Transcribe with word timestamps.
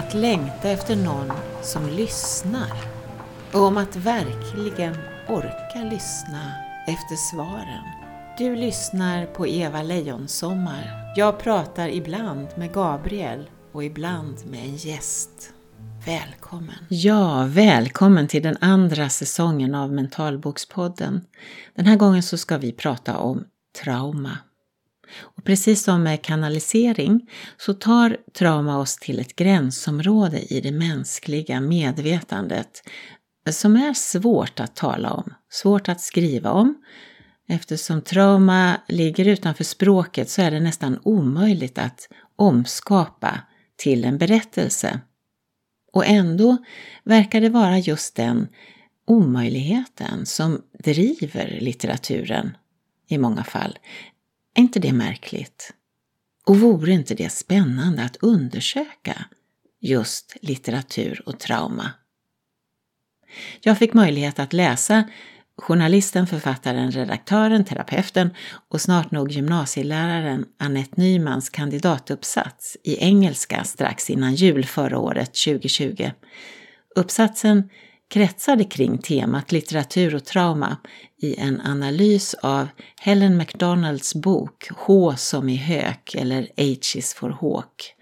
att 0.00 0.14
längta 0.14 0.70
efter 0.70 0.96
någon 0.96 1.32
som 1.62 1.88
lyssnar 1.88 2.72
och 3.52 3.62
om 3.62 3.76
att 3.76 3.96
verkligen 3.96 4.96
orka 5.28 5.88
lyssna 5.90 6.52
efter 6.86 7.16
svaren. 7.16 7.84
Du 8.38 8.56
lyssnar 8.56 9.26
på 9.26 9.46
Eva 9.46 9.82
Lejonsommar. 9.82 11.12
Jag 11.16 11.38
pratar 11.38 11.88
ibland 11.88 12.48
med 12.56 12.72
Gabriel 12.72 13.50
och 13.72 13.84
ibland 13.84 14.36
med 14.50 14.64
en 14.64 14.76
gäst. 14.76 15.52
Välkommen! 16.06 16.86
Ja, 16.88 17.46
välkommen 17.48 18.28
till 18.28 18.42
den 18.42 18.56
andra 18.60 19.08
säsongen 19.08 19.74
av 19.74 19.92
Mentalbokspodden. 19.92 21.20
Den 21.74 21.86
här 21.86 21.96
gången 21.96 22.22
så 22.22 22.38
ska 22.38 22.58
vi 22.58 22.72
prata 22.72 23.18
om 23.18 23.44
trauma. 23.84 24.38
Och 25.18 25.44
precis 25.44 25.82
som 25.82 26.02
med 26.02 26.22
kanalisering 26.22 27.30
så 27.56 27.74
tar 27.74 28.16
trauma 28.38 28.78
oss 28.78 28.96
till 28.96 29.20
ett 29.20 29.36
gränsområde 29.36 30.54
i 30.54 30.60
det 30.60 30.72
mänskliga 30.72 31.60
medvetandet 31.60 32.82
som 33.50 33.76
är 33.76 33.94
svårt 33.94 34.60
att 34.60 34.76
tala 34.76 35.12
om, 35.12 35.34
svårt 35.50 35.88
att 35.88 36.00
skriva 36.00 36.50
om. 36.50 36.74
Eftersom 37.48 38.02
trauma 38.02 38.80
ligger 38.88 39.28
utanför 39.28 39.64
språket 39.64 40.30
så 40.30 40.42
är 40.42 40.50
det 40.50 40.60
nästan 40.60 40.98
omöjligt 41.02 41.78
att 41.78 42.08
omskapa 42.36 43.40
till 43.76 44.04
en 44.04 44.18
berättelse. 44.18 45.00
Och 45.92 46.06
ändå 46.06 46.56
verkar 47.04 47.40
det 47.40 47.48
vara 47.48 47.78
just 47.78 48.16
den 48.16 48.48
omöjligheten 49.06 50.26
som 50.26 50.62
driver 50.84 51.58
litteraturen 51.60 52.56
i 53.08 53.18
många 53.18 53.44
fall. 53.44 53.78
Är 54.54 54.60
inte 54.60 54.80
det 54.80 54.92
märkligt? 54.92 55.74
Och 56.46 56.60
vore 56.60 56.92
inte 56.92 57.14
det 57.14 57.30
spännande 57.30 58.04
att 58.04 58.16
undersöka 58.16 59.24
just 59.80 60.36
litteratur 60.42 61.22
och 61.26 61.38
trauma? 61.38 61.90
Jag 63.60 63.78
fick 63.78 63.94
möjlighet 63.94 64.38
att 64.38 64.52
läsa 64.52 65.04
journalisten, 65.56 66.26
författaren, 66.26 66.90
redaktören, 66.90 67.64
terapeuten 67.64 68.30
och 68.68 68.80
snart 68.80 69.10
nog 69.10 69.32
gymnasieläraren 69.32 70.46
Annette 70.58 71.00
Nymans 71.00 71.50
kandidatuppsats 71.50 72.76
i 72.84 72.96
engelska 73.04 73.64
strax 73.64 74.10
innan 74.10 74.34
jul 74.34 74.64
förra 74.64 74.98
året 74.98 75.34
2020. 75.34 76.10
Uppsatsen 76.96 77.68
kretsade 78.10 78.64
kring 78.64 78.98
temat 78.98 79.52
litteratur 79.52 80.14
och 80.14 80.24
trauma 80.24 80.76
i 81.22 81.36
en 81.36 81.60
analys 81.60 82.34
av 82.34 82.68
Helen 83.00 83.36
MacDonalds 83.36 84.14
bok 84.14 84.68
H 84.70 85.16
som 85.16 85.48
i 85.48 85.56
hök 85.56 86.14
eller 86.14 86.42
H 86.42 86.96
is 86.96 87.14
for 87.14 87.30
Hawk. 87.30 87.94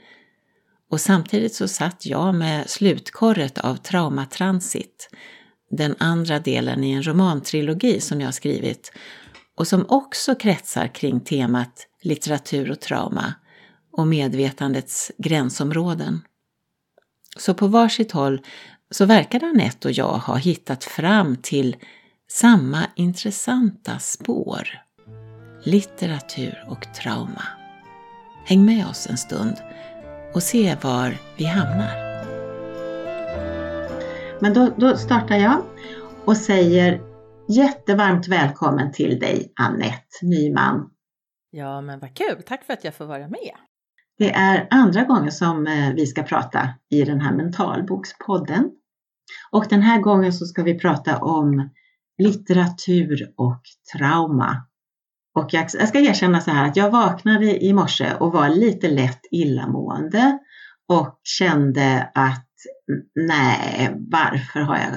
Och 0.91 1.01
samtidigt 1.01 1.55
så 1.55 1.69
satt 1.69 2.07
jag 2.07 2.35
med 2.35 2.71
slutkorret 2.71 3.59
av 3.59 3.77
Traumatransit, 3.77 5.11
den 5.71 5.95
andra 5.99 6.39
delen 6.39 6.85
i 6.85 6.93
en 6.93 7.07
romantrilogi 7.07 8.01
som 8.01 8.21
jag 8.21 8.35
skrivit 8.35 8.93
och 9.57 9.69
som 9.69 9.87
också 9.89 10.35
kretsar 10.35 10.95
kring 10.95 11.21
temat 11.21 11.87
litteratur 12.03 12.71
och 12.71 12.81
trauma 12.81 13.35
och 13.93 14.07
medvetandets 14.07 15.13
gränsområden. 15.19 16.21
Så 17.37 17.55
på 17.55 17.67
varsitt 17.67 18.13
håll 18.13 18.41
så 18.91 19.07
verkar 19.07 19.45
Anette 19.45 19.89
och 19.89 19.93
jag 19.93 20.13
ha 20.13 20.37
hittat 20.37 20.85
fram 20.85 21.37
till 21.37 21.77
samma 22.31 22.87
intressanta 22.95 23.99
spår. 23.99 24.69
Litteratur 25.65 26.65
och 26.69 26.95
trauma. 26.95 27.43
Häng 28.45 28.65
med 28.65 28.87
oss 28.87 29.07
en 29.11 29.19
stund 29.19 29.57
och 30.35 30.43
se 30.43 30.77
var 30.83 31.17
vi 31.37 31.45
hamnar. 31.45 32.09
Men 34.41 34.55
då, 34.55 34.75
då 34.77 34.97
startar 34.97 35.37
jag 35.37 35.63
och 36.25 36.37
säger 36.37 37.01
jättevarmt 37.49 38.29
välkommen 38.29 38.93
till 38.93 39.19
dig 39.19 39.53
Annette 39.57 40.23
Nyman. 40.23 40.91
Ja, 41.51 41.81
men 41.81 42.01
vad 42.01 42.17
kul! 42.17 42.43
Tack 42.47 42.65
för 42.65 42.73
att 42.73 42.85
jag 42.85 42.95
får 42.95 43.05
vara 43.05 43.29
med. 43.29 43.55
Det 44.19 44.33
är 44.33 44.67
andra 44.71 45.05
gången 45.05 45.33
som 45.33 45.67
eh, 45.67 45.95
vi 45.95 46.07
ska 46.07 46.23
prata 46.23 46.69
i 46.91 47.03
den 47.05 47.21
här 47.21 47.33
mentalbokspodden. 47.33 48.71
Och 49.51 49.67
den 49.71 49.83
här 49.83 50.01
gången 50.01 50.33
så 50.33 50.45
ska 50.45 50.63
vi 50.63 50.79
prata 50.79 51.19
om 51.19 51.71
litteratur 52.19 53.33
och 53.37 53.63
trauma. 53.97 54.67
Och 55.35 55.49
jag, 55.55 55.67
jag 55.79 55.89
ska 55.89 56.01
erkänna 56.01 56.41
så 56.41 56.51
här 56.51 56.69
att 56.69 56.77
jag 56.77 56.91
vaknade 56.91 57.65
i 57.65 57.73
morse 57.73 58.15
och 58.21 58.33
var 58.33 58.49
lite 58.49 58.89
lätt 58.89 59.21
illamående 59.31 60.39
och 60.89 61.21
kände 61.25 62.11
att 62.15 62.49
nej, 63.15 63.95
varför 64.11 64.61
har 64.61 64.77
jag, 64.77 64.91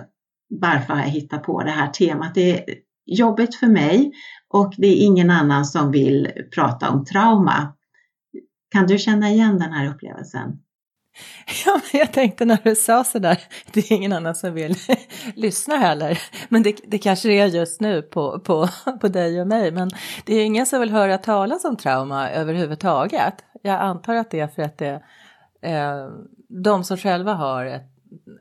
varför 0.50 0.94
har 0.94 1.02
jag 1.02 1.10
hittat 1.10 1.44
på 1.44 1.64
det 1.64 1.72
här 1.72 1.88
temat? 1.88 2.36
Det 2.36 2.60
är 2.60 2.76
jobbigt 3.06 3.56
för 3.56 3.68
mig 3.68 4.12
och 4.50 4.74
det 4.78 4.88
är 4.88 5.06
ingen 5.06 5.30
annan 5.30 5.66
som 5.66 5.92
vill 5.92 6.32
prata 6.56 6.90
om 6.90 7.06
trauma. 7.06 7.74
Kan 8.72 8.88
du 8.88 8.98
känna 8.98 9.30
igen 9.30 9.60
den 9.60 9.74
här 9.74 9.88
upplevelsen? 9.88 10.60
Ja, 11.66 11.82
jag 11.94 12.14
tänkte 12.14 12.46
när 12.46 12.58
du 12.64 12.76
sa 12.76 13.04
sådär, 13.04 13.38
det 13.74 13.80
är 13.80 13.96
ingen 13.96 14.14
annan 14.14 14.36
som 14.36 14.54
vill 14.54 14.76
lyssna 15.36 15.76
heller. 15.76 16.20
Men 16.50 16.64
det, 16.64 16.76
det 16.84 16.98
kanske 16.98 17.28
det 17.28 17.40
är 17.40 17.46
just 17.46 17.82
nu 17.82 18.02
på, 18.02 18.40
på, 18.40 18.68
på 19.02 19.08
dig 19.08 19.42
och 19.42 19.48
mig. 19.48 19.72
Men 19.72 19.90
det 20.26 20.36
är 20.36 20.46
ingen 20.46 20.66
som 20.66 20.80
vill 20.80 20.92
höra 20.92 21.18
talas 21.18 21.66
om 21.66 21.78
trauma 21.78 22.30
överhuvudtaget. 22.30 23.34
Jag 23.62 23.82
antar 23.82 24.16
att 24.16 24.32
det 24.32 24.40
är 24.40 24.48
för 24.48 24.62
att 24.62 24.78
det, 24.78 25.04
eh, 25.62 26.10
de 26.50 26.84
som 26.84 26.98
själva 26.98 27.34
har 27.34 27.66
ett 27.66 27.88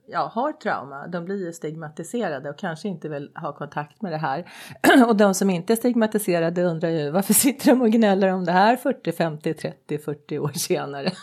ja, 0.06 0.30
har 0.34 0.52
trauma, 0.52 1.06
de 1.06 1.24
blir 1.24 1.46
ju 1.46 1.52
stigmatiserade 1.52 2.50
och 2.50 2.58
kanske 2.58 2.88
inte 2.88 3.08
vill 3.08 3.30
ha 3.34 3.52
kontakt 3.52 4.02
med 4.02 4.12
det 4.12 4.18
här. 4.18 4.46
och 5.08 5.16
de 5.16 5.34
som 5.34 5.50
inte 5.50 5.72
är 5.72 5.76
stigmatiserade 5.76 6.62
undrar 6.62 6.88
ju 6.88 7.10
varför 7.10 7.34
sitter 7.34 7.66
de 7.66 7.80
och 7.80 7.90
gnäller 7.90 8.28
om 8.28 8.44
det 8.44 8.52
här 8.52 8.76
40, 8.76 9.12
50, 9.12 9.54
30, 9.54 9.98
40 9.98 10.38
år 10.38 10.48
senare? 10.48 11.12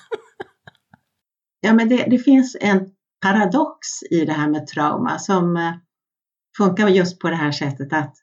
ja, 1.68 1.74
men 1.74 1.90
det, 1.90 2.06
det, 2.10 2.18
finns 2.18 2.58
en 2.62 2.90
paradox 3.22 3.88
i 4.12 4.26
det 4.26 4.34
här 4.34 4.50
med 4.50 4.68
trauma 4.68 5.20
som 5.20 5.58
eh, 5.58 5.74
funkar 6.58 6.88
just 6.88 7.20
på 7.20 7.30
det 7.30 7.36
här 7.36 7.52
sättet 7.52 7.94
att 7.94 8.16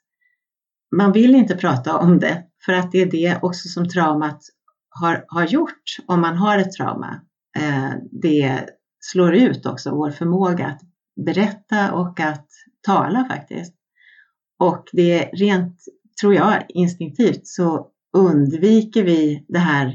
man 0.95 1.11
vill 1.11 1.35
inte 1.35 1.55
prata 1.55 1.97
om 1.97 2.19
det 2.19 2.43
för 2.65 2.73
att 2.73 2.91
det 2.91 3.01
är 3.01 3.11
det 3.11 3.39
också 3.41 3.69
som 3.69 3.89
traumat 3.89 4.41
har, 4.89 5.25
har 5.27 5.45
gjort 5.45 5.97
om 6.05 6.21
man 6.21 6.37
har 6.37 6.57
ett 6.57 6.71
trauma. 6.71 7.21
Eh, 7.57 7.91
det 8.11 8.69
slår 8.99 9.35
ut 9.35 9.65
också 9.65 9.91
vår 9.91 10.11
förmåga 10.11 10.67
att 10.67 10.81
berätta 11.25 11.93
och 11.93 12.19
att 12.19 12.47
tala 12.81 13.25
faktiskt. 13.25 13.75
Och 14.59 14.83
det 14.91 15.23
är 15.23 15.37
rent, 15.37 15.79
tror 16.21 16.33
jag, 16.33 16.65
instinktivt 16.69 17.47
så 17.47 17.87
undviker 18.17 19.03
vi 19.03 19.45
det 19.47 19.59
här 19.59 19.87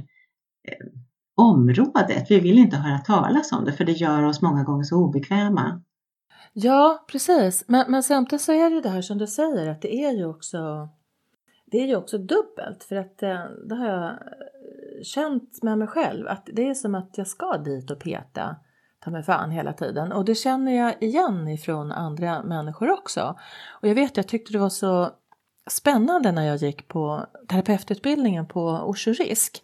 eh, 0.69 0.87
området. 1.41 2.31
Vi 2.31 2.41
vill 2.41 2.59
inte 2.59 2.77
höra 2.77 2.99
talas 2.99 3.53
om 3.53 3.65
det 3.65 3.73
för 3.73 3.85
det 3.85 3.93
gör 3.93 4.23
oss 4.23 4.43
många 4.43 4.65
gånger 4.65 4.85
så 4.85 4.97
obekväma. 4.97 5.83
Ja, 6.53 7.05
precis. 7.09 7.65
Men, 7.67 7.91
men 7.91 8.03
samtidigt 8.03 8.43
så 8.43 8.53
är 8.53 8.71
det 8.71 8.81
det 8.81 8.89
här 8.89 9.03
som 9.03 9.19
du 9.19 9.27
säger 9.27 9.71
att 9.71 9.83
det 9.83 10.05
är 10.05 10.13
ju 10.13 10.27
också 10.27 10.89
det 11.71 11.83
är 11.83 11.87
ju 11.87 11.97
också 11.97 12.19
dubbelt 12.19 12.85
för 12.85 12.97
att 12.97 13.23
eh, 13.23 13.45
det 13.69 13.75
har 13.75 13.87
jag 13.87 14.05
eh, 14.05 15.03
känt 15.03 15.63
med 15.63 15.79
mig 15.79 15.89
själv 15.89 16.29
att 16.29 16.49
det 16.53 16.69
är 16.69 16.75
som 16.75 16.95
att 16.95 17.19
jag 17.19 17.27
ska 17.27 17.59
dit 17.59 17.91
och 17.91 18.01
peta 18.01 18.57
ta 19.05 19.11
mig 19.11 19.23
fan 19.23 19.51
hela 19.51 19.73
tiden 19.73 20.13
och 20.13 20.25
det 20.25 20.35
känner 20.35 20.73
jag 20.73 21.03
igen 21.03 21.49
ifrån 21.49 21.93
andra 21.93 22.43
människor 22.43 22.91
också. 22.91 23.39
Och 23.83 23.89
jag 23.89 23.95
vet, 23.95 24.17
jag 24.17 24.29
tyckte 24.29 24.53
det 24.53 24.59
var 24.59 24.69
så 24.69 25.11
spännande 25.71 26.33
när 26.33 26.47
jag 26.47 26.57
gick 26.57 26.89
på 26.89 27.27
terapeututbildningen 27.49 28.47
på 28.47 28.63
Orso 28.63 29.13
Risk. 29.13 29.63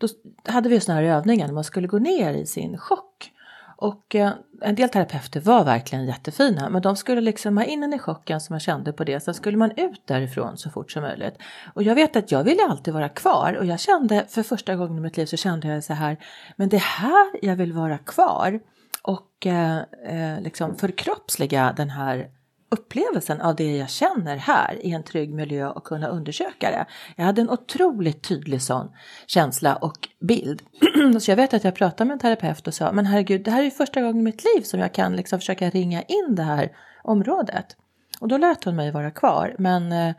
Då 0.00 0.08
hade 0.52 0.68
vi 0.68 0.80
sådana 0.80 1.00
här 1.00 1.08
övningar 1.08 1.46
när 1.46 1.54
man 1.54 1.64
skulle 1.64 1.88
gå 1.88 1.98
ner 1.98 2.34
i 2.34 2.46
sin 2.46 2.78
chock. 2.78 3.32
Och 3.76 4.14
eh, 4.14 4.32
en 4.60 4.74
del 4.74 4.88
terapeuter 4.88 5.40
var 5.40 5.64
verkligen 5.64 6.06
jättefina 6.06 6.70
men 6.70 6.82
de 6.82 6.96
skulle 6.96 7.20
liksom 7.20 7.56
ha 7.56 7.64
in 7.64 7.82
en 7.82 7.94
i 7.94 7.98
chocken 7.98 8.40
som 8.40 8.52
man 8.52 8.60
kände 8.60 8.92
på 8.92 9.04
det. 9.04 9.20
Sen 9.20 9.34
skulle 9.34 9.56
man 9.56 9.70
ut 9.76 10.02
därifrån 10.04 10.58
så 10.58 10.70
fort 10.70 10.92
som 10.92 11.02
möjligt. 11.02 11.34
Och 11.74 11.82
jag 11.82 11.94
vet 11.94 12.16
att 12.16 12.32
jag 12.32 12.44
ville 12.44 12.62
alltid 12.62 12.94
vara 12.94 13.08
kvar 13.08 13.56
och 13.58 13.66
jag 13.66 13.80
kände 13.80 14.26
för 14.28 14.42
första 14.42 14.76
gången 14.76 14.98
i 14.98 15.00
mitt 15.00 15.16
liv 15.16 15.26
så 15.26 15.36
kände 15.36 15.68
jag 15.68 15.84
så 15.84 15.92
här 15.92 16.16
men 16.56 16.68
det 16.68 16.76
är 16.76 16.80
här 16.80 17.30
jag 17.42 17.56
vill 17.56 17.72
vara 17.72 17.98
kvar. 17.98 18.60
Och 19.02 19.46
eh, 19.46 19.78
eh 20.06 20.40
liksom 20.40 20.76
förkroppsliga 20.76 21.74
den 21.76 21.90
här 21.90 22.30
upplevelsen 22.70 23.40
av 23.40 23.56
det 23.56 23.76
jag 23.76 23.90
känner 23.90 24.36
här 24.36 24.86
i 24.86 24.90
en 24.92 25.02
trygg 25.02 25.34
miljö 25.34 25.68
och 25.68 25.84
kunna 25.84 26.08
undersöka 26.08 26.70
det. 26.70 26.86
Jag 27.16 27.24
hade 27.24 27.40
en 27.40 27.50
otroligt 27.50 28.22
tydlig 28.22 28.62
sån 28.62 28.92
känsla 29.26 29.76
och 29.76 30.08
bild. 30.20 30.62
så 31.20 31.30
jag 31.30 31.36
vet 31.36 31.54
att 31.54 31.64
jag 31.64 31.74
pratade 31.74 32.08
med 32.08 32.12
en 32.14 32.18
terapeut 32.18 32.66
och 32.66 32.74
sa, 32.74 32.92
men 32.92 33.06
herregud, 33.06 33.44
det 33.44 33.50
här 33.50 33.60
är 33.60 33.64
ju 33.64 33.70
första 33.70 34.00
gången 34.00 34.20
i 34.20 34.22
mitt 34.22 34.44
liv 34.44 34.62
som 34.62 34.80
jag 34.80 34.94
kan 34.94 35.16
liksom 35.16 35.38
försöka 35.38 35.70
ringa 35.70 36.02
in 36.02 36.34
det 36.34 36.42
här 36.42 36.76
området. 37.02 37.76
Och 38.20 38.28
då 38.28 38.36
lät 38.36 38.64
hon 38.64 38.76
mig 38.76 38.90
vara 38.90 39.10
kvar, 39.10 39.56
men 39.58 39.92
eh, 39.92 40.14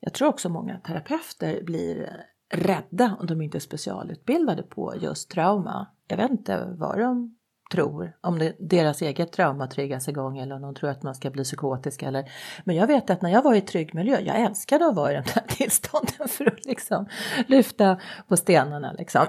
jag 0.00 0.12
tror 0.12 0.28
också 0.28 0.48
många 0.48 0.78
terapeuter 0.78 1.62
blir 1.64 2.10
rädda 2.54 3.16
om 3.20 3.26
de 3.26 3.42
inte 3.42 3.58
är 3.58 3.60
specialutbildade 3.60 4.62
på 4.62 4.94
just 5.00 5.30
trauma. 5.30 5.86
Jag 6.08 6.16
vet 6.16 6.30
inte 6.30 6.74
vad 6.78 6.98
de 6.98 7.36
tror, 7.72 8.16
om 8.20 8.38
det, 8.38 8.56
deras 8.58 9.02
eget 9.02 9.32
trauma 9.32 9.66
triggas 9.66 10.08
igång 10.08 10.38
eller 10.38 10.54
om 10.54 10.62
de 10.62 10.74
tror 10.74 10.90
att 10.90 11.02
man 11.02 11.14
ska 11.14 11.30
bli 11.30 11.44
psykotisk 11.44 12.02
eller 12.02 12.30
Men 12.64 12.76
jag 12.76 12.86
vet 12.86 13.10
att 13.10 13.22
när 13.22 13.30
jag 13.30 13.42
var 13.42 13.54
i 13.54 13.60
trygg 13.60 13.94
miljö, 13.94 14.20
jag 14.20 14.40
älskade 14.40 14.86
att 14.86 14.94
vara 14.94 15.12
i 15.12 15.14
den 15.14 15.24
här 15.34 15.42
tillstånden 15.48 16.28
för 16.28 16.46
att 16.46 16.64
liksom 16.64 17.06
lyfta 17.46 18.00
på 18.28 18.36
stenarna 18.36 18.92
liksom. 18.92 19.26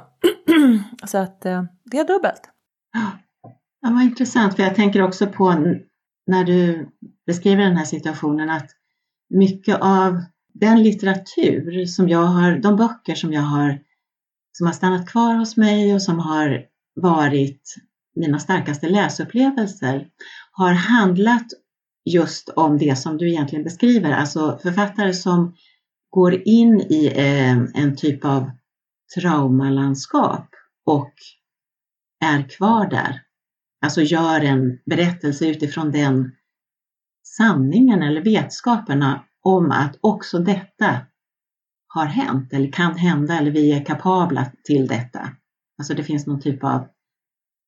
Så 1.06 1.18
att 1.18 1.46
eh, 1.46 1.64
det 1.84 1.98
är 1.98 2.08
dubbelt. 2.08 2.42
Ja, 3.82 3.92
vad 3.92 4.04
intressant, 4.04 4.56
för 4.56 4.64
jag 4.64 4.76
tänker 4.76 5.02
också 5.02 5.28
på 5.28 5.54
när 6.28 6.44
du 6.44 6.90
beskriver 7.26 7.64
den 7.64 7.78
här 7.78 7.86
situationen 7.86 8.50
att 8.50 8.70
mycket 9.30 9.78
av 9.82 10.22
den 10.54 10.84
litteratur 10.84 11.86
som 11.86 12.10
jag 12.10 12.26
har, 12.26 12.58
de 12.58 12.76
böcker 12.76 13.16
som 13.16 13.34
jag 13.34 13.42
har, 13.42 13.80
som 14.58 14.68
har 14.68 14.74
stannat 14.74 15.10
kvar 15.10 15.36
hos 15.36 15.58
mig 15.58 15.94
och 15.94 16.02
som 16.02 16.20
har 16.20 16.66
varit 16.96 17.76
mina 18.16 18.40
starkaste 18.40 18.90
läsupplevelser 18.90 20.08
har 20.52 20.74
handlat 20.74 21.48
just 22.06 22.50
om 22.50 22.78
det 22.78 22.96
som 22.96 23.18
du 23.18 23.30
egentligen 23.30 23.64
beskriver, 23.64 24.12
alltså 24.12 24.60
författare 24.62 25.14
som 25.14 25.56
går 26.10 26.48
in 26.48 26.82
i 26.82 27.12
eh, 27.16 27.82
en 27.84 27.96
typ 27.96 28.26
av 28.26 28.52
traumalandskap 29.16 30.50
och 30.86 31.14
är 32.26 32.50
kvar 32.50 32.90
där. 32.90 33.22
Alltså 33.86 34.02
gör 34.02 34.42
en 34.42 34.80
berättelse 34.86 35.48
utifrån 35.48 35.92
den 35.92 36.32
sanningen 37.24 38.04
eller 38.04 38.22
vetskaperna 38.22 39.24
om 39.42 39.72
att 39.72 39.98
också 40.02 40.40
detta 40.40 40.98
har 41.88 42.06
hänt 42.06 42.54
eller 42.54 42.72
kan 42.72 42.98
hända 42.98 43.38
eller 43.40 43.52
vi 43.52 43.72
är 43.72 43.86
kapabla 43.86 44.52
till 44.64 44.88
detta. 44.88 45.30
Alltså 45.78 45.94
det 45.94 46.04
finns 46.04 46.28
någon 46.28 46.42
typ 46.42 46.64
av 46.64 46.88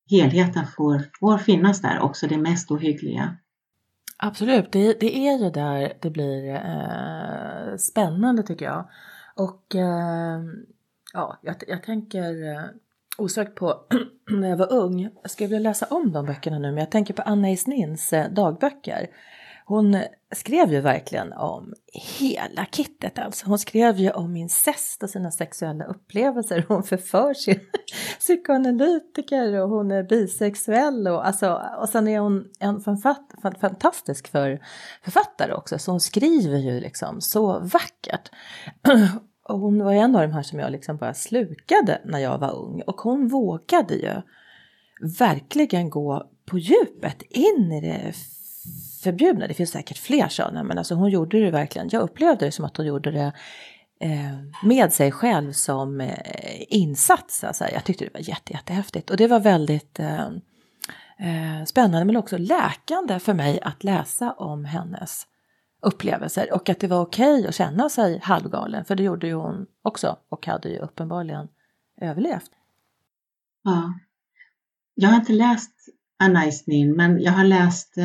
helheten 0.10 0.68
får, 0.68 1.02
får 1.20 1.38
finnas 1.38 1.82
där, 1.82 2.00
också 2.00 2.28
det 2.28 2.38
mest 2.38 2.72
ohyggliga. 2.72 3.38
Absolut, 4.18 4.72
det, 4.72 5.00
det 5.00 5.18
är 5.18 5.38
ju 5.38 5.50
där 5.50 5.94
det 6.02 6.10
blir 6.10 6.56
eh, 6.56 7.78
spännande 7.78 8.44
tycker 8.44 8.66
jag. 8.66 8.90
Och 9.36 9.76
eh, 9.76 10.42
ja, 11.14 11.40
jag, 11.42 11.56
jag 11.68 11.84
tänker 11.84 12.54
eh, 12.54 12.64
osökt 13.18 13.56
på 13.56 13.82
när 14.32 14.50
jag 14.50 14.58
var 14.58 14.74
ung. 14.74 15.10
Jag 15.22 15.32
skulle 15.32 15.48
vilja 15.48 15.70
läsa 15.70 15.86
om 15.86 16.12
de 16.12 16.26
böckerna 16.26 16.60
nu, 16.60 16.68
men 16.68 16.78
jag 16.78 16.92
tänker 16.92 17.14
på 17.14 17.22
Anna 17.22 17.50
Isnins 17.50 18.14
eh, 18.14 18.32
dagböcker. 18.32 19.08
Hon 19.70 19.98
skrev 20.36 20.72
ju 20.72 20.82
verkligen 20.82 21.34
om 21.34 21.74
hela 22.20 22.66
kittet 22.66 23.20
alltså. 23.20 23.48
Hon 23.48 23.60
skrev 23.60 23.98
ju 23.98 24.12
om 24.12 24.36
incest 24.36 25.04
och 25.04 25.10
sina 25.10 25.32
sexuella 25.32 25.86
upplevelser. 25.86 26.66
Hon 26.68 26.84
förför 26.84 27.34
sin 27.34 27.60
psykoanalytiker 28.20 29.62
och 29.62 29.70
hon 29.70 29.92
är 29.92 30.04
bisexuell 30.04 31.08
och, 31.08 31.28
alltså, 31.28 31.62
och 31.80 31.90
sen 31.90 32.08
är 32.08 32.20
hon 32.20 32.46
en 32.60 32.82
fantastisk 33.60 34.28
för, 34.28 34.60
författare 35.04 35.54
också. 35.54 35.80
Så 35.80 35.92
hon 35.92 36.00
skriver 36.00 36.58
ju 36.58 36.80
liksom 36.80 37.22
så 37.22 37.60
vackert. 37.60 38.32
Och 39.50 39.60
hon 39.60 39.84
var 39.84 39.94
en 39.94 40.16
av 40.16 40.22
de 40.22 40.34
här 40.34 40.44
som 40.44 40.60
jag 40.60 40.72
liksom 40.72 40.98
bara 40.98 41.14
slukade 41.14 42.02
när 42.06 42.20
jag 42.20 42.38
var 42.38 42.56
ung 42.56 42.82
och 42.88 43.02
hon 43.02 43.28
vågade 43.28 43.94
ju 43.96 44.22
verkligen 45.20 45.90
gå 45.90 46.30
på 46.46 46.58
djupet 46.58 47.22
in 47.22 47.72
i 47.72 47.82
det 47.82 48.14
förbjudna. 49.08 49.48
Det 49.48 49.54
finns 49.54 49.72
säkert 49.72 49.98
fler 49.98 50.28
sådana, 50.28 50.64
men 50.64 50.78
alltså 50.78 50.96
hon 50.96 51.10
gjorde 51.10 51.40
det 51.40 51.52
verkligen. 51.52 51.90
Jag 51.92 52.02
upplevde 52.02 52.46
det 52.46 52.52
som 52.52 52.66
att 52.66 52.78
hon 52.78 52.86
gjorde 52.86 53.12
det 53.12 53.34
eh, 54.00 54.68
med 54.68 54.94
sig 54.94 55.12
själv 55.12 55.52
som 55.52 56.02
eh, 56.02 56.64
insats. 56.70 57.44
Alltså, 57.44 57.66
jag 57.74 57.84
tyckte 57.84 58.06
det 58.06 58.14
var 58.14 58.30
jätte, 58.30 58.54
jättehäftigt 58.54 59.10
och 59.10 59.18
det 59.18 59.28
var 59.28 59.40
väldigt 59.40 60.00
eh, 60.00 60.30
spännande 61.66 62.06
men 62.06 62.16
också 62.16 62.38
läkande 62.38 63.20
för 63.20 63.34
mig 63.34 63.60
att 63.62 63.84
läsa 63.84 64.32
om 64.32 64.66
hennes 64.66 65.28
upplevelser 65.82 66.54
och 66.54 66.70
att 66.70 66.80
det 66.80 66.88
var 66.88 67.02
okej 67.02 67.38
okay 67.38 67.48
att 67.48 67.56
känna 67.56 67.90
sig 67.90 68.20
halvgalen 68.24 68.86
för 68.86 68.96
det 68.96 69.04
gjorde 69.04 69.28
ju 69.28 69.34
hon 69.34 69.66
också 69.82 70.18
och 70.30 70.46
hade 70.48 70.70
ju 70.70 70.78
uppenbarligen 70.78 71.48
överlevt. 72.02 72.52
Ja. 73.64 73.94
Jag 74.96 75.10
har 75.10 75.16
inte 75.16 75.34
läst 75.34 75.72
Anna 76.20 76.46
Isnin 76.46 76.96
men 76.96 77.22
jag 77.22 77.32
har 77.32 77.44
läst 77.44 77.98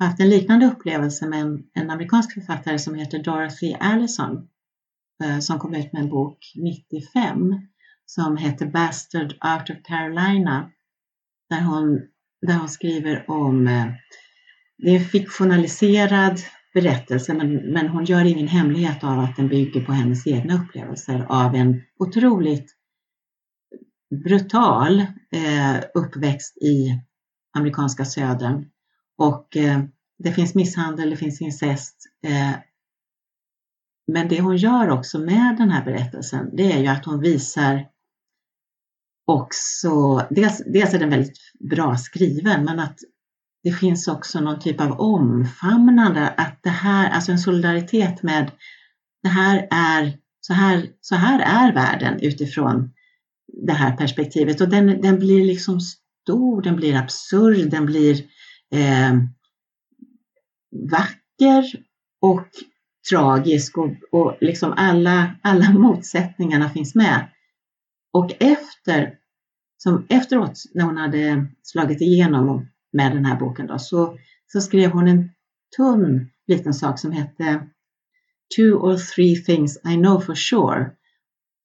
eh, 0.00 0.06
haft 0.06 0.20
en 0.20 0.28
liknande 0.28 0.66
upplevelse 0.66 1.26
med 1.26 1.40
en, 1.40 1.62
en 1.74 1.90
amerikansk 1.90 2.34
författare 2.34 2.78
som 2.78 2.94
heter 2.94 3.18
Dorothy 3.18 3.74
Allison 3.80 4.48
eh, 5.24 5.38
som 5.38 5.58
kom 5.58 5.74
ut 5.74 5.92
med 5.92 6.02
en 6.02 6.08
bok 6.08 6.52
95 6.56 7.54
som 8.06 8.36
heter 8.36 8.66
Bastard 8.66 9.32
Out 9.32 9.70
of 9.70 9.82
Carolina 9.84 10.70
där 11.50 11.60
hon, 11.60 12.00
där 12.46 12.54
hon 12.54 12.68
skriver 12.68 13.30
om 13.30 13.68
eh, 13.68 13.86
det 14.78 14.90
är 14.90 14.98
en 14.98 15.04
fiktionaliserad 15.04 16.40
berättelse 16.74 17.34
men, 17.34 17.72
men 17.72 17.88
hon 17.88 18.04
gör 18.04 18.24
ingen 18.24 18.48
hemlighet 18.48 19.04
av 19.04 19.18
att 19.18 19.36
den 19.36 19.48
bygger 19.48 19.84
på 19.84 19.92
hennes 19.92 20.26
egna 20.26 20.54
upplevelser 20.54 21.26
av 21.28 21.54
en 21.54 21.82
otroligt 21.98 22.76
brutal 24.24 25.00
eh, 25.32 25.76
uppväxt 25.94 26.56
i 26.56 27.00
amerikanska 27.56 28.04
södern 28.04 28.64
och 29.18 29.56
eh, 29.56 29.82
det 30.18 30.32
finns 30.32 30.54
misshandel, 30.54 31.10
det 31.10 31.16
finns 31.16 31.40
incest. 31.40 31.96
Eh, 32.26 32.52
men 34.12 34.28
det 34.28 34.40
hon 34.40 34.56
gör 34.56 34.90
också 34.90 35.18
med 35.18 35.56
den 35.58 35.70
här 35.70 35.84
berättelsen, 35.84 36.50
det 36.56 36.72
är 36.72 36.78
ju 36.78 36.86
att 36.86 37.04
hon 37.04 37.20
visar 37.20 37.88
också, 39.26 40.26
dels, 40.30 40.62
dels 40.66 40.94
är 40.94 40.98
den 40.98 41.10
väldigt 41.10 41.38
bra 41.70 41.96
skriven, 41.96 42.64
men 42.64 42.78
att 42.78 42.98
det 43.62 43.72
finns 43.72 44.08
också 44.08 44.40
någon 44.40 44.60
typ 44.60 44.80
av 44.80 45.00
omfamnande, 45.00 46.28
att 46.28 46.58
det 46.62 46.70
här, 46.70 47.10
alltså 47.10 47.32
en 47.32 47.38
solidaritet 47.38 48.22
med 48.22 48.50
det 49.22 49.28
här 49.28 49.68
är, 49.70 50.18
så 50.40 50.52
här, 50.52 50.88
så 51.00 51.14
här 51.14 51.40
är 51.40 51.74
världen 51.74 52.20
utifrån 52.20 52.92
det 53.66 53.72
här 53.72 53.96
perspektivet 53.96 54.60
och 54.60 54.68
den, 54.68 55.00
den 55.00 55.18
blir 55.18 55.44
liksom 55.44 55.80
stor, 55.80 56.62
den 56.62 56.76
blir 56.76 56.96
absurd, 56.96 57.70
den 57.70 57.86
blir 57.86 58.24
eh, 58.74 59.14
vacker 60.90 61.64
och 62.20 62.48
tragisk 63.10 63.78
och, 63.78 63.92
och 64.12 64.36
liksom 64.40 64.72
alla, 64.76 65.36
alla 65.42 65.70
motsättningarna 65.78 66.70
finns 66.70 66.94
med. 66.94 67.28
Och 68.12 68.32
efter, 68.40 69.14
som 69.76 70.06
efteråt 70.08 70.62
när 70.74 70.84
hon 70.84 70.96
hade 70.96 71.46
slagit 71.62 72.00
igenom 72.00 72.68
med 72.92 73.12
den 73.12 73.24
här 73.24 73.40
boken 73.40 73.66
då, 73.66 73.78
så, 73.78 74.18
så 74.46 74.60
skrev 74.60 74.90
hon 74.90 75.08
en 75.08 75.30
tunn 75.76 76.30
liten 76.46 76.74
sak 76.74 76.98
som 76.98 77.12
hette 77.12 77.66
Two 78.56 78.74
or 78.74 78.96
three 78.96 79.36
things 79.36 79.76
I 79.76 79.94
know 79.96 80.20
for 80.20 80.34
sure 80.34 80.90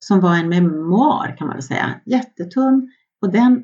som 0.05 0.20
var 0.20 0.36
en 0.36 0.50
memoar 0.50 1.36
kan 1.38 1.48
man 1.48 1.55
väl 1.55 1.63
säga, 1.63 2.01
jättetunn 2.05 2.91
och 3.22 3.31
den 3.31 3.63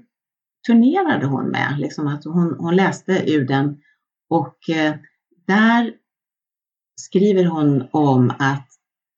turnerade 0.68 1.26
hon 1.26 1.50
med, 1.50 1.80
liksom 1.80 2.08
att 2.08 2.24
hon, 2.24 2.56
hon 2.60 2.76
läste 2.76 3.32
ur 3.32 3.46
den 3.46 3.78
och 4.30 4.70
eh, 4.70 4.96
där 5.48 5.94
skriver 6.96 7.46
hon 7.46 7.88
om 7.92 8.34
att 8.40 8.68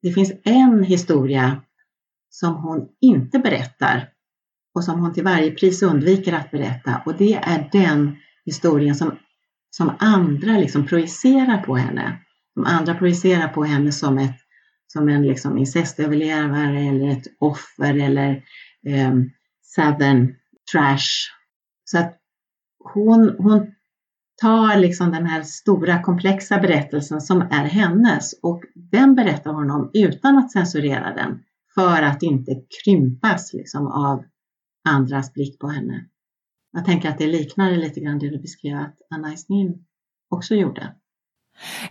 det 0.01 0.12
finns 0.12 0.32
en 0.44 0.84
historia 0.84 1.62
som 2.29 2.56
hon 2.56 2.88
inte 3.01 3.39
berättar 3.39 4.10
och 4.75 4.84
som 4.84 5.00
hon 5.00 5.13
till 5.13 5.24
varje 5.24 5.51
pris 5.51 5.84
undviker 5.84 6.34
att 6.34 6.51
berätta 6.51 7.01
och 7.06 7.18
det 7.18 7.34
är 7.34 7.70
den 7.72 8.18
historien 8.46 8.96
som, 8.96 9.12
som 9.70 9.91
andra 10.00 10.51
liksom 10.51 10.86
projicerar 10.86 11.58
på 11.58 11.75
henne. 11.75 12.20
Som 12.53 12.65
andra 12.65 12.96
projicerar 12.96 13.48
på 13.48 13.63
henne 13.63 13.91
som, 13.91 14.18
ett, 14.18 14.38
som 14.88 15.10
en 15.10 15.27
liksom 15.27 15.58
incestöverlevare 15.58 16.79
eller 16.79 17.10
ett 17.10 17.25
offer 17.39 17.98
eller 17.98 18.29
eh, 18.88 19.13
southern 19.62 20.36
trash. 20.72 21.38
Så 21.91 21.98
att 21.98 22.17
hon, 22.93 23.36
hon 23.38 23.74
tar 24.41 24.77
liksom 24.77 25.12
den 25.12 25.25
här 25.25 25.43
stora 25.43 26.03
komplexa 26.03 26.60
berättelsen 26.60 27.22
som 27.22 27.41
är 27.41 27.65
hennes 27.65 28.34
och 28.43 28.63
den 28.75 29.15
berättar 29.15 29.53
hon 29.53 29.72
om 29.72 29.91
utan 29.93 30.38
att 30.38 30.51
censurera 30.51 31.13
den 31.13 31.43
för 31.75 32.01
att 32.03 32.24
inte 32.24 32.51
krympas 32.84 33.53
liksom 33.53 33.88
av 33.88 34.24
andras 34.89 35.34
blick 35.34 35.60
på 35.60 35.67
henne. 35.67 36.05
Jag 36.72 36.86
tänker 36.86 37.10
att 37.10 37.17
det 37.17 37.27
liknar 37.27 37.72
lite 37.72 38.00
grann 38.00 38.19
det 38.19 38.29
du 38.29 38.39
beskrev 38.39 38.77
att 38.77 38.98
Anna 39.15 39.34
Isnin 39.34 39.86
också 40.29 40.55
gjorde. 40.55 40.96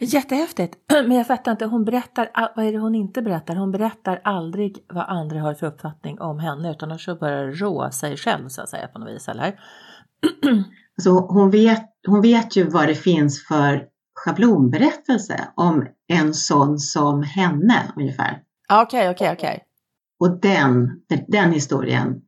Jättehäftigt, 0.01 0.79
men 0.93 1.13
jag 1.13 1.27
fattar 1.27 1.53
inte, 1.53 1.67
hon 1.67 1.85
berättar, 1.85 2.31
vad 2.57 2.67
är 2.67 2.73
det 2.73 2.79
hon 2.79 2.95
inte 2.95 3.23
berättar? 3.23 3.57
Hon 3.57 3.71
berättar 3.71 4.21
aldrig 4.25 4.85
vad 4.89 5.05
andra 5.09 5.41
har 5.41 5.55
för 5.55 5.67
uppfattning 5.67 6.21
om 6.21 6.39
henne 6.39 6.71
utan 6.71 6.91
hon 6.91 6.99
kör 6.99 7.15
bara 7.15 7.51
rå 7.51 7.91
sig 7.91 8.17
själv 8.17 8.49
så 8.49 8.63
att 8.63 8.69
säga 8.69 8.89
på 8.89 8.99
något 8.99 9.15
vis, 9.15 9.29
eller? 9.29 9.61
Alltså, 10.97 11.11
hon, 11.11 11.51
vet, 11.51 11.85
hon 12.07 12.21
vet 12.21 12.57
ju 12.57 12.65
vad 12.71 12.89
det 12.89 12.95
finns 12.95 13.47
för 13.47 13.85
schablonberättelse 14.15 15.49
om 15.55 15.87
en 16.09 16.35
sån 16.35 16.79
som 16.79 17.23
henne 17.23 17.93
ungefär. 17.97 18.43
Okej, 18.73 19.11
okej, 19.11 19.33
okej. 19.33 19.65
Och 20.21 20.41
den, 20.41 21.03
den 21.29 21.53
historien, 21.53 22.23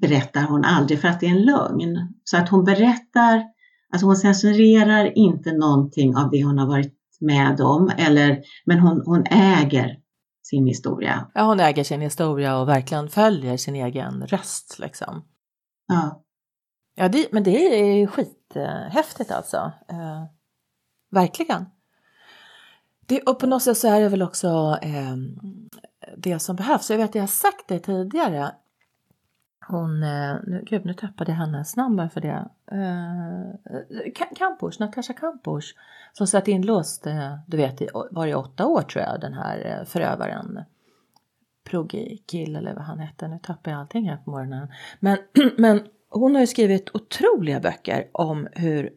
berättar 0.00 0.42
hon 0.42 0.64
aldrig 0.64 1.00
för 1.00 1.08
att 1.08 1.20
det 1.20 1.26
är 1.26 1.30
en 1.30 1.44
lögn. 1.44 2.14
Så 2.24 2.36
att 2.36 2.48
hon 2.48 2.64
berättar, 2.64 3.44
alltså 3.92 4.06
hon 4.06 4.16
censurerar 4.16 5.18
inte 5.18 5.52
någonting 5.52 6.16
av 6.16 6.30
det 6.30 6.44
hon 6.44 6.58
har 6.58 6.66
varit 6.66 6.94
med 7.20 7.60
om, 7.60 7.90
eller, 7.98 8.42
men 8.66 8.78
hon, 8.78 9.02
hon 9.04 9.24
äger 9.30 9.98
sin 10.42 10.66
historia. 10.66 11.30
Ja, 11.34 11.42
hon 11.42 11.60
äger 11.60 11.84
sin 11.84 12.00
historia 12.00 12.58
och 12.58 12.68
verkligen 12.68 13.08
följer 13.08 13.56
sin 13.56 13.74
egen 13.74 14.26
röst 14.26 14.76
liksom. 14.78 15.22
Ja. 15.88 16.24
Ja, 17.00 17.08
det, 17.08 17.32
men 17.32 17.42
det 17.42 17.50
är 17.50 18.06
skithäftigt 18.06 19.30
alltså. 19.30 19.72
Eh, 19.88 20.24
verkligen. 21.10 21.66
Det, 23.06 23.20
och 23.20 23.38
på 23.38 23.46
något 23.46 23.62
sätt 23.62 23.78
så 23.78 23.88
är 23.88 24.00
det 24.00 24.08
väl 24.08 24.22
också 24.22 24.78
eh, 24.82 25.16
det 26.16 26.38
som 26.38 26.56
behövs. 26.56 26.90
Jag 26.90 26.98
vet 26.98 27.08
att 27.08 27.14
jag 27.14 27.22
har 27.22 27.26
sagt 27.26 27.68
det 27.68 27.78
tidigare. 27.78 28.50
Hon, 29.66 30.02
eh, 30.02 30.36
nu, 30.46 30.62
gud 30.66 30.84
nu 30.84 30.94
tappade 30.94 31.30
jag 31.30 31.36
hennes 31.36 31.76
namn 31.76 31.96
bara 31.96 32.08
för 32.08 32.20
det. 32.20 32.48
Eh, 32.72 34.12
Kampusch, 34.36 34.80
Natasha 34.80 35.12
Kampusch. 35.12 35.74
Som 36.12 36.26
satt 36.26 36.48
inlåst, 36.48 37.06
eh, 37.06 37.38
du 37.46 37.56
vet, 37.56 37.82
var 38.10 38.26
i 38.26 38.34
åtta 38.34 38.66
år 38.66 38.82
tror 38.82 39.04
jag, 39.04 39.20
den 39.20 39.32
här 39.32 39.78
eh, 39.78 39.84
förövaren. 39.84 40.60
Proggy-kill 41.70 42.56
eller 42.56 42.74
vad 42.74 42.84
han 42.84 42.98
hette, 42.98 43.28
nu 43.28 43.38
tappar 43.42 43.70
jag 43.70 43.80
allting 43.80 44.08
här 44.08 44.16
på 44.16 44.30
morgonen. 44.30 44.68
Men, 45.00 45.18
men 45.56 45.82
hon 46.10 46.34
har 46.34 46.40
ju 46.40 46.46
skrivit 46.46 46.94
otroliga 46.94 47.60
böcker 47.60 48.08
om 48.12 48.48
hur 48.52 48.90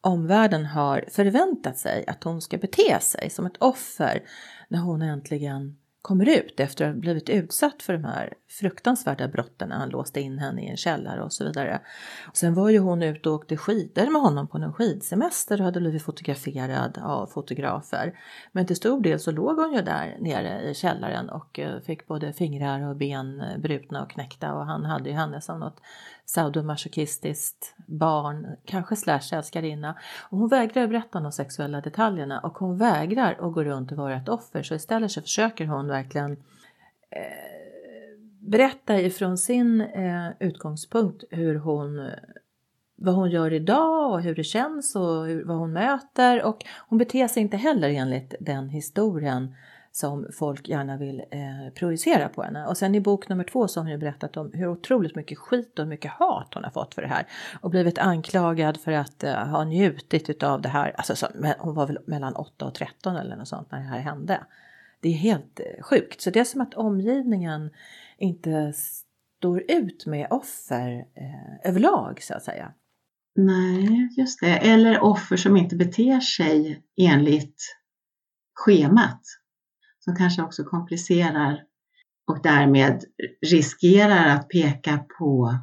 omvärlden 0.00 0.66
har 0.66 1.04
förväntat 1.10 1.78
sig 1.78 2.04
att 2.06 2.24
hon 2.24 2.40
ska 2.42 2.58
bete 2.58 3.00
sig 3.00 3.30
som 3.30 3.46
ett 3.46 3.56
offer 3.58 4.22
när 4.68 4.78
hon 4.78 5.02
äntligen 5.02 5.76
kommer 6.04 6.28
ut 6.28 6.60
efter 6.60 6.84
att 6.84 6.94
ha 6.94 7.00
blivit 7.00 7.28
utsatt 7.28 7.82
för 7.82 7.92
de 7.92 8.04
här 8.04 8.34
fruktansvärda 8.48 9.28
brotten 9.28 9.68
när 9.68 9.76
han 9.76 9.88
låste 9.88 10.20
in 10.20 10.38
henne 10.38 10.62
i 10.62 10.68
en 10.68 10.76
källare 10.76 11.22
och 11.22 11.32
så 11.32 11.44
vidare. 11.44 11.80
Och 12.28 12.36
sen 12.36 12.54
var 12.54 12.70
ju 12.70 12.78
hon 12.78 13.02
ute 13.02 13.28
och 13.28 13.34
åkte 13.34 13.56
skidor 13.56 14.10
med 14.10 14.22
honom 14.22 14.48
på 14.48 14.58
någon 14.58 14.72
skidsemester 14.72 15.60
och 15.60 15.64
hade 15.64 15.80
blivit 15.80 16.02
fotograferad 16.02 16.98
av 17.02 17.26
fotografer. 17.26 18.18
Men 18.52 18.66
till 18.66 18.76
stor 18.76 19.00
del 19.00 19.20
så 19.20 19.30
låg 19.30 19.56
hon 19.56 19.72
ju 19.72 19.82
där 19.82 20.16
nere 20.20 20.70
i 20.70 20.74
källaren 20.74 21.30
och 21.30 21.58
eh, 21.58 21.80
fick 21.80 22.06
både 22.06 22.32
fingrar 22.32 22.88
och 22.88 22.96
ben 22.96 23.40
eh, 23.40 23.58
brutna 23.58 24.02
och 24.02 24.10
knäckta 24.10 24.54
och 24.54 24.66
han 24.66 24.84
hade 24.84 25.08
ju 25.08 25.14
henne 25.14 25.40
som 25.40 25.60
något 25.60 25.80
sadomasochistiskt 26.24 27.74
barn, 27.86 28.56
kanske 28.64 28.96
slash 28.96 29.32
älskarinna. 29.32 29.98
Och 30.30 30.38
hon 30.38 30.48
vägrar 30.48 30.86
berätta 30.86 31.20
de 31.20 31.32
sexuella 31.32 31.80
detaljerna 31.80 32.40
och 32.40 32.58
hon 32.58 32.78
vägrar 32.78 33.32
att 33.40 33.52
gå 33.52 33.64
runt 33.64 33.92
och 33.92 33.98
vara 33.98 34.16
ett 34.16 34.28
offer. 34.28 34.62
Så 34.62 34.74
istället 34.74 35.10
så 35.10 35.22
försöker 35.22 35.66
hon 35.66 35.88
verkligen 35.88 36.32
eh, 37.10 37.54
berätta 38.40 39.00
ifrån 39.00 39.38
sin 39.38 39.80
eh, 39.80 40.30
utgångspunkt 40.40 41.24
hur 41.30 41.54
hon 41.54 42.10
vad 42.96 43.14
hon 43.14 43.30
gör 43.30 43.52
idag 43.52 44.12
och 44.12 44.22
hur 44.22 44.34
det 44.34 44.44
känns 44.44 44.96
och 44.96 45.26
hur, 45.26 45.44
vad 45.44 45.56
hon 45.56 45.72
möter. 45.72 46.42
Och 46.42 46.64
hon 46.88 46.98
beter 46.98 47.28
sig 47.28 47.42
inte 47.42 47.56
heller 47.56 47.88
enligt 47.88 48.34
den 48.40 48.68
historien 48.68 49.54
som 49.96 50.26
folk 50.32 50.68
gärna 50.68 50.96
vill 50.96 51.20
eh, 51.30 51.72
projicera 51.74 52.28
på 52.28 52.42
henne. 52.42 52.66
Och 52.66 52.76
sen 52.76 52.94
i 52.94 53.00
bok 53.00 53.28
nummer 53.28 53.44
två 53.44 53.68
så 53.68 53.80
har 53.80 53.84
hon 53.84 53.92
ju 53.92 53.98
berättat 53.98 54.36
om 54.36 54.52
hur 54.52 54.66
otroligt 54.66 55.14
mycket 55.14 55.38
skit 55.38 55.78
och 55.78 55.88
mycket 55.88 56.10
hat 56.10 56.54
hon 56.54 56.64
har 56.64 56.70
fått 56.70 56.94
för 56.94 57.02
det 57.02 57.08
här. 57.08 57.26
Och 57.60 57.70
blivit 57.70 57.98
anklagad 57.98 58.80
för 58.80 58.92
att 58.92 59.24
eh, 59.24 59.34
ha 59.34 59.64
njutit 59.64 60.42
av 60.42 60.62
det 60.62 60.68
här. 60.68 60.94
Alltså, 60.96 61.16
så, 61.16 61.26
hon 61.58 61.74
var 61.74 61.86
väl 61.86 61.98
mellan 62.06 62.36
8 62.36 62.64
och 62.64 62.74
13 62.74 63.16
eller 63.16 63.36
något 63.36 63.48
sånt 63.48 63.70
när 63.70 63.78
det 63.78 63.84
här 63.84 63.98
hände. 63.98 64.40
Det 65.00 65.08
är 65.08 65.12
helt 65.12 65.60
eh, 65.60 65.82
sjukt. 65.82 66.20
Så 66.20 66.30
det 66.30 66.40
är 66.40 66.44
som 66.44 66.60
att 66.60 66.74
omgivningen 66.74 67.70
inte 68.18 68.72
står 69.38 69.62
ut 69.70 70.06
med 70.06 70.26
offer 70.30 70.90
eh, 70.92 71.70
överlag 71.70 72.22
så 72.22 72.34
att 72.34 72.42
säga. 72.42 72.72
Nej, 73.36 74.08
just 74.16 74.40
det. 74.40 74.56
Eller 74.56 75.00
offer 75.00 75.36
som 75.36 75.56
inte 75.56 75.76
beter 75.76 76.20
sig 76.20 76.82
enligt 76.96 77.76
schemat 78.54 79.20
som 80.04 80.16
kanske 80.16 80.42
också 80.42 80.64
komplicerar 80.64 81.62
och 82.26 82.42
därmed 82.42 83.04
riskerar 83.46 84.28
att 84.28 84.48
peka 84.48 84.98
på, 85.18 85.58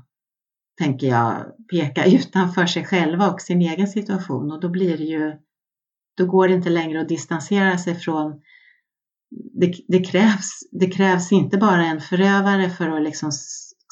tänker 0.78 1.08
jag, 1.08 1.46
peka 1.72 2.06
utanför 2.06 2.66
sig 2.66 2.86
själva 2.86 3.32
och 3.32 3.42
sin 3.42 3.62
egen 3.62 3.88
situation 3.88 4.52
och 4.52 4.62
då 4.62 4.70
blir 4.70 4.98
det 4.98 5.04
ju, 5.04 5.34
då 6.18 6.26
går 6.26 6.48
det 6.48 6.54
inte 6.54 6.70
längre 6.70 7.02
att 7.02 7.10
distansera 7.10 7.78
sig 7.78 7.96
från 7.96 8.42
det, 9.32 9.74
det, 9.88 10.04
krävs, 10.04 10.60
det 10.72 10.92
krävs 10.92 11.32
inte 11.32 11.58
bara 11.58 11.86
en 11.86 12.02
förövare 12.02 12.70
för 12.70 12.90
att 12.90 13.04
liksom 13.04 13.32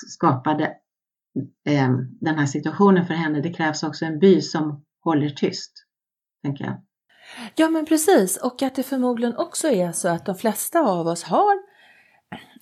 skapa 0.07 0.53
det, 0.53 0.75
eh, 1.71 1.89
den 2.21 2.37
här 2.37 2.45
situationen 2.45 3.05
för 3.05 3.13
henne. 3.13 3.41
Det 3.41 3.53
krävs 3.53 3.83
också 3.83 4.05
en 4.05 4.19
by 4.19 4.41
som 4.41 4.85
håller 5.03 5.29
tyst, 5.29 5.71
tänker 6.43 6.65
jag. 6.65 6.81
Ja 7.55 7.69
men 7.69 7.85
precis 7.85 8.37
och 8.37 8.61
att 8.61 8.75
det 8.75 8.83
förmodligen 8.83 9.37
också 9.37 9.67
är 9.67 9.91
så 9.91 10.07
att 10.07 10.25
de 10.25 10.35
flesta 10.35 10.79
av 10.79 11.07
oss 11.07 11.23
har 11.23 11.69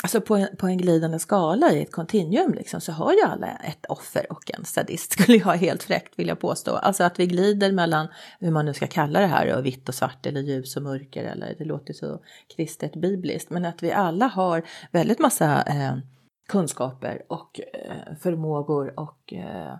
Alltså 0.03 0.21
på 0.21 0.35
en, 0.35 0.47
på 0.57 0.67
en 0.67 0.77
glidande 0.77 1.19
skala 1.19 1.71
i 1.71 1.81
ett 1.81 1.91
kontinuum 1.91 2.53
liksom, 2.53 2.81
så 2.81 2.91
har 2.91 3.13
ju 3.13 3.21
alla 3.21 3.47
ett 3.47 3.85
offer 3.85 4.31
och 4.31 4.51
en 4.57 4.65
sadist 4.65 5.11
skulle 5.21 5.37
jag 5.37 5.57
helt 5.57 5.83
fräckt 5.83 6.19
vilja 6.19 6.35
påstå. 6.35 6.75
Alltså 6.75 7.03
att 7.03 7.19
vi 7.19 7.27
glider 7.27 7.71
mellan 7.71 8.07
hur 8.39 8.51
man 8.51 8.65
nu 8.65 8.73
ska 8.73 8.87
kalla 8.87 9.19
det 9.19 9.25
här, 9.27 9.57
och 9.57 9.65
vitt 9.65 9.89
och 9.89 9.95
svart 9.95 10.25
eller 10.25 10.41
ljus 10.41 10.77
och 10.77 10.83
mörker 10.83 11.23
eller 11.23 11.55
det 11.57 11.65
låter 11.65 11.93
så 11.93 12.19
kristet 12.55 12.95
bibliskt. 12.95 13.49
Men 13.49 13.65
att 13.65 13.83
vi 13.83 13.91
alla 13.91 14.27
har 14.27 14.63
väldigt 14.91 15.19
massa 15.19 15.63
eh, 15.63 15.97
kunskaper 16.47 17.21
och 17.27 17.61
eh, 17.73 18.15
förmågor 18.19 18.99
och 18.99 19.33
eh, 19.33 19.73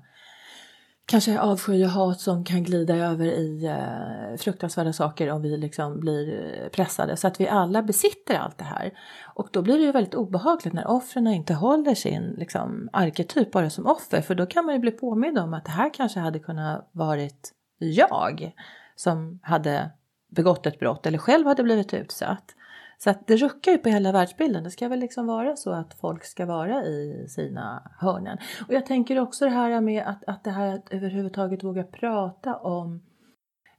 kanske 1.08 1.40
avsky 1.40 1.86
och 1.86 1.90
hat 1.90 2.20
som 2.20 2.44
kan 2.44 2.64
glida 2.64 2.96
över 2.96 3.26
i 3.26 3.66
eh, 3.66 4.38
fruktansvärda 4.38 4.94
saker 4.94 5.32
om 5.32 5.42
vi 5.42 5.58
liksom 5.58 6.00
blir 6.00 6.54
eh, 6.64 6.70
pressade. 6.70 7.18
Så 7.18 7.28
att 7.28 7.42
vi 7.42 7.48
alla 7.48 7.84
besitter 7.84 8.36
allt 8.36 8.58
det 8.58 8.64
här. 8.64 8.94
Och 9.24 9.48
då 9.52 9.62
blir 9.62 9.78
det 9.78 9.84
ju 9.84 9.92
väldigt 9.92 10.16
obehagligt 10.16 10.74
när 10.74 10.88
offren 10.88 11.28
inte 11.28 11.54
håller 11.54 11.96
sin 11.96 12.36
liksom, 12.38 12.90
arketyp 12.94 13.52
bara 13.52 13.70
som 13.70 13.86
offer. 13.86 14.22
För 14.22 14.36
då 14.36 14.46
kan 14.46 14.66
man 14.66 14.76
ju 14.76 14.80
bli 14.80 14.92
påmind 14.92 15.38
om 15.38 15.54
att 15.54 15.66
det 15.66 15.72
här 15.72 15.94
kanske 15.94 16.20
hade 16.20 16.40
kunnat 16.40 16.90
varit 16.92 17.52
jag 17.78 18.56
som 18.96 19.40
hade 19.44 19.90
begått 20.30 20.66
ett 20.66 20.80
brott 20.80 21.06
eller 21.06 21.18
själv 21.18 21.48
hade 21.48 21.64
blivit 21.64 21.94
utsatt. 21.94 22.56
Så 22.98 23.10
att 23.10 23.28
det 23.28 23.38
ruckar 23.38 23.72
ju 23.72 23.78
på 23.78 23.90
hela 23.90 24.12
världsbilden. 24.12 24.64
Det 24.64 24.72
ska 24.72 24.88
väl 24.88 25.00
liksom 25.00 25.28
vara 25.28 25.56
så 25.56 25.72
att 25.72 25.94
folk 25.94 26.24
ska 26.24 26.46
vara 26.46 26.84
i 26.84 27.26
sina 27.30 27.92
hörnen. 28.00 28.38
Och 28.68 28.74
jag 28.74 28.86
tänker 28.86 29.20
också 29.20 29.46
det 29.46 29.52
här 29.52 29.82
med 29.82 30.04
att, 30.08 30.24
att 30.28 30.44
det 30.44 30.52
här 30.52 30.76
att 30.76 30.94
överhuvudtaget 30.94 31.64
våga 31.64 31.84
prata 31.84 32.56
om 32.56 33.04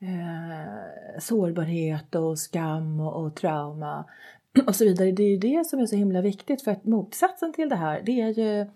eh, 0.01 1.19
sårbarhet 1.21 2.15
och 2.15 2.39
skam 2.39 3.01
och, 3.01 3.25
och 3.25 3.37
trauma 3.37 4.05
och 4.67 4.75
så 4.75 4.85
vidare. 4.85 5.13
Det 5.13 5.23
är 5.23 5.31
ju 5.31 5.39
det 5.39 5.67
som 5.67 5.81
är 5.81 5.87
så 5.87 5.97
himla 5.97 6.21
viktigt 6.21 6.63
för 6.63 6.71
att 6.71 6.85
motsatsen 6.85 7.53
till 7.53 7.69
det 7.69 7.77
här 7.77 8.03
det 8.05 8.21
är 8.21 8.29
ju 8.29 8.67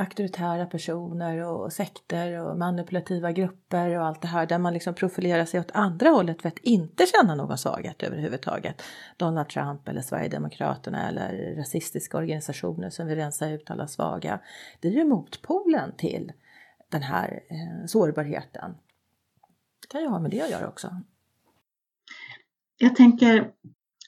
auktoritära 0.00 0.66
personer 0.66 1.44
och 1.44 1.72
sekter 1.72 2.44
och 2.44 2.58
manipulativa 2.58 3.32
grupper 3.32 3.98
och 3.98 4.06
allt 4.06 4.22
det 4.22 4.28
här 4.28 4.46
där 4.46 4.58
man 4.58 4.72
liksom 4.72 4.94
profilerar 4.94 5.44
sig 5.44 5.60
åt 5.60 5.70
andra 5.70 6.08
hållet 6.08 6.42
för 6.42 6.48
att 6.48 6.58
inte 6.58 7.06
känna 7.06 7.34
någon 7.34 7.58
svaghet 7.58 8.02
överhuvudtaget. 8.02 8.82
Donald 9.16 9.48
Trump 9.48 9.88
eller 9.88 10.02
Sverigedemokraterna 10.02 11.08
eller 11.08 11.54
rasistiska 11.56 12.18
organisationer 12.18 12.90
som 12.90 13.06
vill 13.06 13.16
rensa 13.16 13.50
ut 13.50 13.70
alla 13.70 13.88
svaga. 13.88 14.40
Det 14.80 14.88
är 14.88 14.92
ju 14.92 15.04
motpolen 15.04 15.92
till 15.96 16.32
den 16.88 17.02
här 17.02 17.42
eh, 17.50 17.86
sårbarheten. 17.86 18.74
Det 19.80 19.88
kan 19.88 20.00
ju 20.00 20.08
ha 20.08 20.18
med 20.18 20.30
det 20.30 20.42
att 20.42 20.50
göra 20.50 20.68
också. 20.68 20.96
Jag 22.78 22.96
tänker 22.96 23.50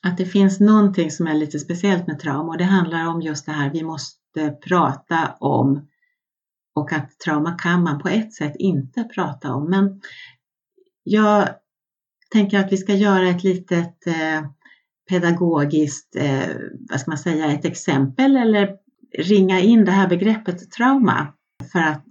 att 0.03 0.17
det 0.17 0.27
finns 0.27 0.61
någonting 0.61 1.11
som 1.11 1.27
är 1.27 1.35
lite 1.35 1.59
speciellt 1.59 2.07
med 2.07 2.19
trauma 2.19 2.53
och 2.53 2.59
det 2.59 2.65
handlar 2.65 3.07
om 3.07 3.23
just 3.23 3.47
det 3.47 3.53
här 3.53 3.71
vi 3.71 3.83
måste 3.83 4.22
prata 4.69 5.37
om 5.41 5.89
och 6.75 6.93
att 6.93 7.19
trauma 7.19 7.59
kan 7.59 7.83
man 7.83 7.99
på 7.99 8.09
ett 8.09 8.35
sätt 8.35 8.57
inte 8.59 9.05
prata 9.05 9.55
om. 9.55 9.71
Men 9.71 10.01
jag 11.03 11.49
tänker 12.33 12.59
att 12.59 12.73
vi 12.73 12.77
ska 12.77 12.95
göra 12.95 13.29
ett 13.29 13.45
litet 13.45 14.07
eh, 14.07 14.47
pedagogiskt, 15.09 16.17
eh, 16.17 16.49
vad 16.91 17.01
ska 17.01 17.11
man 17.11 17.19
säga, 17.19 17.53
ett 17.53 17.65
exempel 17.65 18.37
eller 18.37 18.77
ringa 19.19 19.61
in 19.61 19.85
det 19.85 19.93
här 19.93 20.09
begreppet 20.09 20.71
trauma 20.71 21.33
för 21.73 21.79
att 21.79 22.07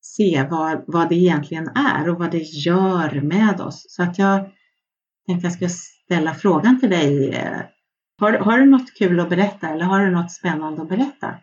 se 0.00 0.46
vad, 0.50 0.84
vad 0.86 1.08
det 1.08 1.14
egentligen 1.14 1.68
är 1.68 2.08
och 2.08 2.18
vad 2.18 2.30
det 2.30 2.42
gör 2.42 3.20
med 3.20 3.60
oss. 3.60 3.86
Så 3.88 4.02
att 4.02 4.18
jag 4.18 4.50
tänkte 5.26 5.46
jag 5.46 5.52
ska 5.52 5.68
ställa 5.68 6.34
frågan 6.34 6.80
till 6.80 6.90
dig. 6.90 7.30
Eh, 7.30 7.60
har, 8.20 8.32
har 8.32 8.58
du 8.58 8.66
något 8.66 8.94
kul 8.94 9.20
att 9.20 9.28
berätta 9.28 9.68
eller 9.68 9.84
har 9.84 10.00
du 10.00 10.10
något 10.10 10.32
spännande 10.32 10.82
att 10.82 10.88
berätta? 10.88 11.34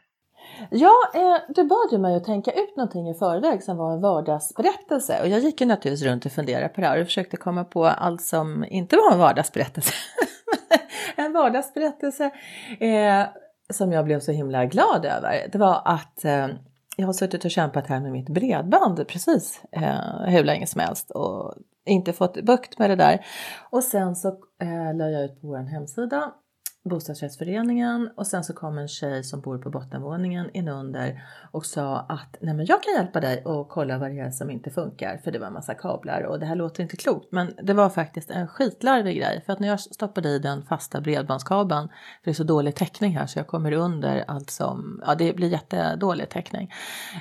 Ja, 0.70 0.94
eh, 1.14 1.38
du 1.50 1.64
bad 1.64 1.88
ju 1.92 1.98
mig 1.98 2.16
att 2.16 2.24
tänka 2.24 2.52
ut 2.52 2.76
någonting 2.78 3.10
i 3.10 3.14
förväg 3.14 3.64
som 3.64 3.78
var 3.78 3.94
en 3.94 4.02
vardagsberättelse 4.02 5.22
och 5.22 5.28
jag 5.28 5.40
gick 5.40 5.62
ju 5.62 5.68
naturligtvis 5.68 6.10
runt 6.10 6.26
och 6.26 6.32
funderade 6.32 6.70
på 6.70 6.82
det 6.82 6.88
här 6.88 7.02
och 7.02 7.06
försökte 7.06 7.38
komma 7.38 7.64
på 7.64 7.86
allt 7.86 8.22
som 8.22 8.66
inte 8.70 8.96
var 8.96 9.12
en 9.12 9.20
vardagsberättelse. 9.20 9.94
en 11.16 11.34
vardagsberättelse 11.34 12.32
eh, 12.80 13.24
som 13.74 13.92
jag 13.92 14.06
blev 14.06 14.20
så 14.20 14.32
himla 14.32 14.66
glad 14.66 15.06
över, 15.06 15.48
det 15.52 15.58
var 15.58 15.82
att 15.86 16.26
eh, 16.26 16.48
jag 16.98 17.06
har 17.06 17.14
suttit 17.14 17.46
och 17.46 17.52
kämpat 17.52 17.88
här 17.88 18.00
med 18.00 18.12
mitt 18.12 18.30
bredband 18.30 19.08
precis 19.08 19.62
eh, 19.72 20.26
hur 20.28 20.44
länge 20.44 20.68
som 20.68 20.82
helst 20.82 21.12
och 21.12 21.54
inte 21.86 22.14
fått 22.14 22.44
bukt 22.44 22.80
med 22.80 22.90
det 22.90 22.96
där. 22.96 23.26
Och 23.70 23.84
sen 23.84 24.16
så 24.16 24.28
eh, 24.62 24.96
la 24.96 25.10
jag 25.10 25.24
ut 25.24 25.42
på 25.42 25.48
vår 25.48 25.58
hemsida 25.58 26.34
bostadsrättsföreningen 26.84 28.10
och 28.16 28.28
sen 28.28 28.44
så 28.44 28.54
kom 28.54 28.78
en 28.78 28.88
tjej 28.88 29.24
som 29.24 29.42
bor 29.42 29.58
på 29.58 29.70
bottenvåningen 29.70 30.50
inunder 30.54 31.24
och 31.52 31.66
sa 31.66 32.00
att 32.00 32.38
nej 32.42 32.54
men 32.54 32.66
jag 32.66 32.84
kan 32.84 32.94
hjälpa 32.94 33.20
dig 33.20 33.44
och 33.46 33.70
kolla 33.70 33.98
vad 33.98 34.12
det 34.12 34.20
är 34.20 34.32
som 34.32 34.50
inte 34.50 34.70
funkar 34.70 35.18
för 35.24 35.32
det 35.32 35.40
var 35.40 35.48
en 35.48 35.54
massa 35.54 35.74
kablar 35.74 36.22
och 36.22 36.40
det 36.40 36.46
här 36.46 36.56
låter 36.56 36.84
inte 36.84 36.98
klokt 36.98 37.32
men 37.32 37.54
det 37.64 37.74
var 37.74 37.90
faktiskt 37.90 38.32
en 38.32 38.48
skitlarvig 38.48 39.18
grej 39.18 39.44
för 39.46 39.54
att 39.54 39.60
när 39.60 39.68
jag 39.68 39.80
stoppade 39.80 40.30
i 40.30 40.40
den 40.40 40.64
fasta 40.64 41.02
bredbandskabeln 41.02 41.88
för 41.88 42.24
det 42.24 42.32
är 42.32 42.34
så 42.34 42.44
dålig 42.44 42.76
täckning 42.76 43.18
här 43.18 43.28
så 43.28 43.40
jag 43.40 43.48
kommer 43.48 43.72
under 43.72 44.24
allt 44.28 44.50
som, 44.50 45.02
ja 45.06 45.16
det 45.16 45.36
blir 45.36 45.50
jättedålig 45.50 46.30
täckning 46.30 46.74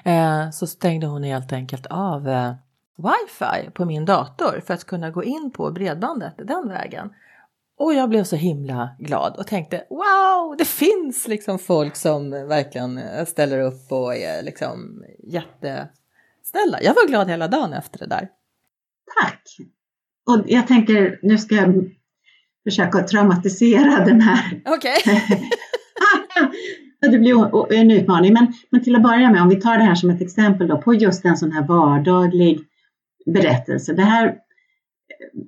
eh, 0.04 0.50
så 0.50 0.66
stängde 0.66 1.06
hon 1.06 1.22
helt 1.22 1.52
enkelt 1.52 1.86
av 1.86 2.28
eh, 2.28 2.54
wifi 2.96 3.70
på 3.70 3.84
min 3.84 4.04
dator 4.04 4.60
för 4.66 4.74
att 4.74 4.84
kunna 4.84 5.10
gå 5.10 5.24
in 5.24 5.50
på 5.56 5.70
bredbandet 5.70 6.34
den 6.36 6.68
vägen. 6.68 7.10
Och 7.82 7.94
jag 7.94 8.08
blev 8.08 8.24
så 8.24 8.36
himla 8.36 8.90
glad 8.98 9.36
och 9.36 9.46
tänkte 9.46 9.84
wow, 9.90 10.56
det 10.58 10.64
finns 10.64 11.28
liksom 11.28 11.58
folk 11.58 11.96
som 11.96 12.30
verkligen 12.30 13.00
ställer 13.26 13.60
upp 13.60 13.92
och 13.92 14.16
är 14.16 14.42
liksom 14.42 15.04
jättesnälla. 15.18 16.82
Jag 16.82 16.94
var 16.94 17.08
glad 17.08 17.30
hela 17.30 17.48
dagen 17.48 17.72
efter 17.72 17.98
det 17.98 18.06
där. 18.06 18.28
Tack! 19.20 19.42
Och 20.26 20.44
jag 20.46 20.66
tänker, 20.66 21.18
nu 21.22 21.38
ska 21.38 21.54
jag 21.54 21.90
försöka 22.64 23.02
traumatisera 23.02 24.04
den 24.04 24.20
här. 24.20 24.62
Okej. 24.66 24.96
Okay. 25.06 25.38
det 27.10 27.18
blir 27.18 27.72
en 27.72 27.90
utmaning, 27.90 28.32
men, 28.32 28.52
men 28.70 28.84
till 28.84 28.96
att 28.96 29.02
börja 29.02 29.30
med, 29.30 29.42
om 29.42 29.48
vi 29.48 29.60
tar 29.60 29.78
det 29.78 29.84
här 29.84 29.94
som 29.94 30.10
ett 30.10 30.22
exempel 30.22 30.68
då, 30.68 30.78
på 30.78 30.94
just 30.94 31.24
en 31.24 31.36
sån 31.36 31.52
här 31.52 31.66
vardaglig 31.66 32.60
berättelse. 33.26 33.92
Det 33.92 34.02
här 34.02 34.36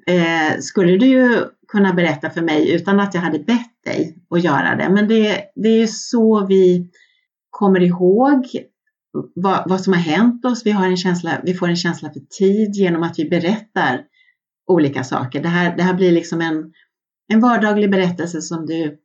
eh, 0.06 0.58
skulle 0.60 0.96
du 0.96 1.06
ju 1.06 1.42
kunna 1.74 1.92
berätta 1.92 2.30
för 2.30 2.42
mig 2.42 2.74
utan 2.74 3.00
att 3.00 3.14
jag 3.14 3.20
hade 3.20 3.38
bett 3.38 3.84
dig 3.84 4.16
att 4.30 4.44
göra 4.44 4.76
det. 4.76 4.88
Men 4.88 5.08
det, 5.08 5.44
det 5.54 5.68
är 5.68 5.86
så 5.86 6.46
vi 6.46 6.90
kommer 7.50 7.82
ihåg 7.82 8.46
vad, 9.34 9.68
vad, 9.68 9.80
som 9.80 9.92
har 9.92 10.00
hänt 10.00 10.44
oss. 10.44 10.66
Vi, 10.66 10.70
har 10.70 10.86
en 10.86 10.96
känsla, 10.96 11.40
vi 11.44 11.54
får 11.54 11.68
en 11.68 11.76
känsla 11.76 12.12
för 12.12 12.20
tid 12.20 12.74
genom 12.74 13.02
att 13.02 13.18
vi 13.18 13.28
berättar 13.28 14.02
olika 14.66 15.04
saker. 15.04 15.42
Det 15.42 15.48
här, 15.48 15.76
det 15.76 15.82
här 15.82 15.94
blir 15.94 16.12
liksom 16.12 16.40
en, 16.40 16.72
en 17.32 17.40
vardaglig 17.40 17.90
berättelse 17.90 18.42
som 18.42 18.66
du 18.66 18.98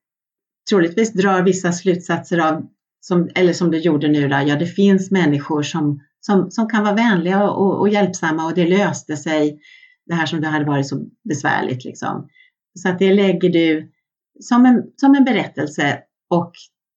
troligtvis 0.70 1.14
drar 1.14 1.44
vissa 1.44 1.72
slutsatser 1.72 2.38
av, 2.38 2.66
som, 3.02 3.30
eller 3.36 3.54
som 3.54 3.72
du 3.72 3.78
gjorde 3.78 4.08
nu. 4.08 4.28
Då. 4.28 4.36
Ja, 4.48 4.56
det 4.56 4.66
finns 4.66 5.12
människor 5.12 5.64
som, 5.64 6.00
som, 6.20 6.52
som 6.52 6.70
kan 6.70 6.84
vara 6.84 6.96
vänliga 6.96 7.50
och, 7.50 7.80
och 7.80 7.90
hjälpsamma 7.90 8.46
och 8.46 8.54
det 8.54 8.68
löste 8.68 9.18
sig. 9.18 9.60
Det 10.06 10.16
här 10.16 10.26
som 10.26 10.42
det 10.42 10.48
hade 10.48 10.66
varit 10.66 10.88
så 10.88 11.06
besvärligt. 11.30 11.86
Liksom. 11.86 12.28
Så 12.74 12.90
att 12.90 13.00
det 13.00 13.14
lägger 13.14 13.50
du 13.50 13.92
som 14.40 14.66
en, 14.66 14.84
som 14.96 15.16
en 15.16 15.24
berättelse 15.24 16.00
och 16.30 16.52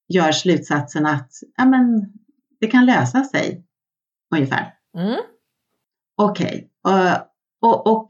gör 0.08 0.32
slutsatsen 0.32 1.06
att 1.06 1.30
ja, 1.56 1.64
men, 1.64 2.12
det 2.60 2.66
kan 2.66 2.86
lösa 2.86 3.24
sig 3.24 3.64
ungefär. 4.34 4.74
Mm. 4.98 5.20
Okej, 6.16 6.70
okay. 6.84 7.10
och, 7.60 7.70
och, 7.70 7.86
och, 7.86 8.08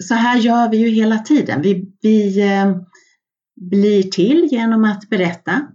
så 0.00 0.14
här 0.14 0.38
gör 0.38 0.70
vi 0.70 0.76
ju 0.76 0.88
hela 0.88 1.18
tiden. 1.18 1.62
Vi, 1.62 1.92
vi 2.02 2.40
eh, 2.52 2.76
blir 3.60 4.02
till 4.02 4.48
genom 4.50 4.84
att 4.84 5.08
berätta. 5.08 5.68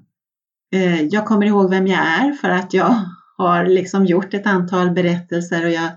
Eh, 0.73 1.01
jag 1.01 1.25
kommer 1.25 1.45
ihåg 1.45 1.69
vem 1.69 1.87
jag 1.87 1.99
är 1.99 2.31
för 2.31 2.49
att 2.49 2.73
jag 2.73 2.95
har 3.37 3.65
liksom 3.65 4.05
gjort 4.05 4.33
ett 4.33 4.47
antal 4.47 4.91
berättelser 4.91 5.65
och 5.65 5.71
jag 5.71 5.89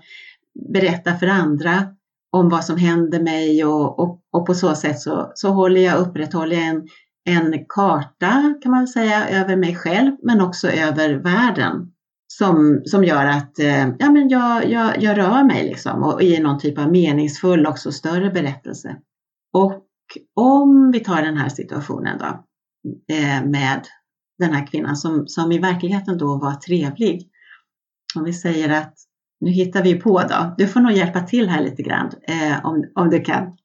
berättar 0.73 1.17
för 1.17 1.27
andra 1.27 1.96
om 2.33 2.49
vad 2.49 2.65
som 2.65 2.77
händer 2.77 3.21
mig 3.21 3.65
och, 3.65 3.99
och, 3.99 4.21
och 4.33 4.47
på 4.47 4.55
så 4.55 4.75
sätt 4.75 5.01
så, 5.01 5.33
så 5.35 5.51
håller 5.51 5.81
jag 5.81 5.99
upprätthåller 5.99 6.57
en, 6.57 6.87
en 7.29 7.65
karta 7.69 8.55
kan 8.63 8.73
man 8.73 8.89
säga 8.89 9.29
över 9.29 9.57
mig 9.57 9.77
själv 9.77 10.13
men 10.23 10.41
också 10.41 10.69
över 10.69 11.15
världen 11.15 11.93
som, 12.39 12.83
som 12.85 13.05
gör 13.05 13.25
att 13.25 13.59
eh, 13.59 13.89
ja, 13.99 14.11
men 14.11 14.29
jag, 14.29 14.71
jag, 14.71 15.03
jag 15.03 15.19
rör 15.19 15.45
mig 15.45 15.69
liksom 15.69 16.03
och 16.03 16.23
i 16.23 16.39
någon 16.39 16.59
typ 16.59 16.79
av 16.79 16.91
meningsfull 16.91 17.67
också 17.67 17.93
större 17.93 18.31
berättelse. 18.31 18.97
Och 19.53 19.83
om 20.37 20.91
vi 20.91 21.01
tar 21.01 21.23
den 21.23 21.37
här 21.37 21.49
situationen 21.49 22.19
då 22.19 22.45
eh, 23.15 23.45
med 23.45 23.81
den 24.39 24.53
här 24.53 24.67
kvinnan 24.67 24.97
som, 24.97 25.29
som 25.29 25.53
i 25.53 25.59
verkligheten 25.59 26.19
då 26.19 26.39
var 26.39 26.55
trevlig. 26.55 27.31
Om 28.17 28.25
vi 28.25 28.33
säger 28.33 28.81
att 28.81 28.95
nu 29.41 29.51
hittar 29.51 29.83
vi 29.83 30.01
på 30.01 30.23
då. 30.23 30.55
Du 30.59 30.69
får 30.69 30.81
nog 30.81 30.93
hjälpa 30.93 31.21
till 31.21 31.49
här 31.49 31.63
lite 31.63 31.83
grann 31.83 32.11
eh, 32.23 32.67
om, 32.67 32.93
om 32.95 33.11
du 33.11 33.21
kan. 33.21 33.57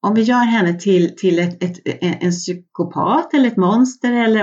Om 0.00 0.14
vi 0.14 0.22
gör 0.22 0.44
henne 0.44 0.74
till, 0.74 1.16
till 1.16 1.38
ett, 1.38 1.62
ett, 1.62 1.78
en 2.02 2.30
psykopat 2.30 3.34
eller 3.34 3.48
ett 3.48 3.56
monster 3.56 4.12
eller 4.12 4.42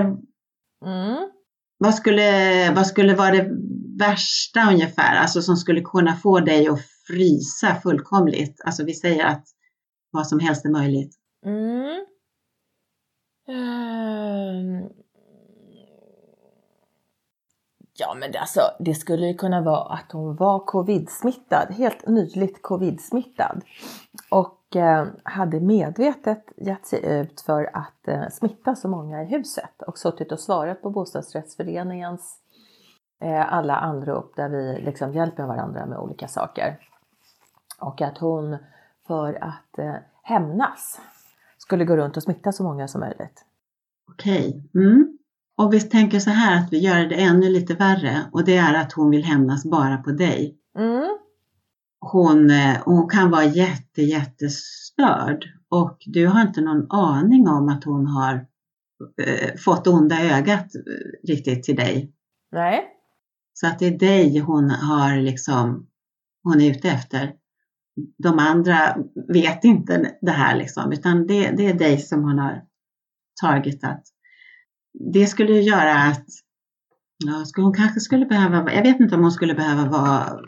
mm. 0.86 1.30
vad, 1.78 1.96
skulle, 1.96 2.72
vad 2.74 2.88
skulle 2.88 3.16
vara 3.16 3.32
det 3.32 3.50
värsta 4.00 4.72
ungefär, 4.72 5.16
alltså 5.16 5.42
som 5.42 5.56
skulle 5.56 5.82
kunna 5.82 6.16
få 6.16 6.40
dig 6.40 6.68
att 6.68 6.80
frysa 7.08 7.76
fullkomligt? 7.76 8.62
Alltså 8.66 8.86
vi 8.86 8.94
säger 8.94 9.26
att 9.26 9.46
vad 10.12 10.28
som 10.28 10.40
helst 10.40 10.66
är 10.66 10.70
möjligt. 10.70 11.16
Mm. 11.46 12.06
Um. 13.48 15.05
Ja 17.98 18.16
men 18.20 18.32
det, 18.32 18.40
alltså, 18.40 18.62
det 18.80 18.96
skulle 18.96 19.28
ju 19.28 19.34
kunna 19.34 19.62
vara 19.62 19.94
att 19.94 20.12
hon 20.12 20.36
var 20.36 20.60
covid-smittad, 20.60 21.72
helt 21.72 22.08
nyligt 22.08 22.62
covid-smittad. 22.62 23.62
Och 24.30 24.76
eh, 24.76 25.08
hade 25.24 25.60
medvetet 25.60 26.44
gett 26.58 26.86
sig 26.86 27.06
ut 27.06 27.42
för 27.42 27.70
att 27.74 28.08
eh, 28.08 28.30
smitta 28.32 28.76
så 28.76 28.88
många 28.88 29.24
i 29.24 29.26
huset 29.26 29.82
och 29.88 29.98
suttit 29.98 30.32
och 30.32 30.40
svarat 30.40 30.82
på 30.82 30.90
bostadsrättsföreningens 30.90 32.40
eh, 33.22 33.54
alla 33.54 33.76
anrop 33.76 34.36
där 34.36 34.50
vi 34.50 34.82
liksom 34.82 35.14
hjälper 35.14 35.44
varandra 35.44 35.86
med 35.86 35.98
olika 35.98 36.28
saker. 36.28 36.80
Och 37.80 38.02
att 38.02 38.18
hon 38.18 38.58
för 39.08 39.44
att 39.44 39.80
eh, 39.80 39.96
hämnas 40.24 41.02
skulle 41.58 41.86
gå 41.86 41.98
runt 41.98 42.18
och 42.18 42.24
smitta 42.24 42.52
så 42.52 42.64
många 42.64 42.88
som 42.88 43.02
möjligt. 43.02 43.46
Okej. 44.12 44.64
Mm. 44.76 45.15
Och 45.58 45.74
vi 45.74 45.82
tänker 45.82 46.20
så 46.20 46.30
här 46.30 46.58
att 46.58 46.74
vi 46.74 46.80
gör 46.80 47.06
det 47.06 47.16
ännu 47.16 47.50
lite 47.50 47.74
värre 47.74 48.30
och 48.32 48.46
det 48.46 48.58
är 48.58 48.74
att 48.74 48.94
hon 48.94 49.10
vill 49.10 49.24
hämnas 49.24 49.66
bara 49.66 49.98
på 49.98 50.12
dig. 50.12 50.58
Mm. 50.78 51.18
Hon, 52.00 52.50
eh, 52.50 52.78
hon 52.86 53.10
kan 53.10 53.32
vara 53.32 53.44
jätte, 53.44 54.02
jättestörd 54.02 55.46
och 55.70 55.98
du 56.06 56.28
har 56.28 56.42
inte 56.42 56.62
någon 56.62 56.92
aning 56.92 57.48
om 57.48 57.70
att 57.70 57.84
hon 57.84 58.08
har 58.08 58.46
eh, 59.22 59.56
fått 59.58 59.88
onda 59.88 60.22
ögat 60.22 60.76
eh, 60.76 61.28
riktigt 61.28 61.64
till 61.64 61.76
dig. 61.76 62.14
Nej. 62.52 62.84
Så 63.54 63.68
att 63.68 63.80
det 63.80 63.86
är 63.86 64.00
dig 64.00 64.40
hon 64.40 64.70
har 64.70 65.18
liksom, 65.18 65.88
hon 66.44 66.62
är 66.62 66.72
ute 66.72 66.90
efter. 66.90 67.34
De 68.18 68.40
andra 68.40 68.96
vet 69.28 69.64
inte 69.64 70.12
det 70.22 70.32
här 70.32 70.56
liksom, 70.56 70.92
utan 70.92 71.28
det, 71.28 71.52
det 71.52 71.70
är 71.70 71.74
dig 71.74 71.98
som 71.98 72.24
hon 72.24 72.40
har 72.40 72.64
targetat 73.42 74.04
det 75.00 75.28
skulle 75.28 75.62
göra 75.62 75.94
att 75.94 76.26
ja, 77.26 77.64
hon 77.64 77.74
kanske 77.74 78.00
skulle 78.00 78.26
behöva, 78.26 78.74
jag 78.74 78.84
vet 78.84 79.00
inte 79.00 79.16
om 79.16 79.22
hon 79.22 79.32
skulle 79.32 79.54
behöva 79.54 79.90
vara 79.90 80.40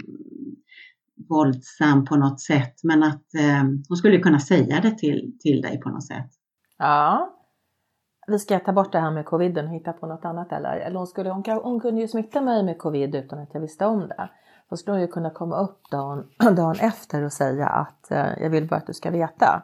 våldsam 1.30 2.06
på 2.06 2.16
något 2.16 2.42
sätt, 2.42 2.74
men 2.84 3.04
att 3.04 3.34
eh, 3.34 3.64
hon 3.90 3.98
skulle 3.98 4.20
kunna 4.20 4.40
säga 4.40 4.80
det 4.82 4.92
till, 4.92 5.38
till 5.40 5.62
dig 5.62 5.80
på 5.80 5.90
något 5.90 6.08
sätt. 6.08 6.30
Ja. 6.78 7.34
Vi 8.28 8.40
ska 8.40 8.60
ta 8.60 8.74
bort 8.74 8.92
det 8.92 9.00
här 9.00 9.12
med 9.12 9.26
coviden 9.26 9.68
och 9.68 9.74
hitta 9.74 9.94
på 9.94 10.08
något 10.08 10.26
annat 10.26 10.52
eller? 10.52 10.78
Eller 10.78 10.98
hon, 10.98 11.08
skulle, 11.08 11.30
hon, 11.30 11.44
hon 11.64 11.80
kunde 11.80 12.02
ju 12.02 12.08
smitta 12.08 12.42
mig 12.42 12.64
med 12.64 12.78
covid 12.78 13.16
utan 13.16 13.40
att 13.40 13.54
jag 13.54 13.62
visste 13.62 13.86
om 13.86 14.00
det. 14.00 14.30
Då 14.70 14.78
skulle 14.78 14.94
hon 14.94 15.02
ju 15.02 15.08
kunna 15.08 15.30
komma 15.30 15.60
upp 15.60 15.82
dagen, 15.92 16.30
dagen 16.56 16.76
efter 16.80 17.24
och 17.24 17.34
säga 17.34 17.68
att 17.68 18.12
eh, 18.12 18.42
jag 18.42 18.50
vill 18.50 18.68
bara 18.68 18.76
att 18.76 18.88
du 18.88 18.94
ska 18.94 19.12
veta. 19.12 19.64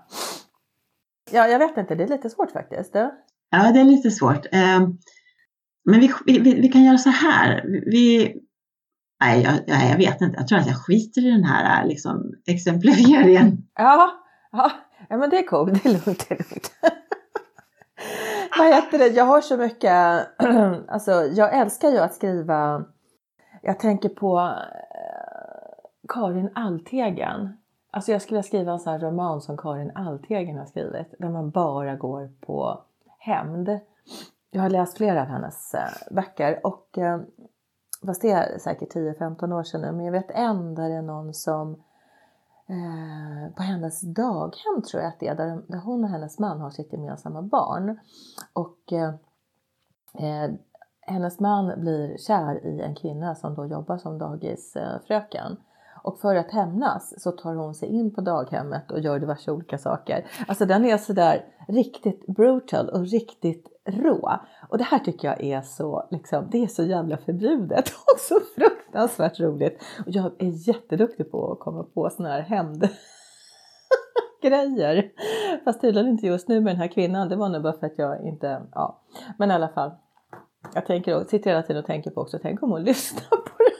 Ja, 1.31 1.47
jag 1.47 1.59
vet 1.59 1.77
inte, 1.77 1.95
det 1.95 2.03
är 2.03 2.07
lite 2.07 2.29
svårt 2.29 2.51
faktiskt. 2.51 2.93
Det. 2.93 3.11
Ja, 3.55 3.71
det 3.71 3.79
är 3.79 3.83
lite 3.83 4.11
svårt. 4.11 4.45
Ehm, 4.51 4.97
men 5.85 5.99
vi, 5.99 6.13
vi, 6.25 6.39
vi 6.39 6.67
kan 6.67 6.83
göra 6.83 6.97
så 6.97 7.09
här. 7.09 7.61
Vi, 7.65 8.35
nej, 9.21 9.41
jag, 9.41 9.79
jag 9.89 9.97
vet 9.97 10.21
inte. 10.21 10.37
Jag 10.37 10.47
tror 10.47 10.59
att 10.59 10.67
jag 10.67 10.77
skiter 10.77 11.27
i 11.27 11.31
den 11.31 11.43
här 11.43 11.81
eh, 11.81 11.87
liksom, 11.87 12.33
exemplifieringen. 12.47 13.57
Ja, 13.75 14.11
ja, 14.51 14.71
ja, 15.09 15.17
men 15.17 15.29
det 15.29 15.37
är 15.37 15.47
coolt. 15.47 15.83
Det 15.83 15.89
är 15.89 15.93
lugnt. 15.93 16.25
Det 16.29 16.33
är 16.33 16.37
lugnt. 16.37 16.71
Vad 18.57 18.67
heter 18.67 18.99
det? 18.99 19.07
Jag 19.07 19.25
har 19.25 19.41
så 19.41 19.57
mycket, 19.57 20.27
alltså 20.87 21.11
jag 21.11 21.59
älskar 21.59 21.89
ju 21.89 21.97
att 21.97 22.13
skriva. 22.13 22.85
Jag 23.61 23.79
tänker 23.79 24.09
på 24.09 24.39
eh, 24.39 26.13
Karin 26.13 26.49
Alltegen. 26.55 27.57
Alltså 27.91 28.11
jag 28.11 28.21
skulle 28.21 28.43
skriva 28.43 28.71
en 28.71 28.79
sån 28.79 28.93
här 28.93 28.99
roman 28.99 29.41
som 29.41 29.57
Karin 29.57 29.91
Alltegen 29.95 30.57
har 30.57 30.65
skrivit. 30.65 31.15
Där 31.19 31.29
man 31.29 31.51
bara 31.51 31.95
går 31.95 32.31
på 32.45 32.83
hämnd. 33.23 33.79
Jag 34.51 34.61
har 34.61 34.69
läst 34.69 34.97
flera 34.97 35.21
av 35.21 35.27
hennes 35.27 35.73
eh, 35.73 36.15
böcker 36.15 36.65
och 36.65 36.97
eh, 36.97 37.21
fast 38.05 38.21
det 38.21 38.31
är 38.31 38.57
säkert 38.57 38.95
10-15 38.95 39.53
år 39.53 39.63
sedan 39.63 39.81
nu, 39.81 39.91
men 39.91 40.05
jag 40.05 40.11
vet 40.11 40.31
en 40.31 40.75
där 40.75 40.89
det 40.89 40.95
är 40.95 41.01
någon 41.01 41.33
som 41.33 41.71
eh, 42.67 43.55
på 43.55 43.63
hennes 43.63 44.01
daghem 44.01 44.81
tror 44.91 45.03
jag 45.03 45.09
att 45.09 45.19
det 45.19 45.27
är, 45.27 45.35
där, 45.35 45.61
där 45.67 45.77
hon 45.77 46.03
och 46.03 46.09
hennes 46.09 46.39
man 46.39 46.61
har 46.61 46.69
sitt 46.69 46.93
gemensamma 46.93 47.41
barn. 47.41 47.99
Och 48.53 48.93
eh, 48.93 49.13
eh 50.19 50.51
hennes 51.05 51.39
man 51.39 51.81
blir 51.81 52.17
kär 52.17 52.65
i 52.65 52.81
en 52.81 52.95
kvinna 52.95 53.35
som 53.35 53.55
då 53.55 53.65
jobbar 53.65 53.97
som 53.97 54.17
dagisfröken. 54.17 55.57
Och 56.03 56.19
för 56.19 56.35
att 56.35 56.51
hämnas 56.51 57.13
så 57.23 57.31
tar 57.31 57.55
hon 57.55 57.75
sig 57.75 57.89
in 57.89 58.13
på 58.13 58.21
daghemmet 58.21 58.91
och 58.91 58.99
gör 58.99 59.19
diverse 59.19 59.51
olika 59.51 59.77
saker. 59.77 60.25
Alltså 60.47 60.65
den 60.65 60.85
är 60.85 60.97
sådär 60.97 61.45
riktigt 61.67 62.25
brutal 62.27 62.89
och 62.89 63.07
riktigt 63.07 63.67
rå. 63.85 64.39
Och 64.69 64.77
det 64.77 64.83
här 64.83 64.99
tycker 64.99 65.27
jag 65.27 65.43
är 65.43 65.61
så, 65.61 66.07
liksom, 66.11 66.47
det 66.51 66.63
är 66.63 66.67
så 66.67 66.83
jävla 66.83 67.17
förbjudet 67.17 67.85
och 68.13 68.19
så 68.19 68.39
fruktansvärt 68.55 69.39
roligt. 69.39 69.83
Och 70.05 70.11
jag 70.11 70.25
är 70.25 70.67
jätteduktig 70.67 71.31
på 71.31 71.51
att 71.51 71.59
komma 71.59 71.83
på 71.83 72.09
sådana 72.09 72.33
här 72.33 72.41
hämnd 72.41 72.89
grejer. 74.41 75.11
Fast 75.65 75.81
tydligen 75.81 76.09
inte 76.09 76.27
just 76.27 76.47
nu 76.47 76.61
med 76.61 76.73
den 76.73 76.81
här 76.81 76.87
kvinnan. 76.87 77.29
Det 77.29 77.35
var 77.35 77.49
nog 77.49 77.63
bara 77.63 77.73
för 77.73 77.85
att 77.85 77.97
jag 77.97 78.27
inte, 78.27 78.61
ja. 78.71 79.01
Men 79.37 79.51
i 79.51 79.53
alla 79.53 79.69
fall. 79.69 79.91
Jag 80.73 80.85
tänker, 80.85 81.23
sitter 81.23 81.49
hela 81.49 81.63
tiden 81.63 81.79
och 81.79 81.85
tänker 81.85 82.11
på 82.11 82.21
också, 82.21 82.39
tänk 82.41 82.63
om 82.63 82.71
hon 82.71 82.83
lyssnar 82.91 83.37
på 83.37 83.57
det. 83.57 83.72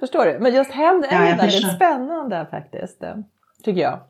Förstår 0.00 0.24
du? 0.24 0.38
Men 0.38 0.54
just 0.54 0.70
hämnd 0.70 1.04
är 1.04 1.30
ja, 1.30 1.36
väldigt 1.36 1.74
spännande 1.74 2.46
faktiskt. 2.50 3.02
Tycker 3.64 3.80
jag. 3.80 4.00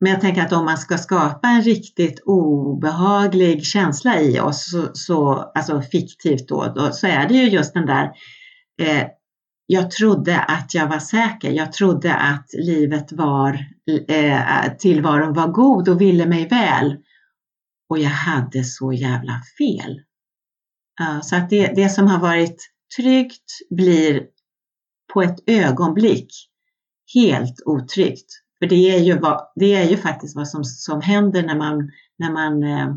Men 0.00 0.12
jag 0.12 0.20
tänker 0.20 0.42
att 0.42 0.52
om 0.52 0.64
man 0.64 0.78
ska 0.78 0.98
skapa 0.98 1.48
en 1.48 1.62
riktigt 1.62 2.20
obehaglig 2.24 3.64
känsla 3.64 4.20
i 4.20 4.40
oss, 4.40 4.70
så, 4.70 4.88
så 4.92 5.34
alltså 5.54 5.82
fiktivt 5.82 6.48
då, 6.48 6.72
då, 6.76 6.92
så 6.92 7.06
är 7.06 7.28
det 7.28 7.34
ju 7.34 7.48
just 7.48 7.74
den 7.74 7.86
där 7.86 8.04
eh, 8.82 9.06
jag 9.66 9.90
trodde 9.90 10.40
att 10.40 10.74
jag 10.74 10.88
var 10.88 10.98
säker. 10.98 11.50
Jag 11.50 11.72
trodde 11.72 12.14
att 12.14 12.46
livet 12.52 13.12
var, 13.12 13.66
eh, 14.08 14.76
tillvaron 14.78 15.32
var 15.32 15.46
god 15.48 15.88
och 15.88 16.00
ville 16.00 16.26
mig 16.26 16.48
väl. 16.48 16.96
Och 17.88 17.98
jag 17.98 18.10
hade 18.10 18.64
så 18.64 18.92
jävla 18.92 19.42
fel. 19.58 20.00
Uh, 21.00 21.20
så 21.20 21.36
att 21.36 21.50
det, 21.50 21.66
det 21.66 21.88
som 21.88 22.06
har 22.06 22.18
varit 22.18 22.70
tryggt 22.96 23.50
blir 23.70 24.26
på 25.14 25.22
ett 25.22 25.36
ögonblick 25.46 26.32
helt 27.14 27.62
otryggt. 27.64 28.32
För 28.58 28.66
det 28.66 28.96
är 28.96 28.98
ju, 28.98 29.18
vad, 29.18 29.48
det 29.54 29.74
är 29.74 29.84
ju 29.84 29.96
faktiskt 29.96 30.36
vad 30.36 30.48
som, 30.48 30.64
som 30.64 31.00
händer 31.00 31.42
när 31.42 31.56
man, 31.56 31.90
när 32.18 32.32
man 32.32 32.62
eh, 32.62 32.94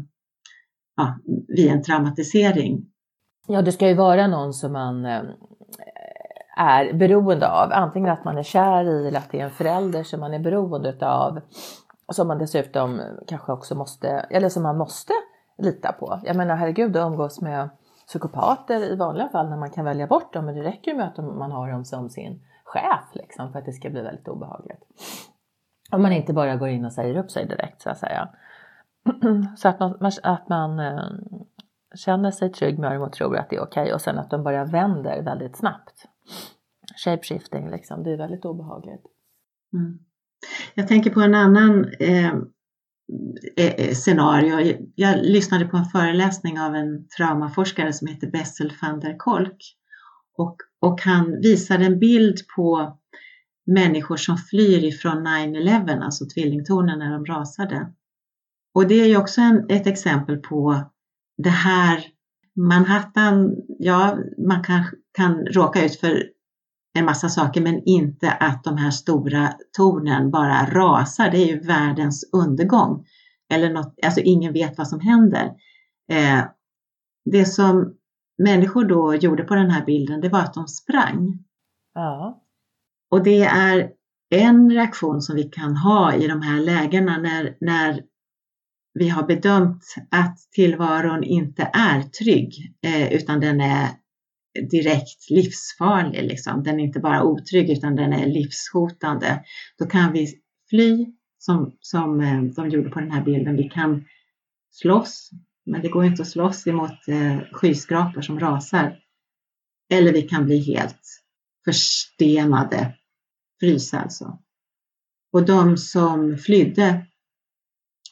ja, 0.96 1.18
vid 1.48 1.72
en 1.72 1.84
traumatisering. 1.84 2.86
Ja, 3.48 3.62
det 3.62 3.72
ska 3.72 3.88
ju 3.88 3.94
vara 3.94 4.28
någon 4.28 4.54
som 4.54 4.74
man 4.74 5.06
eh, 5.06 5.22
är 6.58 6.94
beroende 6.94 7.50
av. 7.50 7.72
Antingen 7.72 8.10
att 8.10 8.26
man 8.26 8.38
är 8.38 8.44
kär 8.44 8.84
i 8.84 9.08
eller 9.08 9.20
att 9.20 9.32
det 9.32 9.40
är 9.40 9.46
en 9.46 9.52
förälder 9.52 10.04
som 10.04 10.20
man 10.20 10.34
är 10.34 10.40
beroende 10.40 11.08
av. 11.08 11.40
Som 12.12 12.28
man 12.28 12.38
dessutom 12.38 13.02
kanske 13.28 13.52
också 13.52 13.76
måste, 13.76 14.08
eller 14.10 14.50
som 14.50 14.64
man 14.64 14.78
måste 14.78 15.14
lita 15.58 15.92
på. 15.92 16.22
Jag 16.24 16.36
menar 16.36 16.56
herregud, 16.56 16.98
att 16.98 17.12
umgås 17.12 17.42
med 17.42 17.70
psykopater 18.10 18.92
i 18.92 18.96
vanliga 18.96 19.30
fall 19.30 19.50
när 19.50 19.58
man 19.58 19.72
kan 19.72 19.86
välja 19.86 20.08
bort 20.08 20.34
dem, 20.34 20.46
men 20.46 20.56
det 20.56 20.64
räcker 20.64 20.92
ju 20.92 20.98
med 20.98 21.08
att 21.08 21.18
man 21.18 21.52
har 21.52 21.72
dem 21.72 21.86
som 21.86 22.10
sin 22.10 22.42
chef 22.64 23.04
liksom, 23.14 23.52
för 23.52 23.60
att 23.60 23.66
det 23.66 23.72
ska 23.72 23.90
bli 23.90 24.02
väldigt 24.02 24.28
obehagligt. 24.28 24.84
Om 25.92 26.02
man 26.02 26.12
inte 26.12 26.34
bara 26.34 26.56
går 26.56 26.68
in 26.68 26.86
och 26.86 26.94
säger 26.94 27.18
upp 27.18 27.32
sig 27.32 27.46
direkt 27.46 27.82
så 27.82 27.90
att 27.90 27.98
säga. 27.98 28.30
Så 29.58 29.68
att 29.68 29.80
man, 29.80 30.12
att 30.24 30.50
man 30.50 30.80
eh, 30.80 31.04
känner 31.96 32.32
sig 32.32 32.52
trygg 32.52 32.80
med 32.80 32.92
dem 32.92 33.02
och 33.02 33.14
tror 33.14 33.38
att 33.38 33.50
det 33.50 33.56
är 33.56 33.62
okej 33.62 33.82
okay, 33.82 33.94
och 33.94 34.02
sen 34.02 34.20
att 34.20 34.30
de 34.30 34.44
bara 34.44 34.66
vänder 34.66 35.22
väldigt 35.22 35.58
snabbt. 35.58 36.06
Shapeshifting 36.96 37.70
liksom, 37.70 38.04
det 38.04 38.12
är 38.12 38.18
väldigt 38.18 38.46
obehagligt. 38.46 39.06
Mm. 39.74 40.00
Jag 40.74 40.88
tänker 40.88 41.10
på 41.10 41.22
en 41.22 41.36
annan 41.36 41.86
eh, 42.00 42.34
Eh, 43.56 43.66
eh, 43.66 43.94
scenario. 43.94 44.78
Jag 44.96 45.20
lyssnade 45.24 45.66
på 45.66 45.78
en 45.78 45.86
föreläsning 45.86 46.60
av 46.60 46.76
en 46.76 47.08
traumaforskare 47.08 47.94
som 47.94 48.08
heter 48.08 48.28
Bessel 48.28 48.74
van 48.82 49.00
der 49.00 49.18
Kolk 49.18 49.76
och, 50.38 50.58
och 50.82 51.02
han 51.02 51.42
visade 51.42 51.86
en 51.86 52.00
bild 52.00 52.38
på 52.56 52.98
människor 53.66 54.18
som 54.18 54.38
flyr 54.38 54.84
ifrån 54.84 55.28
9-11, 55.28 56.02
alltså 56.02 56.26
tvillingtornen 56.26 57.00
när 57.00 57.12
de 57.12 57.26
rasade. 57.26 57.94
Och 58.74 58.88
det 58.88 59.02
är 59.02 59.08
ju 59.08 59.18
också 59.18 59.42
en, 59.42 59.66
ett 59.70 59.88
exempel 59.88 60.38
på 60.38 60.84
det 61.38 61.50
här 61.50 62.06
Manhattan, 62.56 63.56
ja, 63.80 64.18
man 64.48 64.64
kan, 64.64 64.84
kan 65.14 65.46
råka 65.46 65.86
ut 65.86 66.00
för 66.00 66.24
en 67.00 67.06
massa 67.06 67.30
saker 67.30 67.62
men 67.62 67.82
inte 67.86 68.32
att 68.32 68.64
de 68.64 68.78
här 68.78 68.92
stora 68.92 69.54
tornen 69.78 70.32
bara 70.32 70.66
rasar. 70.66 71.32
Det 71.32 71.38
är 71.38 71.48
ju 71.48 71.60
världens 71.60 72.30
undergång. 72.34 73.06
Eller 73.54 73.74
något, 73.74 73.96
alltså 74.06 74.22
ingen 74.22 74.54
vet 74.54 74.78
vad 74.78 74.88
som 74.88 75.00
händer. 75.00 75.52
Eh, 76.12 76.44
det 77.26 77.46
som 77.46 77.94
människor 78.44 78.86
då 78.86 79.16
gjorde 79.16 79.44
på 79.44 79.56
den 79.56 79.70
här 79.70 79.86
bilden, 79.86 80.22
det 80.22 80.30
var 80.30 80.40
att 80.40 80.54
de 80.54 80.68
sprang. 80.68 81.44
Ja. 81.94 82.44
Och 83.12 83.24
det 83.24 83.44
är 83.44 83.92
en 84.30 84.72
reaktion 84.72 85.22
som 85.22 85.36
vi 85.36 85.44
kan 85.44 85.76
ha 85.76 86.14
i 86.14 86.28
de 86.28 86.42
här 86.42 86.60
lägena 86.60 87.18
när, 87.18 87.58
när 87.62 88.02
vi 88.94 89.10
har 89.10 89.24
bedömt 89.24 89.84
att 90.12 90.38
tillvaron 90.52 91.24
inte 91.24 91.70
är 91.74 92.02
trygg 92.02 92.76
eh, 92.82 93.14
utan 93.14 93.40
den 93.40 93.62
är 93.62 93.88
direkt 94.72 95.30
livsfarlig. 95.30 96.24
Liksom. 96.24 96.64
Den 96.64 96.80
är 96.80 96.84
inte 96.84 97.00
bara 97.00 97.24
otrygg 97.24 97.70
utan 97.70 97.96
den 97.96 98.14
är 98.14 98.28
livshotande. 98.28 99.44
Då 99.78 99.86
kan 99.86 100.14
vi 100.14 100.28
fly 100.70 101.06
som, 101.38 101.78
som 101.80 102.22
eh, 102.22 102.42
de 102.42 102.70
gjorde 102.70 102.90
på 102.90 103.00
den 103.00 103.12
här 103.12 103.24
bilden. 103.24 103.56
Vi 103.56 103.70
kan 103.70 104.06
slåss, 104.72 105.30
men 105.66 105.82
det 105.82 105.90
går 105.90 106.06
inte 106.06 106.22
att 106.22 106.28
slåss 106.28 106.68
emot 106.68 107.08
eh, 107.08 107.40
skyskrapor 107.52 108.22
som 108.22 108.40
rasar. 108.40 109.00
Eller 109.90 110.14
vi 110.14 110.22
kan 110.22 110.46
bli 110.46 110.74
helt 110.74 111.24
förstenade 111.66 112.96
frysa 113.60 114.00
alltså. 114.00 114.40
Och 115.34 115.46
de 115.46 115.78
som 115.78 116.38
flydde, 116.38 117.06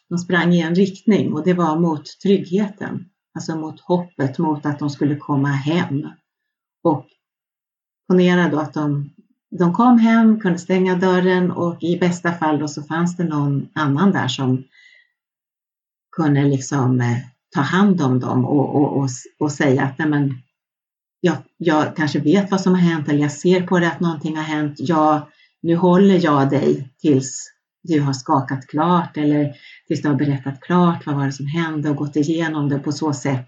de 0.10 0.18
sprang 0.18 0.54
i 0.54 0.62
en 0.62 0.76
riktning 0.76 1.34
och 1.34 1.44
det 1.44 1.54
var 1.54 1.80
mot 1.80 2.06
tryggheten, 2.24 3.10
alltså 3.34 3.56
mot 3.56 3.80
hoppet, 3.80 4.38
mot 4.38 4.66
att 4.66 4.80
de 4.80 4.90
skulle 4.90 5.16
komma 5.16 5.48
hem. 5.48 6.08
Och 6.84 7.06
ponera 8.08 8.50
då 8.50 8.60
att 8.60 8.74
de, 8.74 9.10
de 9.50 9.74
kom 9.74 10.00
hem, 10.00 10.40
kunde 10.40 10.60
stänga 10.60 10.96
dörren 10.96 11.52
och 11.52 11.84
i 11.84 11.98
bästa 12.00 12.34
fall 12.34 12.60
då 12.60 12.68
så 12.68 12.84
fanns 12.84 13.18
det 13.18 13.24
någon 13.24 13.68
annan 13.74 14.12
där 14.12 14.28
som 14.28 14.64
kunde 16.16 16.44
liksom 16.44 17.02
eh, 17.02 17.18
ta 17.56 17.62
hand 17.62 18.02
om 18.02 18.20
dem 18.20 18.46
och, 18.46 18.76
och, 18.76 18.98
och, 18.98 19.10
och 19.40 19.52
säga 19.52 19.84
att 19.84 19.98
nej 19.98 20.10
men, 20.10 20.34
jag, 21.22 21.38
jag 21.58 21.96
kanske 21.96 22.20
vet 22.20 22.52
vad 22.52 22.62
som 22.62 22.74
har 22.74 22.82
hänt 22.82 23.10
eller 23.10 23.22
jag 23.22 23.32
ser 23.32 23.68
på 23.68 23.80
det 23.80 23.88
att 23.88 24.00
någonting 24.00 24.36
har 24.36 24.44
hänt. 24.44 24.76
Jag 24.78 25.22
nu 25.62 25.76
håller 25.76 26.24
jag 26.24 26.50
dig 26.50 26.90
tills 26.98 27.52
du 27.84 28.02
har 28.02 28.14
skakat 28.14 28.68
klart 28.68 29.18
eller 29.18 29.56
tills 29.88 30.02
du 30.02 30.08
har 30.08 30.16
berättat 30.16 30.62
klart 30.62 31.06
vad 31.06 31.16
var 31.16 31.26
det 31.26 31.32
som 31.32 31.48
hände 31.48 31.90
och 31.90 31.96
gått 31.96 32.16
igenom 32.16 32.70
det 32.70 32.76
och 32.76 32.84
på 32.84 32.92
så 32.92 33.14
sätt 33.14 33.48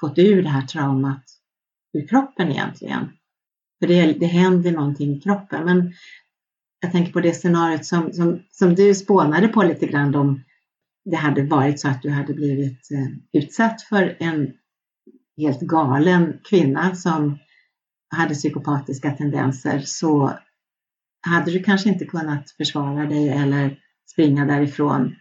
fått 0.00 0.18
ur 0.18 0.42
det 0.42 0.48
här 0.48 0.66
traumat 0.66 1.22
ur 1.96 2.06
kroppen 2.06 2.50
egentligen. 2.50 3.08
För 3.80 3.86
det, 3.86 4.12
det 4.12 4.26
händer 4.26 4.72
någonting 4.72 5.16
i 5.16 5.20
kroppen. 5.20 5.64
Men 5.64 5.92
jag 6.80 6.92
tänker 6.92 7.12
på 7.12 7.20
det 7.20 7.32
scenariot 7.32 7.84
som, 7.84 8.12
som, 8.12 8.42
som 8.50 8.74
du 8.74 8.94
spånade 8.94 9.48
på 9.48 9.62
lite 9.62 9.86
grann 9.86 10.14
om 10.14 10.42
det 11.04 11.16
hade 11.16 11.42
varit 11.42 11.80
så 11.80 11.88
att 11.88 12.02
du 12.02 12.10
hade 12.10 12.34
blivit 12.34 12.90
eh, 12.90 13.40
utsatt 13.42 13.82
för 13.82 14.16
en 14.20 14.52
helt 15.36 15.60
galen 15.60 16.38
kvinna 16.50 16.94
som 16.94 17.38
hade 18.16 18.34
psykopatiska 18.34 19.10
tendenser 19.10 19.82
så 19.84 20.38
hade 21.26 21.50
du 21.50 21.62
kanske 21.62 21.88
inte 21.88 22.04
kunnat 22.04 22.50
försvara 22.50 23.06
dig 23.06 23.28
eller 23.28 23.78
springa 24.12 24.44
därifrån. 24.44 25.14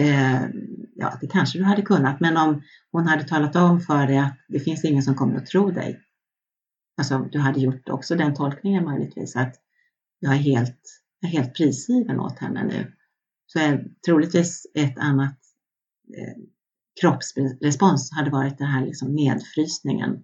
Eh, 0.00 0.42
ja, 0.94 1.12
det 1.20 1.26
kanske 1.26 1.58
du 1.58 1.64
hade 1.64 1.82
kunnat, 1.82 2.20
men 2.20 2.36
om 2.36 2.62
hon 2.92 3.06
hade 3.06 3.24
talat 3.24 3.56
om 3.56 3.80
för 3.80 4.06
dig 4.06 4.18
att 4.18 4.36
det 4.48 4.60
finns 4.60 4.84
ingen 4.84 5.02
som 5.02 5.14
kommer 5.14 5.36
att 5.36 5.46
tro 5.46 5.70
dig. 5.70 6.00
Alltså, 6.96 7.18
du 7.18 7.38
hade 7.38 7.60
gjort 7.60 7.88
också 7.88 8.16
den 8.16 8.34
tolkningen 8.34 8.84
möjligtvis 8.84 9.36
att 9.36 9.54
jag 10.18 10.32
är 10.32 10.38
helt, 10.38 11.02
jag 11.20 11.28
är 11.28 11.32
helt 11.32 11.54
prisgiven 11.54 12.20
åt 12.20 12.38
henne 12.38 12.64
nu. 12.64 12.92
Så 13.46 13.58
är 13.58 13.84
troligtvis 14.06 14.66
ett 14.74 14.98
annat 14.98 15.38
eh, 16.18 16.42
kroppsrespons 17.00 18.12
hade 18.12 18.30
varit 18.30 18.58
den 18.58 18.66
här 18.66 18.86
liksom 18.86 19.14
nedfrysningen 19.14 20.22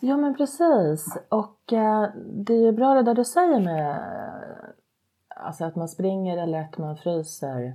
Ja 0.00 0.16
men 0.16 0.36
precis 0.36 1.18
och 1.28 1.72
eh, 1.72 2.10
det 2.46 2.54
är 2.54 2.62
ju 2.62 2.72
bra 2.72 2.94
det 2.94 3.02
där 3.02 3.14
du 3.14 3.24
säger 3.24 3.60
med 3.60 3.90
eh, 3.90 5.44
alltså 5.44 5.64
att 5.64 5.76
man 5.76 5.88
springer 5.88 6.38
eller 6.38 6.60
att 6.60 6.78
man 6.78 6.96
fryser. 6.96 7.74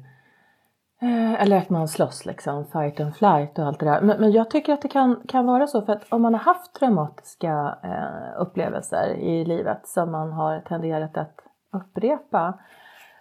Eh, 1.01 1.41
eller 1.41 1.57
att 1.57 1.69
man 1.69 1.87
slåss 1.87 2.25
liksom, 2.25 2.65
fight 2.65 2.99
and 2.99 3.15
flight 3.15 3.59
och 3.59 3.65
allt 3.65 3.79
det 3.79 3.85
där. 3.85 4.01
Men, 4.01 4.19
men 4.19 4.31
jag 4.31 4.49
tycker 4.49 4.73
att 4.73 4.81
det 4.81 4.87
kan, 4.87 5.21
kan 5.27 5.45
vara 5.45 5.67
så 5.67 5.81
för 5.81 5.93
att 5.93 6.13
om 6.13 6.21
man 6.21 6.33
har 6.33 6.41
haft 6.41 6.73
traumatiska 6.73 7.77
eh, 7.83 8.41
upplevelser 8.41 9.13
i 9.13 9.45
livet 9.45 9.87
som 9.87 10.11
man 10.11 10.31
har 10.31 10.59
tenderat 10.59 11.17
att 11.17 11.39
upprepa 11.73 12.59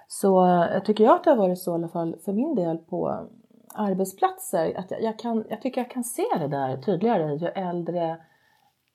så 0.09 0.65
tycker 0.85 1.05
jag 1.05 1.15
att 1.15 1.25
det 1.25 1.31
har 1.31 1.37
varit 1.37 1.59
så 1.59 1.73
i 1.73 1.75
alla 1.75 1.89
fall 1.89 2.17
för 2.25 2.33
min 2.33 2.55
del 2.55 2.79
på 2.79 3.29
arbetsplatser. 3.75 4.79
Att 4.79 4.91
jag, 4.91 5.03
jag, 5.03 5.19
kan, 5.19 5.45
jag 5.49 5.63
tycker 5.63 5.81
jag 5.81 5.91
kan 5.91 6.05
se 6.05 6.27
det 6.39 6.49
där 6.49 6.77
tydligare 6.77 7.35
ju 7.35 7.47
äldre 7.47 8.17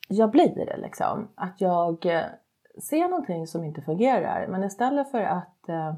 jag 0.10 0.32
blir. 0.32 0.78
Liksom. 0.78 1.30
Att 1.36 1.62
jag 1.62 2.06
eh, 2.06 2.24
ser 2.90 3.10
någonting 3.10 3.48
som 3.48 3.64
inte 3.64 3.82
fungerar 3.82 4.48
men 4.48 4.64
istället 4.64 5.12
för 5.12 5.22
att 5.22 5.70
eh, 5.70 5.94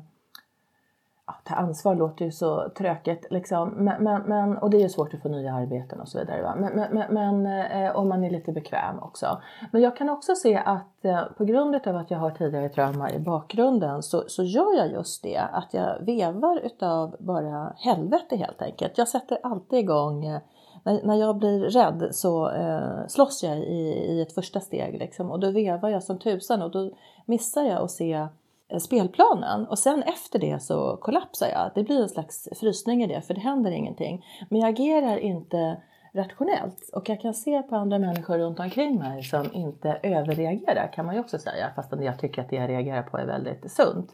ja, 1.27 1.33
ta 1.43 1.55
ansvar 1.55 1.95
låter 1.95 2.25
ju 2.25 2.31
så 2.31 2.69
tröket 2.77 3.31
liksom. 3.31 3.69
Men, 3.69 4.03
men, 4.03 4.21
men, 4.21 4.57
och 4.57 4.69
det 4.69 4.77
är 4.77 4.81
ju 4.81 4.89
svårt 4.89 5.13
att 5.13 5.21
få 5.21 5.29
nya 5.29 5.53
arbeten 5.53 5.99
och 5.99 6.07
så 6.07 6.19
vidare. 6.19 6.41
Va? 6.41 6.55
Men, 6.57 6.88
men, 6.91 7.13
men 7.13 7.45
eh, 7.71 7.95
om 7.95 8.09
man 8.09 8.23
är 8.23 8.29
lite 8.29 8.51
bekväm 8.51 8.99
också. 8.99 9.41
Men 9.71 9.81
jag 9.81 9.97
kan 9.97 10.09
också 10.09 10.35
se 10.35 10.57
att 10.65 11.05
eh, 11.05 11.23
på 11.38 11.45
grund 11.45 11.75
av 11.88 11.95
att 11.95 12.11
jag 12.11 12.17
har 12.17 12.31
tidigare 12.31 12.69
trauma 12.69 13.11
i 13.11 13.19
bakgrunden 13.19 14.03
så, 14.03 14.23
så 14.27 14.43
gör 14.43 14.77
jag 14.77 14.91
just 14.91 15.23
det. 15.23 15.38
Att 15.38 15.73
jag 15.73 16.05
vevar 16.05 16.59
utav 16.65 17.15
bara 17.19 17.73
helvete 17.77 18.35
helt 18.35 18.61
enkelt. 18.61 18.97
Jag 18.97 19.07
sätter 19.07 19.38
alltid 19.43 19.79
igång 19.79 20.25
eh, 20.25 20.41
när, 20.83 21.03
när 21.03 21.15
jag 21.15 21.38
blir 21.38 21.59
rädd 21.59 22.07
så 22.11 22.49
eh, 22.49 23.07
slåss 23.07 23.43
jag 23.43 23.57
i, 23.57 24.05
i 24.09 24.21
ett 24.21 24.33
första 24.33 24.59
steg 24.59 24.99
liksom, 24.99 25.31
och 25.31 25.39
då 25.39 25.51
vevar 25.51 25.89
jag 25.89 26.03
som 26.03 26.19
tusan 26.19 26.61
och 26.61 26.71
då 26.71 26.91
missar 27.25 27.63
jag 27.63 27.81
att 27.81 27.91
se 27.91 28.27
Eh, 28.71 28.78
spelplanen 28.78 29.67
och 29.67 29.80
sen 29.80 30.04
efter 30.04 30.39
det 30.39 30.62
så 30.62 30.97
kollapsar 30.97 31.47
jag. 31.47 31.71
Det 31.75 31.84
blir 31.84 32.01
en 32.01 32.10
slags 32.10 32.49
frysning 32.60 33.04
i 33.04 33.08
det 33.08 33.21
för 33.21 33.34
det 33.34 33.41
händer 33.41 33.71
ingenting. 33.71 34.25
Men 34.49 34.62
jag 34.62 34.69
agerar 34.69 35.17
inte 35.17 35.78
rationellt 36.13 36.89
och 36.93 37.10
jag 37.10 37.21
kan 37.21 37.34
se 37.34 37.62
på 37.62 37.75
andra 37.75 37.99
människor 37.99 38.38
runt 38.38 38.60
omkring 38.60 38.99
mig 38.99 39.23
som 39.23 39.49
inte 39.54 39.99
överreagerar 40.04 40.93
kan 40.93 41.06
man 41.06 41.15
ju 41.15 41.21
också 41.21 41.38
säga 41.38 41.71
fastän 41.75 42.04
jag 42.04 42.19
tycker 42.19 42.41
att 42.41 42.49
det 42.49 42.56
jag 42.56 42.69
reagerar 42.69 43.04
på 43.04 43.17
är 43.17 43.25
väldigt 43.25 43.71
sunt. 43.71 44.13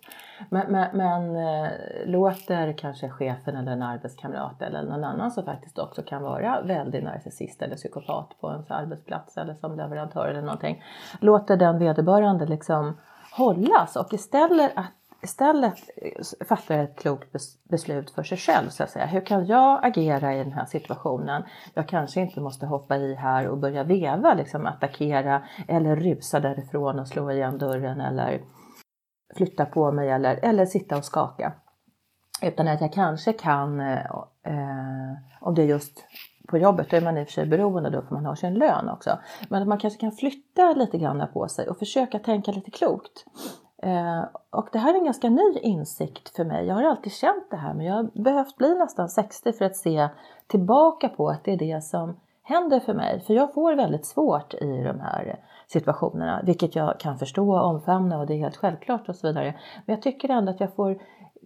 Men, 0.50 0.72
men, 0.72 0.98
men 0.98 1.36
eh, 1.36 1.70
låter 2.06 2.78
kanske 2.78 3.10
chefen 3.10 3.56
eller 3.56 3.72
en 3.72 3.82
arbetskamrat 3.82 4.62
eller 4.62 4.84
någon 4.84 5.04
annan 5.04 5.32
som 5.32 5.46
faktiskt 5.46 5.80
också 5.80 6.02
kan 6.02 6.22
vara 6.22 6.62
väldigt 6.62 7.04
narcissist 7.04 7.62
eller 7.62 7.76
psykopat 7.76 8.30
på 8.42 8.52
ens 8.52 8.72
arbetsplats 8.72 9.38
eller 9.38 9.54
som 9.54 9.78
leverantör 9.78 10.28
eller 10.28 10.42
någonting. 10.42 10.84
Låter 11.20 11.58
den 11.58 11.80
vederbörande 11.80 12.46
liksom 12.46 12.98
hållas 13.32 13.96
och 13.96 14.14
istället, 14.14 14.72
att, 14.76 14.92
istället 15.22 15.80
eh, 15.98 16.46
fattar 16.48 16.78
ett 16.78 17.00
klokt 17.00 17.36
beslut 17.64 18.12
för 18.12 18.24
sig 18.24 18.38
själv 18.38 18.70
så 18.70 18.84
att 18.84 18.90
säga. 18.90 19.06
Hur 19.06 19.26
kan 19.26 19.46
jag 19.46 19.86
agera 19.86 20.36
i 20.36 20.38
den 20.38 20.54
här 20.54 20.66
situationen? 20.66 21.44
Jag 21.74 21.88
kanske 21.88 22.22
inte 22.22 22.42
måste 22.42 22.66
hoppa 22.66 22.98
i 22.98 23.16
här 23.16 23.48
och 23.48 23.58
börja 23.58 23.84
veva, 23.84 24.34
liksom 24.34 24.66
attackera 24.66 25.44
eller 25.68 25.96
rusa 25.96 26.40
därifrån 26.40 27.00
och 27.00 27.08
slå 27.08 27.32
igen 27.32 27.58
dörren 27.58 28.02
eller 28.02 28.42
flytta 29.36 29.66
på 29.66 29.92
mig 29.92 30.10
eller, 30.10 30.40
eller 30.44 30.66
sitta 30.66 30.98
och 30.98 31.06
skaka. 31.06 31.54
Utan 32.42 32.68
att 32.68 32.82
jag 32.82 32.94
kanske 32.94 33.34
kan, 33.34 33.80
eh, 33.80 34.06
eh 34.46 35.14
om 35.42 35.56
det 35.56 35.62
är 35.62 35.66
just 35.66 36.06
på 36.48 36.58
jobbet, 36.58 36.90
då 36.90 36.98
är 36.98 37.02
man 37.02 37.18
i 37.18 37.24
och 37.24 37.28
för 37.28 37.34
sig 37.34 37.46
beroende 37.46 37.90
då 37.90 38.02
för 38.02 38.16
man 38.16 38.26
har 38.26 38.36
sin 38.36 38.54
lön 38.54 38.90
också. 38.90 39.18
Men 39.50 39.62
att 39.62 39.68
man 39.68 39.78
kanske 39.78 40.00
kan 40.00 40.12
flytta 40.12 40.74
lite 40.74 40.98
grann 40.98 41.28
på 41.34 41.48
sig 41.48 41.70
och 41.70 41.78
försöka 41.78 42.20
tänka 42.20 42.52
lite 42.52 42.72
klokt. 42.72 43.26
Eh, 43.84 44.26
och 44.50 44.70
det 44.72 44.80
här 44.80 44.94
är 44.94 44.98
en 44.98 45.06
ganska 45.06 45.30
ny 45.30 45.60
insikt 45.62 46.36
för 46.36 46.46
mig. 46.46 46.66
Jag 46.66 46.76
har 46.76 46.84
alltid 46.84 47.14
känt 47.14 47.52
det 47.52 47.58
här 47.58 47.74
men 47.74 47.86
jag 47.86 47.96
har 47.96 48.24
behövt 48.24 48.58
bli 48.58 48.76
nästan 48.76 49.10
60 49.10 49.54
för 49.54 49.66
att 49.66 49.76
se 49.76 50.10
tillbaka 50.48 51.10
på 51.10 51.30
att 51.30 51.44
det 51.44 51.54
är 51.54 51.58
det 51.58 51.84
som 51.84 52.16
händer 52.44 52.80
för 52.80 52.94
mig. 52.94 53.20
För 53.20 53.34
jag 53.34 53.54
får 53.54 53.76
väldigt 53.76 54.06
svårt 54.06 54.54
i 54.54 54.84
de 54.84 55.00
här 55.00 55.40
situationerna, 55.68 56.42
vilket 56.44 56.76
jag 56.76 57.00
kan 57.00 57.18
förstå 57.18 57.52
och 57.52 57.66
omfamna 57.66 58.20
och 58.20 58.28
det 58.28 58.34
är 58.34 58.38
helt 58.38 58.58
självklart 58.58 59.10
och 59.10 59.16
så 59.16 59.28
vidare. 59.28 59.60
Men 59.86 59.96
jag 59.96 60.02
tycker 60.02 60.30
ändå 60.30 60.52
att 60.52 60.60
jag 60.60 60.76
får 60.76 60.98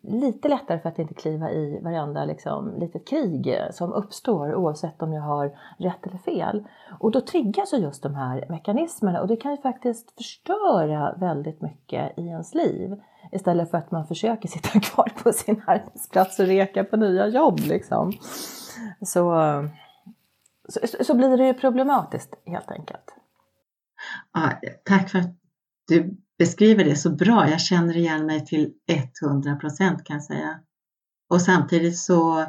lite 0.08 0.48
lättare 0.48 0.80
för 0.80 0.90
att 0.90 1.00
inte 1.00 1.14
kliva 1.14 1.52
i 1.52 1.80
varenda 1.84 2.26
liksom, 2.26 2.80
litet 2.80 3.08
krig 3.08 3.48
eh, 3.48 3.72
som 3.72 3.94
uppstår 3.94 4.56
oavsett 4.56 5.02
om 5.02 5.14
jag 5.14 5.22
har 5.22 5.58
rätt 5.78 6.08
eller 6.08 6.18
fel. 6.18 6.68
Och 7.00 7.12
då 7.12 7.22
triggas 7.22 7.74
ju 7.74 7.78
just 7.78 8.04
de 8.04 8.16
här 8.16 8.46
mekanismerna 8.50 9.22
och 9.22 9.28
det 9.28 9.36
kan 9.36 9.52
ju 9.52 9.58
faktiskt 9.58 10.12
förstöra 10.12 11.16
väldigt 11.18 11.62
mycket 11.62 12.20
i 12.20 12.22
ens 12.22 12.54
liv. 12.54 13.02
Istället 13.32 13.72
för 13.72 13.78
att 13.78 13.92
man 13.92 14.08
försöker 14.08 14.48
sitta 14.50 14.80
kvar 14.80 15.12
på 15.24 15.32
sin 15.32 15.62
arbetsplats 15.68 16.40
och 16.40 16.46
reka 16.46 16.84
på 16.84 16.98
nya 16.98 17.28
jobb. 17.28 17.60
Liksom. 17.60 18.12
Så, 19.02 19.34
så, 20.70 21.04
så 21.04 21.14
blir 21.14 21.38
det 21.38 21.48
ju 21.48 21.54
problematiskt 21.54 22.36
helt 22.46 22.72
enkelt. 22.72 23.16
Ja, 24.34 24.52
tack 24.84 25.10
för 25.10 25.20
att 25.20 25.36
du 25.88 26.18
beskriver 26.38 26.84
det 26.84 26.96
så 26.96 27.10
bra. 27.10 27.50
Jag 27.50 27.62
känner 27.62 27.98
igen 27.98 28.26
mig 28.26 28.46
till 28.46 28.72
100 29.26 29.56
procent 29.56 30.04
kan 30.04 30.16
jag 30.16 30.24
säga. 30.24 30.60
Och 31.30 31.42
samtidigt 31.42 31.98
så 31.98 32.40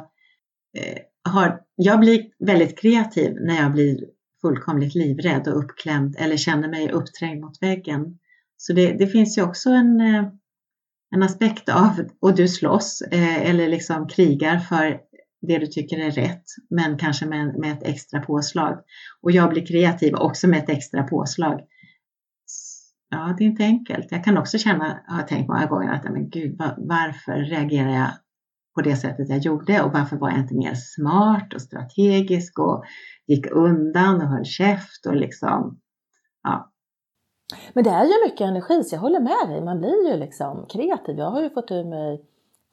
eh, 0.77 0.97
har 1.29 1.59
jag 1.75 1.99
blir 1.99 2.25
väldigt 2.39 2.79
kreativ 2.79 3.35
när 3.41 3.55
jag 3.55 3.71
blir 3.71 3.97
fullkomligt 4.41 4.95
livrädd 4.95 5.47
och 5.47 5.63
uppklämd 5.63 6.15
eller 6.19 6.37
känner 6.37 6.67
mig 6.67 6.91
uppträngd 6.91 7.41
mot 7.41 7.61
väggen. 7.61 8.17
Så 8.57 8.73
det, 8.73 8.93
det 8.93 9.07
finns 9.07 9.37
ju 9.37 9.43
också 9.43 9.69
en, 9.69 10.01
eh, 10.01 10.23
en 11.15 11.23
aspekt 11.23 11.69
av, 11.69 11.91
och 12.21 12.35
du 12.35 12.47
slåss 12.47 13.01
eh, 13.11 13.49
eller 13.49 13.67
liksom 13.67 14.07
krigar 14.07 14.59
för 14.59 14.99
det 15.41 15.57
du 15.57 15.67
tycker 15.67 15.97
är 15.97 16.11
rätt, 16.11 16.43
men 16.69 16.97
kanske 16.97 17.25
med, 17.25 17.59
med 17.59 17.71
ett 17.71 17.83
extra 17.83 18.19
påslag. 18.19 18.79
Och 19.21 19.31
jag 19.31 19.49
blir 19.49 19.65
kreativ 19.65 20.15
också 20.15 20.47
med 20.47 20.59
ett 20.59 20.69
extra 20.69 21.03
påslag 21.03 21.61
ja, 23.09 23.35
det 23.37 23.43
är 23.43 23.47
inte 23.47 23.63
enkelt. 23.63 24.11
Jag 24.11 24.23
kan 24.23 24.37
också 24.37 24.57
känna, 24.57 24.99
har 25.07 25.23
tänkt 25.23 25.47
många 25.47 25.65
gånger 25.65 25.93
att, 25.93 26.03
men 26.03 26.29
gud, 26.29 26.61
varför 26.77 27.33
reagerar 27.33 27.89
jag 27.89 28.09
på 28.75 28.81
det 28.81 28.95
sättet 28.95 29.29
jag 29.29 29.37
gjorde 29.37 29.81
och 29.83 29.93
varför 29.93 30.17
var 30.17 30.29
jag 30.29 30.39
inte 30.39 30.55
mer 30.55 30.73
smart 30.75 31.53
och 31.53 31.61
strategisk 31.61 32.59
och 32.59 32.83
gick 33.27 33.51
undan 33.51 34.21
och 34.21 34.27
höll 34.27 34.45
käft 34.45 35.05
och 35.05 35.15
liksom, 35.15 35.79
ja. 36.43 36.71
Men 37.73 37.83
det 37.83 37.89
är 37.89 38.03
ju 38.03 38.25
mycket 38.25 38.47
energi, 38.47 38.83
så 38.83 38.95
jag 38.95 38.99
håller 38.99 39.19
med 39.19 39.55
dig. 39.55 39.61
Man 39.61 39.79
blir 39.79 40.11
ju 40.11 40.17
liksom 40.17 40.65
kreativ. 40.69 41.17
Jag 41.17 41.31
har 41.31 41.41
ju 41.41 41.49
fått 41.49 41.71
ur 41.71 41.83
mig 41.83 42.21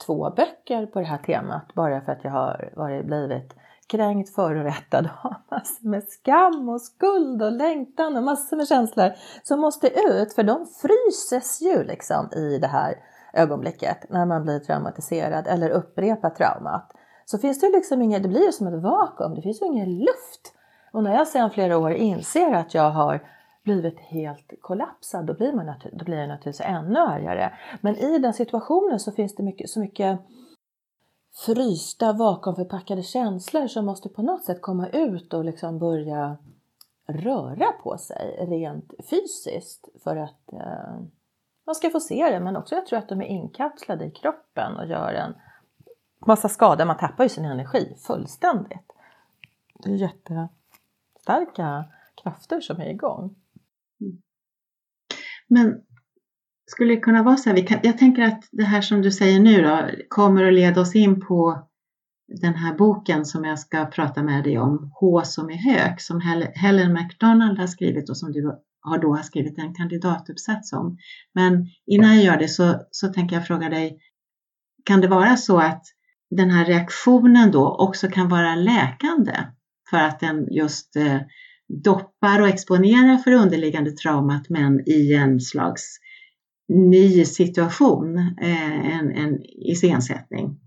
två 0.07 0.31
böcker 0.31 0.87
på 0.87 1.01
det 1.01 1.07
här 1.07 1.19
temat 1.19 1.75
bara 1.75 2.01
för 2.01 2.13
att 2.13 2.25
jag 2.25 2.31
har 2.31 2.73
varit, 2.77 3.07
blivit 3.07 3.55
kränkt, 3.89 4.35
förorättad 4.35 5.05
och 5.05 5.11
har 5.31 5.37
massor 5.51 5.89
med 5.89 6.09
skam 6.09 6.69
och 6.69 6.81
skuld 6.81 7.43
och 7.43 7.53
längtan 7.53 8.17
och 8.17 8.23
massor 8.23 8.57
med 8.57 8.69
känslor 8.69 9.13
som 9.43 9.61
måste 9.61 9.89
ut 9.89 10.33
för 10.33 10.43
de 10.43 10.67
fryses 10.67 11.63
ju 11.63 11.85
liksom 11.85 12.29
i 12.33 12.59
det 12.59 12.67
här 12.67 12.95
ögonblicket 13.33 14.11
när 14.11 14.27
man 14.27 14.43
blir 14.43 14.59
traumatiserad 14.59 15.47
eller 15.47 15.71
upprepar 15.71 16.31
traumat. 16.31 16.93
Så 17.25 17.39
finns 17.39 17.61
det 17.61 17.69
liksom 17.69 18.03
inget, 18.03 18.23
det 18.23 18.29
blir 18.29 18.47
ju 18.47 18.53
som 18.53 18.67
ett 18.67 18.83
vakuum, 18.83 19.35
det 19.35 19.43
finns 19.43 19.63
ju 19.63 19.67
ingen 19.67 19.99
luft. 19.99 20.55
Och 20.93 21.03
när 21.03 21.15
jag 21.15 21.29
sedan 21.29 21.51
flera 21.51 21.79
år 21.79 21.93
inser 21.93 22.55
att 22.55 22.75
jag 22.75 22.91
har 22.91 23.21
blivit 23.65 24.01
helt 24.01 24.53
kollapsad, 24.61 25.27
då 25.27 25.35
blir, 25.35 25.53
man 25.53 25.75
då 25.93 26.05
blir 26.05 26.19
jag 26.19 26.29
naturligtvis 26.29 26.67
ännu 26.67 26.99
argare. 26.99 27.53
Men 27.81 27.97
i 27.97 28.19
den 28.19 28.33
situationen 28.33 29.01
så 29.01 29.13
finns 29.13 29.35
det 29.35 29.43
mycket, 29.43 29.71
så 29.71 29.81
mycket 29.81 30.21
frysta 31.35 32.13
vakuumförpackade 32.13 33.03
känslor 33.03 33.67
som 33.67 33.87
måste 33.87 34.09
på 34.09 34.23
något 34.23 34.45
sätt 34.45 34.63
komma 34.63 34.89
ut 34.89 35.35
och 35.35 35.45
liksom 35.45 35.79
börja 35.79 36.37
röra 37.07 37.73
på 37.83 37.99
sig 37.99 38.47
rent 38.49 38.93
fysiskt 39.11 39.89
för 40.05 40.17
att 40.17 40.53
eh, 40.53 41.01
man 41.67 41.75
ska 41.75 41.91
få 41.91 42.01
se 42.01 42.31
det. 42.31 42.41
Men 42.41 42.57
också 42.57 42.75
jag 42.75 42.87
tror 42.87 42.99
att 42.99 43.09
de 43.09 43.21
är 43.21 43.27
inkapslade 43.27 44.05
i 44.05 44.11
kroppen 44.11 44.77
och 44.77 44.87
gör 44.87 45.13
en 45.13 45.35
massa 46.27 46.49
skada. 46.49 46.85
Man 46.85 46.97
tappar 46.97 47.25
ju 47.25 47.29
sin 47.29 47.45
energi 47.45 47.97
fullständigt. 47.99 48.93
Det 49.75 49.91
är 49.91 49.95
jättestarka 49.95 51.85
krafter 52.15 52.61
som 52.61 52.81
är 52.81 52.87
igång. 52.87 53.37
Mm. 54.01 54.23
Men 55.47 55.85
skulle 56.67 56.95
det 56.95 57.01
kunna 57.01 57.23
vara 57.23 57.37
så 57.37 57.51
här, 57.51 57.67
kan, 57.67 57.79
jag 57.83 57.99
tänker 57.99 58.23
att 58.23 58.49
det 58.53 58.65
här 58.65 58.81
som 58.81 59.03
du 59.03 59.11
säger 59.11 59.41
nu 59.41 59.63
då, 59.63 59.91
kommer 60.09 60.45
att 60.45 60.55
leda 60.55 60.81
oss 60.81 60.95
in 60.95 61.21
på 61.21 61.69
den 62.41 62.55
här 62.55 62.75
boken 62.75 63.25
som 63.25 63.45
jag 63.45 63.59
ska 63.59 63.87
prata 63.87 64.23
med 64.23 64.45
dig 64.45 64.59
om, 64.59 64.91
H 65.01 65.23
som 65.25 65.51
är 65.51 65.55
hök, 65.55 66.01
som 66.01 66.21
Helen 66.55 66.93
McDonald 66.93 67.59
har 67.59 67.67
skrivit 67.67 68.11
och 68.11 68.17
som 68.17 68.33
du 68.33 68.59
har 68.81 68.99
då 68.99 69.15
har 69.15 69.23
skrivit 69.23 69.59
en 69.59 69.75
kandidatuppsats 69.75 70.73
om. 70.73 70.99
Men 71.35 71.67
innan 71.87 72.15
jag 72.15 72.25
gör 72.25 72.37
det 72.37 72.49
så, 72.49 72.81
så 72.91 73.09
tänker 73.09 73.37
jag 73.37 73.47
fråga 73.47 73.69
dig, 73.69 73.99
kan 74.85 75.01
det 75.01 75.09
vara 75.09 75.37
så 75.37 75.59
att 75.59 75.83
den 76.31 76.51
här 76.51 76.65
reaktionen 76.65 77.51
då 77.51 77.77
också 77.77 78.09
kan 78.09 78.29
vara 78.29 78.55
läkande 78.55 79.33
för 79.91 79.97
att 79.97 80.21
den 80.21 80.53
just 80.53 80.97
eh, 80.97 81.21
doppar 81.85 82.41
och 82.41 82.49
exponerar 82.49 83.17
för 83.17 83.33
underliggande 83.33 83.91
traumat 83.91 84.49
men 84.49 84.89
i 84.89 85.13
en 85.13 85.41
slags 85.41 85.99
ny 86.69 87.25
situation, 87.25 88.19
eh, 88.41 88.99
en, 88.99 89.11
en 89.11 89.43
iscensättning. 89.43 90.61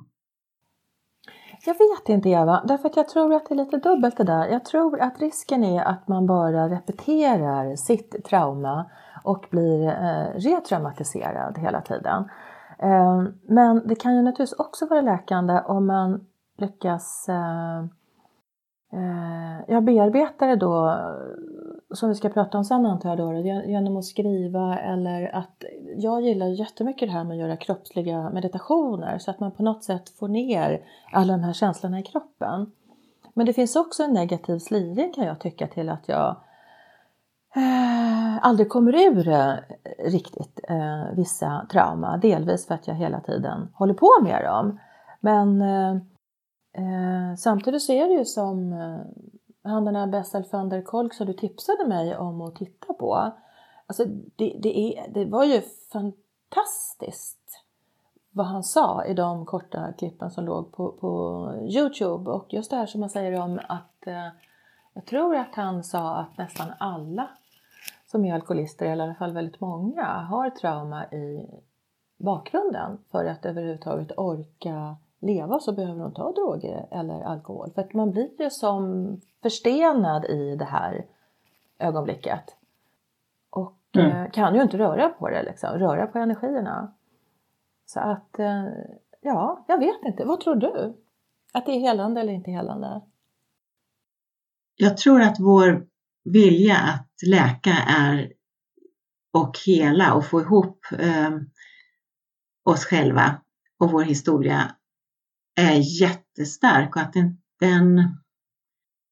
Jag 1.65 1.73
vet 1.73 2.09
inte 2.09 2.29
Eva, 2.29 2.63
därför 2.67 2.89
att 2.89 2.97
jag 2.97 3.09
tror 3.09 3.33
att 3.33 3.45
det 3.49 3.53
är 3.53 3.55
lite 3.55 3.77
dubbelt 3.77 4.17
det 4.17 4.23
där. 4.23 4.47
Jag 4.47 4.65
tror 4.65 4.99
att 4.99 5.21
risken 5.21 5.63
är 5.63 5.83
att 5.83 6.07
man 6.07 6.27
bara 6.27 6.69
repeterar 6.69 7.75
sitt 7.75 8.25
trauma 8.25 8.89
och 9.23 9.45
blir 9.49 9.87
eh, 9.87 10.39
retraumatiserad 10.39 11.57
hela 11.57 11.81
tiden. 11.81 12.29
Eh, 12.79 13.23
men 13.47 13.87
det 13.87 13.95
kan 13.95 14.15
ju 14.15 14.21
naturligtvis 14.21 14.59
också 14.59 14.85
vara 14.85 15.01
läkande 15.01 15.61
om 15.65 15.85
man 15.85 16.25
lyckas 16.57 17.29
eh, 17.29 17.79
eh 18.93 19.63
jag 19.67 19.83
det 20.47 20.55
då, 20.55 20.97
som 21.93 22.09
vi 22.09 22.15
ska 22.15 22.29
prata 22.29 22.57
om 22.57 22.65
sen 22.65 22.85
antar 22.85 23.09
jag 23.09 23.17
då, 23.17 23.33
genom 23.43 23.97
att 23.97 24.05
skriva 24.05 24.79
eller 24.79 25.35
att 25.35 25.63
jag 25.97 26.21
gillar 26.21 26.47
jättemycket 26.47 27.07
det 27.07 27.13
här 27.13 27.23
med 27.23 27.33
att 27.33 27.39
göra 27.39 27.57
kroppsliga 27.57 28.29
meditationer 28.29 29.17
så 29.17 29.31
att 29.31 29.39
man 29.39 29.51
på 29.51 29.63
något 29.63 29.83
sätt 29.83 30.09
får 30.09 30.27
ner 30.27 30.81
alla 31.11 31.33
de 31.33 31.43
här 31.43 31.53
känslorna 31.53 31.99
i 31.99 32.03
kroppen. 32.03 32.71
Men 33.33 33.45
det 33.45 33.53
finns 33.53 33.75
också 33.75 34.03
en 34.03 34.13
negativ 34.13 34.59
slidning 34.59 35.13
kan 35.13 35.25
jag 35.25 35.39
tycka 35.39 35.67
till 35.67 35.89
att 35.89 36.07
jag 36.07 36.29
eh, 37.55 38.45
aldrig 38.45 38.69
kommer 38.69 38.95
ur 38.95 39.27
eh, 39.27 39.53
riktigt 39.99 40.59
eh, 40.69 41.15
vissa 41.15 41.67
trauma. 41.71 42.17
Delvis 42.17 42.67
för 42.67 42.75
att 42.75 42.87
jag 42.87 42.95
hela 42.95 43.19
tiden 43.19 43.69
håller 43.73 43.93
på 43.93 44.09
med 44.21 44.43
dem. 44.45 44.79
Men 45.19 45.61
eh, 45.61 45.91
eh 46.73 47.35
samtidigt 47.37 47.81
så 47.81 47.93
är 47.93 48.07
det 48.07 48.13
ju 48.13 48.25
som 48.25 48.73
eh, 48.73 48.99
han 49.67 49.85
den 49.85 49.95
här 49.95 50.07
Bessel 50.07 50.43
van 50.51 50.69
der 50.69 50.81
Kolk 50.81 51.13
som 51.13 51.27
du 51.27 51.33
tipsade 51.33 51.87
mig 51.87 52.17
om 52.17 52.41
att 52.41 52.55
titta 52.55 52.93
på. 52.93 53.31
Alltså 53.87 54.05
det, 54.35 54.57
det, 54.59 54.79
är, 54.79 55.07
det 55.09 55.25
var 55.25 55.43
ju 55.43 55.61
fantastiskt 55.91 57.63
vad 58.31 58.45
han 58.45 58.63
sa 58.63 59.05
i 59.05 59.13
de 59.13 59.45
korta 59.45 59.93
klippen 59.93 60.31
som 60.31 60.45
låg 60.45 60.71
på, 60.71 60.91
på 60.91 61.51
Youtube 61.61 62.31
och 62.31 62.53
just 62.53 62.69
det 62.69 62.77
här 62.77 62.85
som 62.85 62.99
man 62.99 63.09
säger 63.09 63.41
om 63.41 63.59
att 63.67 64.07
eh, 64.07 64.27
jag 64.93 65.05
tror 65.05 65.35
att 65.35 65.55
han 65.55 65.83
sa 65.83 66.15
att 66.15 66.37
nästan 66.37 66.67
alla 66.79 67.29
som 68.05 68.25
är 68.25 68.33
alkoholister, 68.33 68.85
eller 68.85 69.03
i 69.03 69.07
alla 69.07 69.15
fall 69.15 69.33
väldigt 69.33 69.59
många, 69.59 70.03
har 70.05 70.49
trauma 70.49 71.05
i 71.05 71.49
bakgrunden 72.17 72.97
för 73.11 73.25
att 73.25 73.45
överhuvudtaget 73.45 74.11
orka 74.17 74.95
leva 75.19 75.59
så 75.59 75.71
behöver 75.71 76.01
de 76.01 76.13
ta 76.13 76.31
droger 76.31 76.87
eller 76.91 77.21
alkohol. 77.21 77.71
För 77.75 77.81
att 77.81 77.93
man 77.93 78.11
blir 78.11 78.41
ju 78.41 78.49
som 78.49 79.07
förstenad 79.47 80.25
i 80.25 80.55
det 80.55 80.65
här 80.65 81.05
ögonblicket. 81.79 82.43
Och 83.49 83.79
mm. 83.95 84.11
Eh, 84.11 84.31
kan 84.31 84.55
ju 84.55 84.61
inte 84.61 84.77
röra 84.77 85.09
på 85.09 85.29
det, 85.29 85.43
liksom, 85.43 85.69
röra 85.69 86.07
på 86.07 86.19
energierna. 86.19 86.93
Så 87.85 87.99
att, 87.99 88.39
eh, 88.39 88.65
ja, 89.21 89.65
jag 89.67 89.79
vet 89.79 90.05
inte. 90.05 90.25
Vad 90.25 90.39
tror 90.39 90.55
du? 90.55 90.97
Att 91.53 91.65
det 91.65 91.71
är 91.71 91.79
helande 91.79 92.21
eller 92.21 92.33
inte 92.33 92.51
helande? 92.51 93.01
Jag 94.75 94.97
tror 94.97 95.21
att 95.21 95.39
vår 95.39 95.87
vilja 96.23 96.75
att 96.75 97.27
läka 97.27 97.73
är 97.87 98.33
och 99.33 99.57
hela 99.65 100.13
och 100.13 100.25
få 100.25 100.41
ihop 100.41 100.85
eh, 100.99 101.31
oss 102.63 102.85
själva 102.85 103.41
och 103.79 103.91
vår 103.91 104.03
historia 104.03 104.75
är 105.55 106.01
jättestark 106.01 106.95
och 106.95 107.01
att 107.01 107.13
den, 107.13 107.37
den 107.59 108.17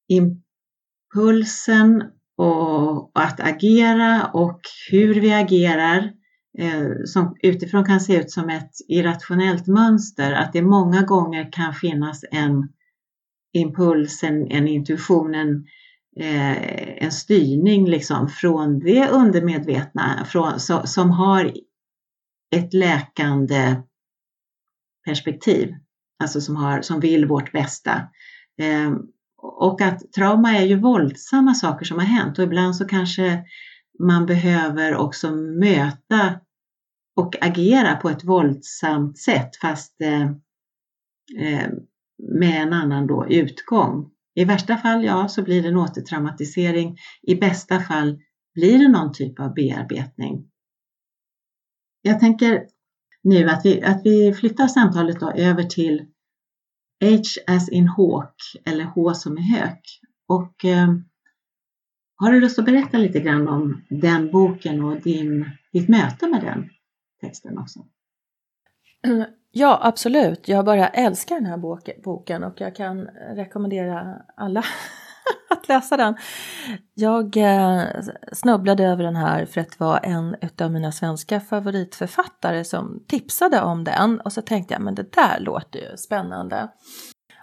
impulsen 0.08 2.04
och, 2.38 3.12
att 3.13 3.39
agera 3.39 4.30
och 4.34 4.62
hur 4.91 5.13
vi 5.13 5.34
agerar 5.34 6.12
eh, 6.58 6.88
som 7.06 7.36
utifrån 7.41 7.86
kan 7.86 8.00
se 8.00 8.15
ut 8.15 8.32
som 8.32 8.50
ett 8.50 8.72
irrationellt 8.88 9.68
mönster, 9.68 10.34
att 10.34 10.54
det 10.54 10.62
många 10.62 11.02
gånger 11.02 11.52
kan 11.52 11.74
finnas 11.74 12.26
en 12.32 12.70
impuls, 13.54 14.24
en, 14.24 14.52
en 14.52 14.68
intuition, 14.68 15.36
en, 15.36 15.65
eh, 16.20 17.04
en 17.04 17.12
styrning 17.12 17.89
liksom 17.89 18.30
från 18.30 18.80
det 18.80 19.10
undermedvetna 19.10 20.26
från, 20.26 20.60
som 20.88 21.10
har 21.10 21.54
ett 22.56 22.74
läkande 22.74 23.76
perspektiv, 25.06 25.76
alltså 26.24 26.41
som, 26.41 26.56
har, 26.56 26.82
som 26.82 27.00
vill 27.00 27.26
vårt 27.26 27.52
bästa. 27.52 28.02
Ehm, 28.62 28.98
och 29.58 29.81
att 29.81 30.12
trauma 30.12 30.58
är 30.58 30.65
ju 30.65 30.79
våldsamma 30.79 31.53
saker 31.53 31.86
som 31.86 31.99
har 31.99 32.05
hänt 32.05 32.39
och 32.39 32.43
ibland 32.43 32.75
så 32.75 32.86
kanske 32.86 33.43
man 33.99 34.25
behöver 34.25 34.95
också 34.95 35.31
möta 35.36 36.39
och 37.15 37.36
agera 37.41 37.95
på 37.95 38.10
ett 38.10 38.23
våldsamt 38.23 39.17
sätt 39.17 39.55
fast 39.55 40.01
eh, 40.01 40.23
eh, 41.39 41.69
med 42.17 42.62
en 42.62 42.73
annan 42.73 43.08
då 43.08 43.27
utgång. 43.29 44.12
I 44.36 44.45
värsta 44.45 44.77
fall 44.77 45.03
ja, 45.03 45.27
så 45.27 45.43
blir 45.43 45.62
det 45.62 45.67
en 45.67 45.77
återtraumatisering. 45.77 46.97
I 47.21 47.36
bästa 47.36 47.79
fall 47.79 48.21
blir 48.53 48.79
det 48.79 48.88
någon 48.88 49.13
typ 49.13 49.39
av 49.39 49.53
bearbetning. 49.53 50.47
Jag 52.01 52.19
tänker 52.19 52.65
nu 53.23 53.49
att 53.49 53.65
vi, 53.65 53.84
att 53.84 54.01
vi 54.03 54.34
flyttar 54.34 54.67
samtalet 54.67 55.19
då 55.19 55.31
över 55.31 55.63
till 55.63 56.05
H 57.01 57.21
as 57.47 57.69
in 57.69 57.88
hawk 57.88 58.36
eller 58.65 58.84
H 58.84 59.13
som 59.13 59.38
är 59.38 59.41
hök. 59.41 60.01
Och 60.27 60.65
eh, 60.65 60.88
har 62.15 62.31
du 62.31 62.39
lust 62.39 62.60
att 62.60 62.65
berätta 62.65 62.97
lite 62.97 63.19
grann 63.19 63.47
om 63.47 63.81
den 63.89 64.31
boken 64.31 64.84
och 64.84 65.01
din, 65.01 65.49
ditt 65.73 65.89
möte 65.89 66.27
med 66.27 66.41
den 66.41 66.69
texten 67.21 67.58
också? 67.58 67.79
Mm, 69.08 69.25
ja, 69.51 69.79
absolut. 69.84 70.47
Jag 70.47 70.65
bara 70.65 70.88
älskar 70.88 71.36
den 71.36 71.45
här 71.45 71.58
boken 72.03 72.43
och 72.43 72.62
jag 72.62 72.75
kan 72.75 73.01
rekommendera 73.36 74.21
alla 74.36 74.63
att 75.49 75.67
läsa 75.67 75.97
den. 75.97 76.15
Jag 76.93 77.38
eh, 77.38 77.83
snubblade 78.33 78.83
över 78.83 79.03
den 79.03 79.15
här 79.15 79.45
för 79.45 79.61
att 79.61 79.69
det 79.69 79.79
var 79.79 79.99
en 80.03 80.35
av 80.61 80.71
mina 80.71 80.91
svenska 80.91 81.39
favoritförfattare 81.39 82.63
som 82.63 83.03
tipsade 83.07 83.61
om 83.61 83.83
den 83.83 84.19
och 84.19 84.33
så 84.33 84.41
tänkte 84.41 84.73
jag 84.73 84.81
men 84.81 84.95
det 84.95 85.11
där 85.11 85.39
låter 85.39 85.79
ju 85.79 85.97
spännande. 85.97 86.69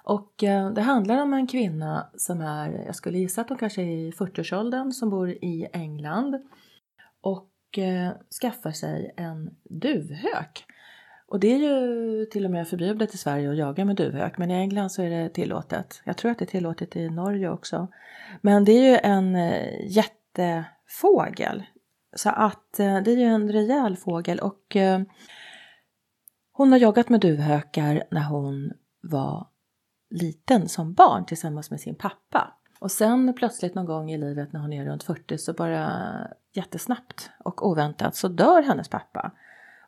Och 0.05 0.45
eh, 0.45 0.73
det 0.73 0.83
handlar 0.83 1.23
om 1.23 1.35
en 1.35 1.47
kvinna 1.47 2.11
som 2.17 2.41
är, 2.41 2.85
jag 2.87 2.95
skulle 2.95 3.19
gissa 3.19 3.41
att 3.41 3.49
hon 3.49 3.59
kanske 3.59 3.83
är 3.83 4.09
i 4.09 4.11
40-årsåldern, 4.11 4.93
som 4.93 5.11
bor 5.11 5.31
i 5.31 5.69
England 5.73 6.35
och 7.21 7.79
eh, 7.79 8.13
skaffar 8.41 8.73
sig 8.73 9.15
en 9.17 9.51
duvhök. 9.71 10.65
Och 11.33 11.41
det 11.41 11.53
är 11.53 11.59
ju 11.59 12.27
till 12.27 12.45
och 12.45 12.51
med 12.51 12.69
förbjudet 12.69 13.15
i 13.15 13.19
Sverige 13.19 13.51
att 13.51 13.57
jaga 13.57 13.85
med 13.85 13.97
duvhök, 13.97 14.39
men 14.39 14.51
i 14.51 14.55
England 14.55 14.91
så 14.91 15.03
är 15.03 15.11
det 15.11 15.29
tillåtet. 15.29 16.03
Jag 16.05 16.17
tror 16.17 16.31
att 16.31 16.39
det 16.39 16.45
är 16.45 16.47
tillåtet 16.47 16.97
i 16.97 17.09
Norge 17.09 17.49
också. 17.49 17.89
Men 18.41 18.65
det 18.65 18.73
är 18.73 18.91
ju 18.91 18.99
en 19.03 19.37
eh, 19.37 19.91
jättefågel. 19.91 21.63
Så 22.17 22.31
att 22.31 22.81
eh, 22.81 22.99
det 23.03 23.11
är 23.11 23.17
ju 23.17 23.25
en 23.25 23.53
rejäl 23.53 23.97
fågel 23.97 24.39
och 24.39 24.77
eh, 24.77 25.01
hon 26.53 26.73
har 26.73 26.79
jagat 26.79 27.09
med 27.09 27.21
duvhökar 27.21 28.05
när 28.11 28.25
hon 28.25 28.73
var 29.01 29.47
liten 30.11 30.69
som 30.69 30.95
barn 30.95 31.27
tillsammans 31.27 31.71
med 31.71 31.81
sin 31.81 31.95
pappa. 31.95 32.55
Och 32.81 32.91
sen 32.91 33.35
plötsligt 33.35 33.75
någon 33.75 33.87
gång 33.87 34.11
i 34.11 34.19
livet 34.19 34.53
när 34.53 34.61
hon 34.61 34.73
är 34.73 34.85
runt 34.85 35.03
40 35.03 35.39
så 35.39 35.53
bara 35.53 36.03
jättesnabbt 36.53 37.31
och 37.45 37.67
oväntat 37.67 38.17
så 38.17 38.29
dör 38.29 38.63
hennes 38.63 38.89
pappa. 38.89 39.33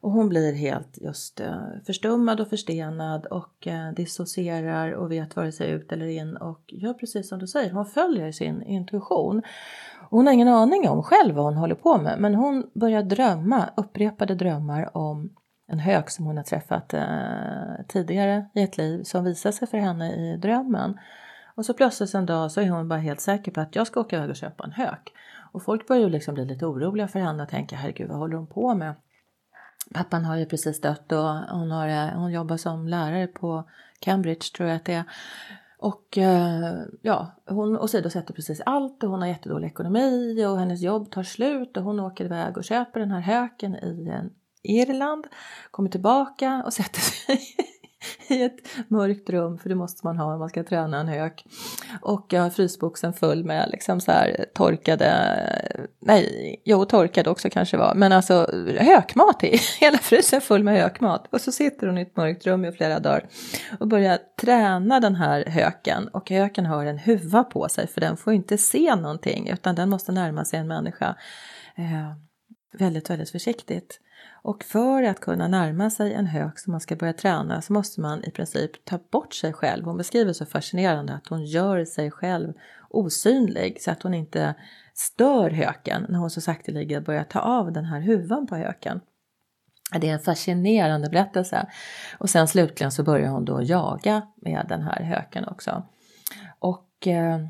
Och 0.05 0.12
hon 0.12 0.29
blir 0.29 0.53
helt 0.53 0.99
just 1.01 1.40
eh, 1.40 1.62
förstummad 1.87 2.40
och 2.40 2.49
förstenad 2.49 3.27
och 3.27 3.67
eh, 3.67 3.93
dissocierar 3.93 4.93
och 4.93 5.12
vet 5.12 5.37
vare 5.37 5.53
sig 5.53 5.71
ut 5.71 5.93
eller 5.93 6.07
in 6.07 6.37
och 6.37 6.61
gör 6.69 6.95
precis 6.95 7.29
som 7.29 7.39
du 7.39 7.47
säger, 7.47 7.72
hon 7.72 7.87
följer 7.87 8.33
sin 8.33 8.62
intuition. 8.62 9.43
Och 10.01 10.11
hon 10.11 10.26
har 10.26 10.35
ingen 10.35 10.49
aning 10.49 10.89
om 10.89 11.03
själv 11.03 11.35
vad 11.35 11.45
hon 11.45 11.57
håller 11.57 11.74
på 11.74 11.99
med 11.99 12.20
men 12.20 12.35
hon 12.35 12.70
börjar 12.74 13.03
drömma, 13.03 13.70
upprepade 13.76 14.35
drömmar 14.35 14.97
om 14.97 15.31
en 15.72 15.78
hök 15.78 16.11
som 16.11 16.26
hon 16.26 16.37
har 16.37 16.45
träffat 16.45 16.95
eh, 16.95 17.87
tidigare 17.89 18.47
i 18.55 18.62
ett 18.62 18.76
liv 18.76 19.03
som 19.03 19.24
visar 19.24 19.53
sig 19.53 19.68
för 19.68 19.78
henne 19.78 20.12
i 20.12 20.37
drömmen. 20.37 20.99
Och 21.55 21.64
så 21.64 21.74
plötsligt 21.74 22.14
en 22.14 22.26
dag 22.26 22.53
så 22.53 22.61
är 22.61 22.70
hon 22.70 22.89
bara 22.89 22.99
helt 22.99 23.20
säker 23.20 23.53
på 23.53 23.61
att 23.61 23.76
jag 23.76 23.87
ska 23.87 24.01
åka 24.01 24.16
iväg 24.16 24.31
och 24.31 24.37
köpa 24.37 24.64
en 24.64 24.72
hök. 24.72 25.12
Och 25.53 25.62
folk 25.62 25.89
börjar 25.89 26.03
ju 26.03 26.09
liksom 26.09 26.35
bli 26.35 26.45
lite 26.45 26.66
oroliga 26.66 27.09
för 27.09 27.18
henne 27.18 27.43
och 27.43 27.49
tänka 27.49 27.76
herregud 27.76 28.09
vad 28.09 28.18
håller 28.18 28.37
hon 28.37 28.47
på 28.47 28.74
med? 28.74 28.95
Pappan 29.93 30.24
har 30.24 30.37
ju 30.37 30.47
precis 30.47 30.80
dött 30.80 31.12
och 31.12 31.35
hon, 31.35 31.70
har, 31.70 31.89
eh, 31.89 32.18
hon 32.18 32.32
jobbar 32.32 32.57
som 32.57 32.89
lärare 32.89 33.26
på 33.26 33.64
Cambridge 33.99 34.53
tror 34.57 34.68
jag 34.68 34.76
att 34.76 34.85
det 34.85 34.95
är. 34.95 35.05
Och 35.78 36.18
eh, 36.18 36.74
ja, 37.03 37.32
hon 37.47 37.78
åsidosätter 37.78 38.35
precis 38.35 38.61
allt 38.66 39.05
och 39.05 39.11
hon 39.11 39.20
har 39.20 39.28
jättedålig 39.28 39.66
ekonomi 39.66 40.45
och 40.47 40.59
hennes 40.59 40.82
jobb 40.82 41.11
tar 41.11 41.22
slut 41.22 41.76
och 41.76 41.82
hon 41.82 42.01
åker 42.01 42.24
iväg 42.24 42.57
och 42.57 42.64
köper 42.64 43.01
den 43.01 43.11
här 43.11 43.20
höken 43.20 43.74
i 43.74 44.09
eh, 44.09 44.22
Irland, 44.62 45.26
kommer 45.70 45.91
tillbaka 45.91 46.62
och 46.66 46.72
sätter 46.72 47.01
sig 47.01 47.41
i 48.28 48.42
ett 48.42 48.59
mörkt 48.88 49.30
rum, 49.30 49.59
för 49.59 49.68
det 49.68 49.74
måste 49.74 50.07
man 50.07 50.18
ha 50.18 50.32
om 50.32 50.38
man 50.38 50.48
ska 50.48 50.64
träna 50.64 51.00
en 51.00 51.09
hök. 51.09 51.44
Och 52.02 52.26
jag 52.30 52.42
har 52.42 52.50
frysboxen 52.50 53.12
full 53.12 53.44
med 53.44 53.68
liksom 53.70 54.00
så 54.00 54.12
här 54.12 54.46
torkade, 54.55 55.11
nej, 56.00 56.57
jo 56.64 56.84
torkade 56.84 57.30
också 57.30 57.50
kanske 57.50 57.76
var, 57.76 57.94
men 57.94 58.12
alltså 58.12 58.50
hökmat 58.78 59.44
i, 59.44 59.57
hela 59.80 59.98
frysen 59.98 60.40
full 60.40 60.64
med 60.64 60.82
hökmat. 60.82 61.28
Och 61.30 61.40
så 61.40 61.52
sitter 61.52 61.86
hon 61.86 61.98
i 61.98 62.02
ett 62.02 62.16
mörkt 62.16 62.46
rum 62.46 62.64
i 62.64 62.72
flera 62.72 62.98
dagar 63.00 63.26
och 63.78 63.88
börjar 63.88 64.18
träna 64.40 65.00
den 65.00 65.14
här 65.14 65.44
höken. 65.46 66.09
Och 66.09 66.30
höken 66.30 66.66
har 66.66 66.84
en 66.84 66.98
huva 66.98 67.44
på 67.44 67.68
sig 67.68 67.86
för 67.86 68.00
den 68.00 68.16
får 68.16 68.32
inte 68.32 68.59
se 68.59 68.94
någonting 68.94 69.48
utan 69.48 69.74
den 69.74 69.90
måste 69.90 70.12
närma 70.12 70.44
sig 70.44 70.59
en 70.59 70.68
människa 70.68 71.16
eh, 71.76 72.16
väldigt, 72.78 73.11
väldigt 73.11 73.30
försiktigt. 73.30 74.00
Och 74.45 74.64
för 74.64 75.03
att 75.03 75.20
kunna 75.20 75.49
närma 75.49 75.90
sig 75.90 76.12
en 76.12 76.26
hök 76.26 76.59
som 76.59 76.70
man 76.70 76.80
ska 76.80 76.97
börja 76.97 77.12
träna 77.12 77.62
så 77.62 77.72
måste 77.72 78.01
man 78.01 78.24
i 78.24 78.30
princip 78.30 78.84
ta 78.84 78.99
bort 79.11 79.34
sig 79.34 79.53
själv. 79.53 79.84
Hon 79.84 79.97
beskriver 79.97 80.32
så 80.32 80.47
fascinerande 80.47 81.14
att 81.14 81.28
hon 81.28 81.45
gör 81.45 81.84
sig 81.84 82.11
själv 82.11 82.53
osynlig 82.90 83.82
så 83.82 83.90
att 83.90 84.03
hon 84.03 84.14
inte 84.14 84.55
stör 84.95 85.51
höken 85.51 86.07
när 86.09 86.18
hon 86.18 86.30
så 86.30 86.40
sakteliga 86.40 87.01
börjar 87.01 87.24
ta 87.24 87.40
av 87.40 87.72
den 87.72 87.84
här 87.84 88.01
huvan 88.01 88.47
på 88.47 88.57
höken. 88.57 89.01
Det 90.01 90.09
är 90.09 90.12
en 90.12 90.20
fascinerande 90.20 91.09
berättelse. 91.09 91.66
Och 92.18 92.30
sen 92.30 92.49
slutligen 92.49 92.92
så 92.92 93.03
börjar 93.03 93.28
hon 93.28 93.45
då 93.45 93.62
jaga 93.62 94.22
med 94.36 94.66
den 94.68 94.82
här 94.82 95.03
höken 95.03 95.49
också. 95.49 95.82
Och 96.59 97.07
eh, 97.07 97.40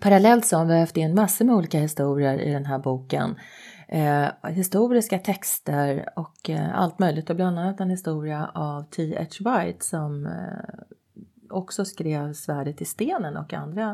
parallellt 0.00 0.46
så 0.46 0.56
har 0.56 0.64
vi 0.64 0.80
haft 0.80 0.96
in 0.96 1.14
massor 1.14 1.44
med 1.44 1.54
olika 1.54 1.78
historier 1.78 2.38
i 2.38 2.52
den 2.52 2.66
här 2.66 2.78
boken 2.78 3.36
eh, 3.92 4.50
historiska 4.50 5.18
texter 5.18 6.08
och 6.16 6.50
eh, 6.50 6.78
allt 6.78 6.98
möjligt 6.98 7.30
och 7.30 7.36
bland 7.36 7.58
annat 7.58 7.80
en 7.80 7.90
historia 7.90 8.50
av 8.54 8.82
T.H. 8.82 9.50
White 9.50 9.84
som 9.84 10.26
eh, 10.26 10.96
också 11.50 11.84
skrev 11.84 12.32
Svärdet 12.32 12.80
i 12.82 12.84
stenen 12.84 13.36
och 13.36 13.52
andra 13.52 13.90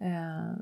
eh, 0.00 0.58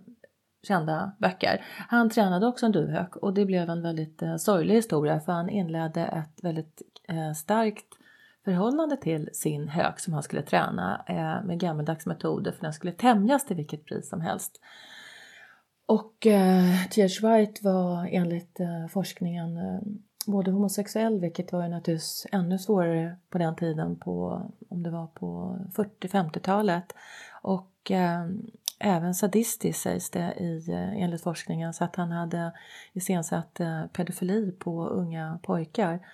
kända 0.63 1.13
böcker. 1.19 1.65
Han 1.89 2.11
tränade 2.11 2.47
också 2.47 2.67
en 2.67 2.73
duvhök 2.73 3.17
och 3.17 3.35
det 3.35 3.45
blev 3.45 3.71
en 3.71 3.83
väldigt 3.83 4.23
eh, 4.23 4.37
sorglig 4.37 4.75
historia 4.75 5.21
för 5.21 5.33
han 5.33 5.49
inledde 5.49 6.03
ett 6.03 6.45
väldigt 6.45 6.83
eh, 7.09 7.33
starkt 7.33 7.87
förhållande 8.45 8.97
till 8.97 9.31
sin 9.33 9.69
hök 9.69 10.01
som 10.01 10.13
han 10.13 10.23
skulle 10.23 10.43
träna 10.43 11.05
eh, 11.07 11.47
med 11.47 11.61
gammaldags 11.61 12.07
metoder 12.07 12.53
för 12.53 12.63
den 12.63 12.73
skulle 12.73 12.93
tämjas 12.93 13.47
till 13.47 13.57
vilket 13.57 13.85
pris 13.85 14.09
som 14.09 14.21
helst. 14.21 14.61
Och 15.87 16.27
eh, 16.27 16.87
T.H. 16.91 17.29
White 17.29 17.61
var 17.65 18.09
enligt 18.11 18.61
eh, 18.61 18.87
forskningen 18.91 19.57
eh, 19.57 19.81
både 20.27 20.51
homosexuell, 20.51 21.21
vilket 21.21 21.53
var 21.53 21.63
ju 21.63 21.69
naturligtvis 21.69 22.27
ännu 22.33 22.59
svårare 22.59 23.17
på 23.31 23.39
den 23.39 23.57
tiden, 23.57 23.97
på, 23.97 24.43
om 24.69 24.83
det 24.83 24.91
var 24.91 25.07
på 25.07 25.59
40-50-talet. 25.75 26.95
Och 27.43 27.91
eh, 27.91 28.27
även 28.79 29.15
sadistisk 29.15 29.81
sägs 29.81 30.11
det 30.11 30.35
i, 30.39 30.71
eh, 30.71 31.03
enligt 31.03 31.23
forskningen, 31.23 31.75
så 31.75 31.85
att 31.85 31.97
han 31.97 32.11
hade 32.11 32.53
iscensatt 32.93 33.61
eh, 33.61 33.87
pedofili 33.87 34.53
på 34.53 34.87
unga 34.87 35.39
pojkar. 35.43 36.07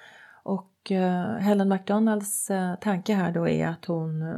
Och 0.43 0.93
eh, 0.93 1.37
Helen 1.37 1.69
McDonalds 1.69 2.51
eh, 2.51 2.75
tanke 2.75 3.15
här 3.15 3.33
då 3.33 3.49
är 3.49 3.67
att 3.67 3.85
hon 3.85 4.23
eh, 4.23 4.37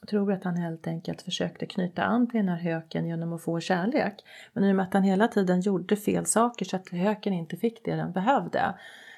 jag 0.00 0.08
tror 0.08 0.32
att 0.32 0.44
han 0.44 0.56
helt 0.56 0.86
enkelt 0.86 1.22
försökte 1.22 1.66
knyta 1.66 2.02
an 2.02 2.26
till 2.26 2.38
den 2.38 2.48
här 2.48 2.56
höken 2.56 3.06
genom 3.06 3.32
att 3.32 3.42
få 3.42 3.60
kärlek. 3.60 4.14
Men 4.52 4.64
i 4.64 4.72
och 4.72 4.76
med 4.76 4.86
att 4.86 4.94
han 4.94 5.02
hela 5.02 5.28
tiden 5.28 5.60
gjorde 5.60 5.96
fel 5.96 6.26
saker 6.26 6.64
så 6.64 6.76
att 6.76 6.88
höken 6.88 7.32
inte 7.32 7.56
fick 7.56 7.84
det 7.84 7.96
den 7.96 8.12
behövde. 8.12 8.74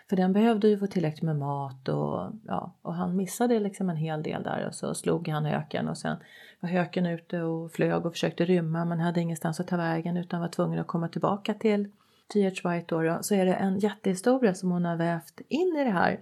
För 0.08 0.16
den 0.16 0.32
behövde 0.32 0.68
ju 0.68 0.78
få 0.78 0.86
tillräckligt 0.86 1.22
med 1.22 1.36
mat 1.36 1.88
och, 1.88 2.32
ja, 2.46 2.74
och 2.82 2.94
han 2.94 3.16
missade 3.16 3.60
liksom 3.60 3.90
en 3.90 3.96
hel 3.96 4.22
del 4.22 4.42
där 4.42 4.66
och 4.66 4.74
så 4.74 4.94
slog 4.94 5.28
han 5.28 5.44
höken 5.44 5.88
och 5.88 5.98
sen 5.98 6.16
var 6.60 6.68
höken 6.68 7.06
ute 7.06 7.42
och 7.42 7.72
flög 7.72 8.06
och 8.06 8.12
försökte 8.12 8.44
rymma 8.44 8.84
men 8.84 9.00
hade 9.00 9.20
ingenstans 9.20 9.60
att 9.60 9.68
ta 9.68 9.76
vägen 9.76 10.16
utan 10.16 10.40
var 10.40 10.48
tvungen 10.48 10.78
att 10.78 10.86
komma 10.86 11.08
tillbaka 11.08 11.54
till 11.54 11.84
T.H. 12.32 12.70
White 12.70 12.86
då, 12.88 13.02
då, 13.02 13.18
så 13.22 13.34
är 13.34 13.46
det 13.46 13.54
en 13.54 13.78
jättehistoria 13.78 14.54
som 14.54 14.70
hon 14.70 14.84
har 14.84 14.96
vävt 14.96 15.40
in 15.48 15.76
i 15.76 15.84
det 15.84 15.90
här. 15.90 16.20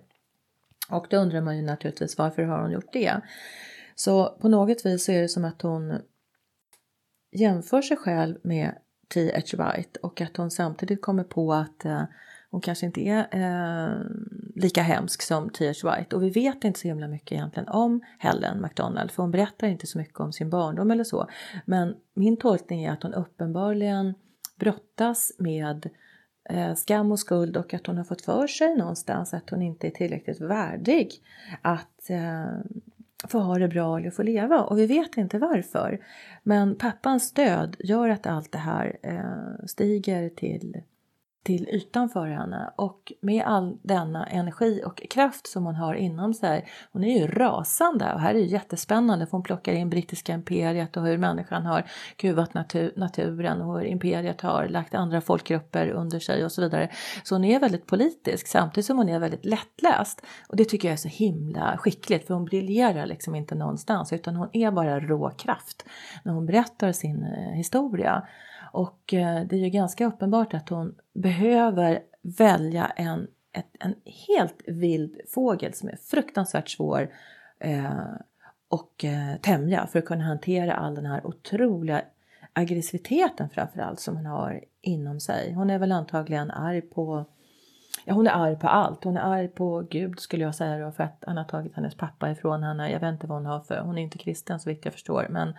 Och 0.91 1.07
då 1.11 1.17
undrar 1.17 1.41
man 1.41 1.57
ju 1.57 1.63
naturligtvis 1.63 2.19
varför 2.19 2.43
har 2.43 2.63
hon 2.63 2.71
gjort 2.71 2.93
det? 2.93 3.21
Så 4.05 4.29
på 4.41 4.49
något 4.49 4.87
vis 4.87 5.05
så 5.05 5.13
är 5.13 5.23
det 5.23 5.29
som 5.29 5.45
att 5.45 5.63
hon 5.63 6.01
jämför 7.33 7.83
sig 7.83 7.97
själv 7.97 8.37
med 8.43 8.75
T.H. 9.15 9.41
White 9.41 10.01
och 10.03 10.21
att 10.21 10.37
hon 10.37 10.51
samtidigt 10.51 11.03
kommer 11.03 11.25
på 11.25 11.53
att 11.53 11.85
eh, 11.85 12.03
hon 12.51 12.61
kanske 12.61 12.87
inte 12.87 13.01
är 13.01 13.29
eh, 13.33 13.97
lika 14.55 14.83
hemsk 14.83 15.23
som 15.23 15.51
T.H. 15.51 15.91
White 15.91 16.17
och 16.17 16.23
vi 16.23 16.31
vet 16.31 16.65
inte 16.65 16.81
så 16.81 16.89
himla 16.89 17.09
mycket 17.09 17.33
egentligen 17.33 17.69
om 17.69 18.01
Helen 18.19 18.63
McDonald 18.63 19.11
för 19.11 19.23
hon 19.23 19.31
berättar 19.31 19.67
inte 19.67 19.87
så 19.87 19.99
mycket 19.99 20.21
om 20.21 20.33
sin 20.33 20.51
barndom 20.51 20.91
eller 20.91 21.05
så. 21.05 21.27
Men 21.65 21.97
min 22.15 22.37
tolkning 22.37 22.85
är 22.85 22.93
att 22.93 23.03
hon 23.03 23.15
uppenbarligen 23.15 24.15
brottas 24.57 25.33
med 25.39 25.91
eh, 26.51 26.75
skam 26.75 27.13
och 27.13 27.21
skuld 27.21 27.57
och 27.57 27.75
att 27.75 27.87
hon 27.87 27.97
har 27.97 28.05
fått 28.05 28.23
för 28.23 28.47
sig 28.47 28.77
någonstans 28.77 29.35
att 29.35 29.51
hon 29.51 29.63
inte 29.63 29.87
är 29.87 29.91
tillräckligt 29.91 30.41
värdig 30.41 31.11
att 31.63 32.11
eh, 32.11 32.59
få 33.29 33.39
ha 33.39 33.59
det 33.59 33.69
bra 33.69 33.99
eller 33.99 34.11
få 34.11 34.23
leva 34.23 34.61
och 34.61 34.79
vi 34.79 34.87
vet 34.87 35.17
inte 35.17 35.39
varför. 35.39 36.01
Men 36.43 36.77
pappans 36.77 37.33
död 37.33 37.77
gör 37.79 38.09
att 38.09 38.27
allt 38.27 38.53
det 38.53 38.59
här 38.59 38.99
eh, 39.03 39.67
stiger 39.67 40.29
till 40.29 40.83
till 41.43 41.69
ytan 41.69 42.09
för 42.09 42.27
henne 42.27 42.73
och 42.77 43.13
med 43.21 43.45
all 43.45 43.79
denna 43.83 44.27
energi 44.27 44.83
och 44.87 45.03
kraft 45.11 45.47
som 45.47 45.65
hon 45.67 45.75
har 45.75 45.95
inom 45.95 46.35
sig. 46.35 46.67
Hon 46.93 47.05
är 47.05 47.19
ju 47.19 47.27
rasande 47.27 48.13
och 48.15 48.21
här 48.21 48.35
är 48.35 48.39
ju 48.39 48.47
jättespännande 48.47 49.27
för 49.27 49.33
hon 49.33 49.43
plockar 49.43 49.73
in 49.73 49.91
brittiska 49.91 50.33
imperiet 50.33 50.97
och 50.97 51.07
hur 51.07 51.19
människan 51.19 51.67
har 51.67 51.85
kuvat 52.17 52.55
natur, 52.55 52.93
naturen 52.97 53.61
och 53.61 53.79
hur 53.79 53.87
imperiet 53.87 54.41
har 54.41 54.69
lagt 54.69 54.95
andra 54.95 55.21
folkgrupper 55.21 55.89
under 55.89 56.19
sig 56.19 56.45
och 56.45 56.53
så 56.53 56.63
vidare. 56.63 56.91
Så 57.23 57.35
hon 57.35 57.45
är 57.45 57.61
väldigt 57.61 57.87
politisk 57.87 58.47
samtidigt 58.47 58.87
som 58.87 58.99
hon 58.99 59.09
är 59.09 59.19
väldigt 59.19 59.45
lättläst 59.45 60.23
och 60.49 60.57
det 60.57 60.65
tycker 60.65 60.89
jag 60.89 60.93
är 60.93 60.97
så 60.97 61.09
himla 61.09 61.77
skickligt 61.79 62.27
för 62.27 62.35
hon 62.35 62.45
briljerar 62.45 63.07
liksom 63.07 63.35
inte 63.35 63.55
någonstans 63.55 64.13
utan 64.13 64.37
hon 64.37 64.49
är 64.53 64.71
bara 64.71 65.01
rå 65.01 65.31
kraft 65.31 65.85
när 66.25 66.33
hon 66.33 66.47
berättar 66.47 66.93
sin 66.93 67.23
eh, 67.23 67.57
historia. 67.57 68.23
Och 68.73 69.15
eh, 69.15 69.47
det 69.47 69.57
är 69.57 69.61
ju 69.61 69.69
ganska 69.69 70.07
uppenbart 70.07 70.55
att 70.55 70.69
hon 70.69 70.95
behöver 71.13 72.01
välja 72.23 72.87
en, 72.87 73.27
ett, 73.53 73.67
en 73.81 73.95
helt 74.29 74.63
vild 74.67 75.21
fågel 75.29 75.75
som 75.75 75.89
är 75.89 75.97
fruktansvärt 75.97 76.69
svår 76.69 77.09
eh, 77.59 77.91
och 78.69 79.05
eh, 79.05 79.37
tämja 79.43 79.87
för 79.87 79.99
att 79.99 80.05
kunna 80.05 80.25
hantera 80.25 80.75
all 80.75 80.95
den 80.95 81.07
här 81.07 81.27
otroliga 81.27 82.03
aggressiviteten 82.53 83.51
framförallt 83.51 84.01
som 84.01 84.17
hon 84.17 84.27
har 84.27 84.65
inom 84.81 85.21
sig. 85.21 85.53
Hon 85.53 85.71
är 85.71 85.79
väl 85.79 85.93
antagligen 85.93 86.51
arg 86.51 86.81
på 86.81 87.25
Ja, 88.05 88.15
hon 88.15 88.27
är 88.27 88.31
arg 88.31 88.57
på 88.57 88.69
allt. 88.69 89.05
Hon 89.05 89.17
är 89.17 89.21
arg 89.21 89.49
på 89.49 89.87
Gud 89.91 90.21
skulle 90.21 90.45
jag 90.45 90.55
säga 90.55 90.87
då 90.87 90.93
för 90.93 91.05
att 91.05 91.25
han 91.27 91.37
har 91.37 91.45
tagit 91.45 91.75
hennes 91.75 91.95
pappa 91.95 92.31
ifrån 92.31 92.63
henne. 92.63 92.91
Jag 92.91 93.01
vet 93.01 93.13
inte 93.13 93.27
vad 93.27 93.39
hon 93.39 93.47
har 93.47 93.61
för, 93.61 93.81
hon 93.81 93.99
är 93.99 94.03
inte 94.03 94.19
kristen 94.19 94.61
så 94.61 94.71
vitt 94.71 94.85
jag 94.85 94.95
förstår 94.95 95.27
men 95.31 95.55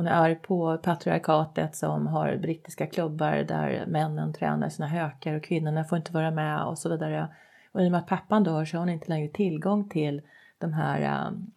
hon 0.00 0.06
är 0.06 0.12
arg 0.12 0.34
på 0.34 0.78
patriarkatet 0.78 1.76
som 1.76 2.06
har 2.06 2.36
brittiska 2.36 2.86
klubbar 2.86 3.32
där 3.32 3.84
männen 3.86 4.32
tränar 4.32 4.68
sina 4.68 4.88
hökar 4.88 5.34
och 5.34 5.42
kvinnorna 5.42 5.84
får 5.84 5.98
inte 5.98 6.12
vara 6.12 6.30
med 6.30 6.64
och 6.64 6.78
så 6.78 6.88
vidare. 6.88 7.28
Och 7.72 7.82
i 7.82 7.86
och 7.86 7.90
med 7.90 7.98
att 7.98 8.06
pappan 8.06 8.44
dör 8.44 8.64
så 8.64 8.76
har 8.76 8.80
hon 8.80 8.88
inte 8.88 9.08
längre 9.08 9.28
tillgång 9.28 9.88
till 9.88 10.22
de 10.58 10.72
här 10.72 11.26
um, 11.26 11.50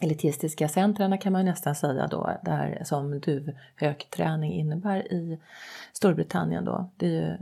elitistiska 0.00 0.68
centrarna 0.68 1.18
kan 1.18 1.32
man 1.32 1.44
nästan 1.44 1.74
säga 1.74 2.06
då, 2.06 2.30
där 2.44 2.82
som 2.84 3.20
duvhökträning 3.20 4.52
innebär 4.52 5.12
i 5.12 5.40
Storbritannien 5.92 6.64
då. 6.64 6.90
Det 6.96 7.06
är 7.06 7.10
ju 7.10 7.32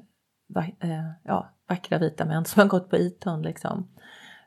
eh, 0.81 1.11
ja, 1.23 1.49
vackra 1.69 1.99
vita 1.99 2.25
män 2.25 2.45
som 2.45 2.61
har 2.61 2.69
gått 2.69 2.91
på 2.91 2.97
Eton 2.97 3.43
liksom. 3.43 3.89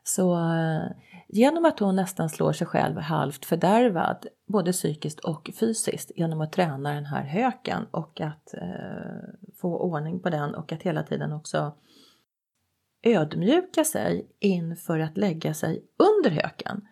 Så 0.04 0.34
eh, 0.34 0.90
genom 1.28 1.64
att 1.64 1.78
hon 1.78 1.96
nästan 1.96 2.28
slår 2.28 2.52
sig 2.52 2.66
själv 2.66 2.98
halvt 2.98 3.44
fördärvad, 3.44 4.26
både 4.46 4.72
psykiskt 4.72 5.20
och 5.20 5.50
fysiskt, 5.60 6.10
genom 6.16 6.40
att 6.40 6.52
träna 6.52 6.94
den 6.94 7.06
här 7.06 7.22
höken 7.22 7.86
och 7.90 8.20
att 8.20 8.54
eh, 8.54 9.50
få 9.60 9.78
ordning 9.78 10.20
på 10.20 10.30
den 10.30 10.54
och 10.54 10.72
att 10.72 10.82
hela 10.82 11.02
tiden 11.02 11.32
också 11.32 11.74
ödmjuka 13.02 13.84
sig 13.84 14.26
inför 14.38 14.98
att 14.98 15.16
lägga 15.16 15.54
sig 15.54 15.84
under 15.98 16.30
höken 16.30 16.86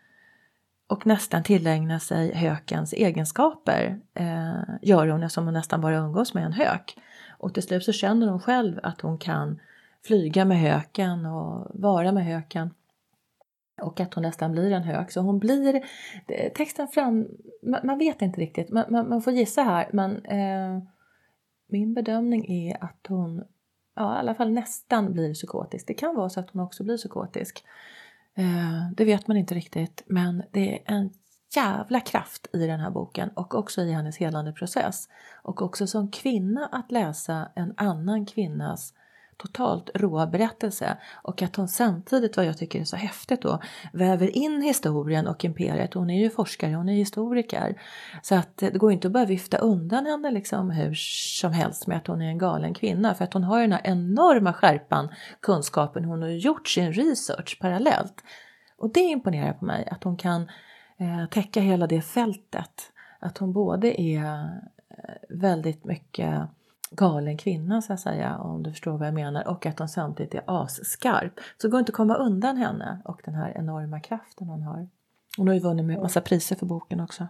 och 0.90 1.06
nästan 1.06 1.42
tillägna 1.42 2.00
sig 2.00 2.34
hökens 2.34 2.92
egenskaper 2.92 4.00
eh, 4.14 4.62
gör 4.82 5.08
hon 5.08 5.30
som 5.30 5.44
hon 5.44 5.54
nästan 5.54 5.80
bara 5.80 5.96
umgås 5.96 6.34
med 6.34 6.44
en 6.44 6.52
hök. 6.52 6.96
Och 7.38 7.54
till 7.54 7.62
slut 7.62 7.84
så 7.84 7.92
känner 7.92 8.28
hon 8.28 8.40
själv 8.40 8.80
att 8.82 9.00
hon 9.00 9.18
kan 9.18 9.60
flyga 10.04 10.44
med 10.44 10.60
höken 10.60 11.26
och 11.26 11.70
vara 11.74 12.12
med 12.12 12.24
höken 12.24 12.70
och 13.82 14.00
att 14.00 14.14
hon 14.14 14.22
nästan 14.22 14.52
blir 14.52 14.72
en 14.72 14.82
hök. 14.82 15.10
Så 15.10 15.20
hon 15.20 15.38
blir, 15.38 15.74
eh, 16.28 16.52
texten 16.52 16.88
fram, 16.88 17.28
man, 17.62 17.80
man 17.84 17.98
vet 17.98 18.22
inte 18.22 18.40
riktigt, 18.40 18.70
man, 18.70 18.84
man, 18.88 19.08
man, 19.08 19.22
får 19.22 19.32
gissa 19.32 19.62
här 19.62 19.88
men 19.92 20.24
eh, 20.24 20.82
min 21.68 21.94
bedömning 21.94 22.50
är 22.50 22.84
att 22.84 23.06
hon 23.08 23.44
ja, 23.96 24.16
i 24.16 24.18
alla 24.18 24.34
fall 24.34 24.50
nästan 24.50 25.12
blir 25.12 25.34
psykotisk. 25.34 25.86
Det 25.86 25.94
kan 25.94 26.16
vara 26.16 26.28
så 26.28 26.40
att 26.40 26.50
hon 26.50 26.62
också 26.62 26.84
blir 26.84 26.96
psykotisk. 26.96 27.64
Eh, 28.34 28.90
det 28.96 29.04
vet 29.04 29.28
man 29.28 29.36
inte 29.36 29.54
riktigt, 29.54 30.02
men 30.06 30.42
det 30.50 30.74
är 30.74 30.94
en 30.94 31.10
jävla 31.56 32.00
kraft 32.00 32.46
i 32.52 32.66
den 32.66 32.80
här 32.80 32.90
boken 32.90 33.30
och 33.34 33.54
också 33.54 33.82
i 33.82 33.92
hennes 33.92 34.16
helande 34.16 34.52
process. 34.52 35.08
Och 35.42 35.62
också 35.62 35.86
som 35.86 36.10
kvinna 36.10 36.66
att 36.66 36.92
läsa 36.92 37.48
en 37.54 37.74
annan 37.76 38.26
kvinnas 38.26 38.94
totalt 39.40 39.90
råa 39.94 40.26
berättelse 40.26 40.96
och 41.22 41.42
att 41.42 41.56
hon 41.56 41.68
samtidigt, 41.68 42.36
vad 42.36 42.46
jag 42.46 42.58
tycker 42.58 42.80
är 42.80 42.84
så 42.84 42.96
häftigt 42.96 43.42
då, 43.42 43.60
väver 43.92 44.36
in 44.36 44.62
historien 44.62 45.26
och 45.26 45.44
imperiet. 45.44 45.94
Hon 45.94 46.10
är 46.10 46.20
ju 46.20 46.30
forskare, 46.30 46.74
hon 46.74 46.88
är 46.88 46.94
historiker. 46.94 47.82
Så 48.22 48.34
att 48.34 48.56
det 48.56 48.78
går 48.78 48.92
inte 48.92 49.08
att 49.08 49.12
bara 49.12 49.24
vifta 49.24 49.58
undan 49.58 50.06
henne 50.06 50.30
liksom 50.30 50.70
hur 50.70 50.94
som 51.40 51.52
helst 51.52 51.86
med 51.86 51.96
att 51.96 52.06
hon 52.06 52.22
är 52.22 52.28
en 52.28 52.38
galen 52.38 52.74
kvinna 52.74 53.14
för 53.14 53.24
att 53.24 53.32
hon 53.32 53.44
har 53.44 53.58
ju 53.58 53.62
den 53.62 53.72
här 53.72 53.80
enorma 53.84 54.52
skärpan, 54.52 55.08
kunskapen, 55.40 56.04
hon 56.04 56.22
har 56.22 56.28
gjort 56.28 56.68
sin 56.68 56.92
research 56.92 57.58
parallellt. 57.60 58.24
Och 58.78 58.92
det 58.92 59.00
imponerar 59.00 59.52
på 59.52 59.64
mig 59.64 59.88
att 59.90 60.04
hon 60.04 60.16
kan 60.16 60.42
eh, 60.98 61.26
täcka 61.30 61.60
hela 61.60 61.86
det 61.86 62.02
fältet. 62.02 62.92
Att 63.18 63.38
hon 63.38 63.52
både 63.52 64.00
är 64.00 64.24
eh, 64.24 65.14
väldigt 65.28 65.84
mycket 65.84 66.48
galen 66.96 67.38
kvinna 67.38 67.82
så 67.82 67.92
att 67.92 68.00
säga, 68.00 68.38
om 68.38 68.62
du 68.62 68.70
förstår 68.70 68.98
vad 68.98 69.06
jag 69.06 69.14
menar, 69.14 69.48
och 69.48 69.66
att 69.66 69.78
hon 69.78 69.88
samtidigt 69.88 70.34
är 70.34 70.42
asskarp. 70.46 71.40
Så 71.58 71.66
det 71.66 71.70
går 71.70 71.80
inte 71.80 71.90
att 71.90 71.96
komma 71.96 72.14
undan 72.14 72.56
henne 72.56 73.02
och 73.04 73.20
den 73.24 73.34
här 73.34 73.52
enorma 73.56 74.00
kraften 74.00 74.48
hon 74.48 74.62
har. 74.62 74.88
Hon 75.36 75.48
har 75.48 75.54
ju 75.54 75.60
vunnit 75.60 76.00
massa 76.00 76.20
priser 76.20 76.56
för 76.56 76.66
boken 76.66 77.00
också. 77.00 77.26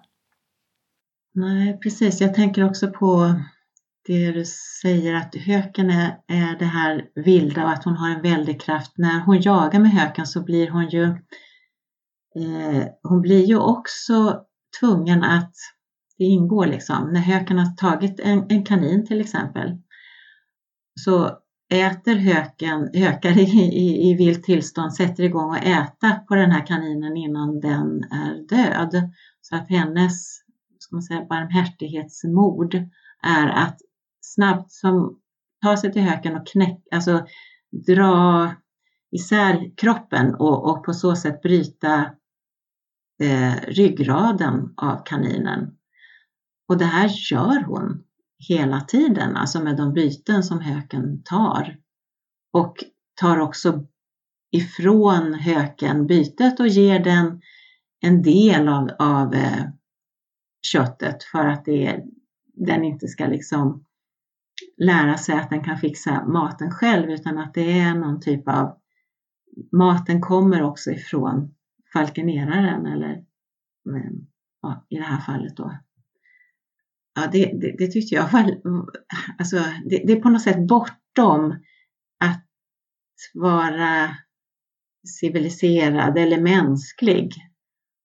Nej, 1.32 1.78
precis. 1.78 2.20
Jag 2.20 2.34
tänker 2.34 2.64
också 2.64 2.90
på 2.90 3.34
det 4.06 4.32
du 4.32 4.44
säger 4.82 5.14
att 5.14 5.34
höken 5.34 5.90
är, 5.90 6.18
är 6.26 6.58
det 6.58 6.64
här 6.64 7.08
vilda 7.14 7.64
och 7.64 7.70
att 7.70 7.84
hon 7.84 7.96
har 7.96 8.10
en 8.10 8.22
väldig 8.22 8.60
kraft. 8.60 8.92
När 8.98 9.20
hon 9.20 9.40
jagar 9.40 9.80
med 9.80 9.90
höken 9.90 10.26
så 10.26 10.42
blir 10.42 10.70
hon 10.70 10.88
ju 10.88 11.04
eh, 12.34 12.84
hon 13.02 13.20
blir 13.20 13.44
ju 13.44 13.58
också 13.58 14.44
tvungen 14.80 15.24
att 15.24 15.54
det 16.20 16.24
ingår 16.24 16.66
liksom. 16.66 17.10
När 17.12 17.20
höken 17.20 17.58
har 17.58 17.76
tagit 17.76 18.20
en, 18.20 18.46
en 18.48 18.64
kanin 18.64 19.06
till 19.06 19.20
exempel 19.20 19.78
så 21.00 21.30
äter 21.72 22.14
höken, 22.14 22.90
hökar 22.94 23.38
i, 23.38 23.42
i, 23.42 24.10
i 24.10 24.14
vilt 24.14 24.44
tillstånd 24.44 24.94
sätter 24.94 25.22
igång 25.24 25.54
att 25.54 25.64
äta 25.64 26.10
på 26.28 26.34
den 26.34 26.50
här 26.50 26.66
kaninen 26.66 27.16
innan 27.16 27.60
den 27.60 28.04
är 28.04 28.48
död. 28.48 29.10
Så 29.40 29.56
att 29.56 29.68
hennes 29.68 30.36
ska 30.78 30.96
man 30.96 31.02
säga, 31.02 31.26
barmhärtighetsmord 31.28 32.74
är 33.22 33.48
att 33.48 33.78
snabbt 34.20 34.72
som 34.72 35.18
ta 35.62 35.76
sig 35.76 35.92
till 35.92 36.02
höken 36.02 36.36
och 36.36 36.46
knäcka, 36.46 36.82
alltså 36.90 37.26
dra 37.86 38.50
isär 39.10 39.76
kroppen 39.76 40.34
och, 40.34 40.70
och 40.70 40.84
på 40.84 40.92
så 40.92 41.16
sätt 41.16 41.42
bryta 41.42 42.10
eh, 43.22 43.54
ryggraden 43.68 44.74
av 44.76 45.02
kaninen. 45.04 45.76
Och 46.70 46.78
det 46.78 46.84
här 46.84 47.10
gör 47.30 47.62
hon 47.62 48.04
hela 48.48 48.80
tiden, 48.80 49.36
alltså 49.36 49.64
med 49.64 49.76
de 49.76 49.92
byten 49.92 50.42
som 50.42 50.60
höken 50.60 51.22
tar. 51.22 51.76
Och 52.52 52.76
tar 53.20 53.38
också 53.38 53.86
ifrån 54.50 55.34
höken 55.34 56.06
bytet 56.06 56.60
och 56.60 56.68
ger 56.68 57.04
den 57.04 57.40
en 58.00 58.22
del 58.22 58.68
av, 58.68 58.90
av 58.98 59.34
eh, 59.34 59.64
köttet 60.66 61.22
för 61.22 61.46
att 61.46 61.64
det, 61.64 62.04
den 62.54 62.84
inte 62.84 63.08
ska 63.08 63.26
liksom 63.26 63.84
lära 64.76 65.16
sig 65.16 65.34
att 65.34 65.50
den 65.50 65.64
kan 65.64 65.78
fixa 65.78 66.24
maten 66.26 66.70
själv 66.70 67.10
utan 67.10 67.38
att 67.38 67.54
det 67.54 67.78
är 67.78 67.94
någon 67.94 68.20
typ 68.20 68.48
av 68.48 68.78
maten 69.72 70.20
kommer 70.20 70.62
också 70.62 70.90
ifrån 70.90 71.54
falkeneraren 71.92 72.86
eller 72.86 73.24
ja, 74.62 74.86
i 74.88 74.96
det 74.96 75.04
här 75.04 75.20
fallet 75.20 75.56
då 75.56 75.72
ja, 77.14 77.28
det, 77.32 77.44
det, 77.44 77.74
det, 77.78 77.86
tyckte 77.86 78.14
jag 78.14 78.28
var, 78.32 78.60
alltså, 79.38 79.56
det, 79.90 80.02
det, 80.06 80.12
är 80.12 80.20
på 80.20 80.30
något 80.30 80.42
sätt 80.42 80.68
bortom 80.68 81.50
att 82.24 82.46
vara 83.34 84.16
civiliserad 85.20 86.18
eller 86.18 86.40
mänsklig. 86.40 87.32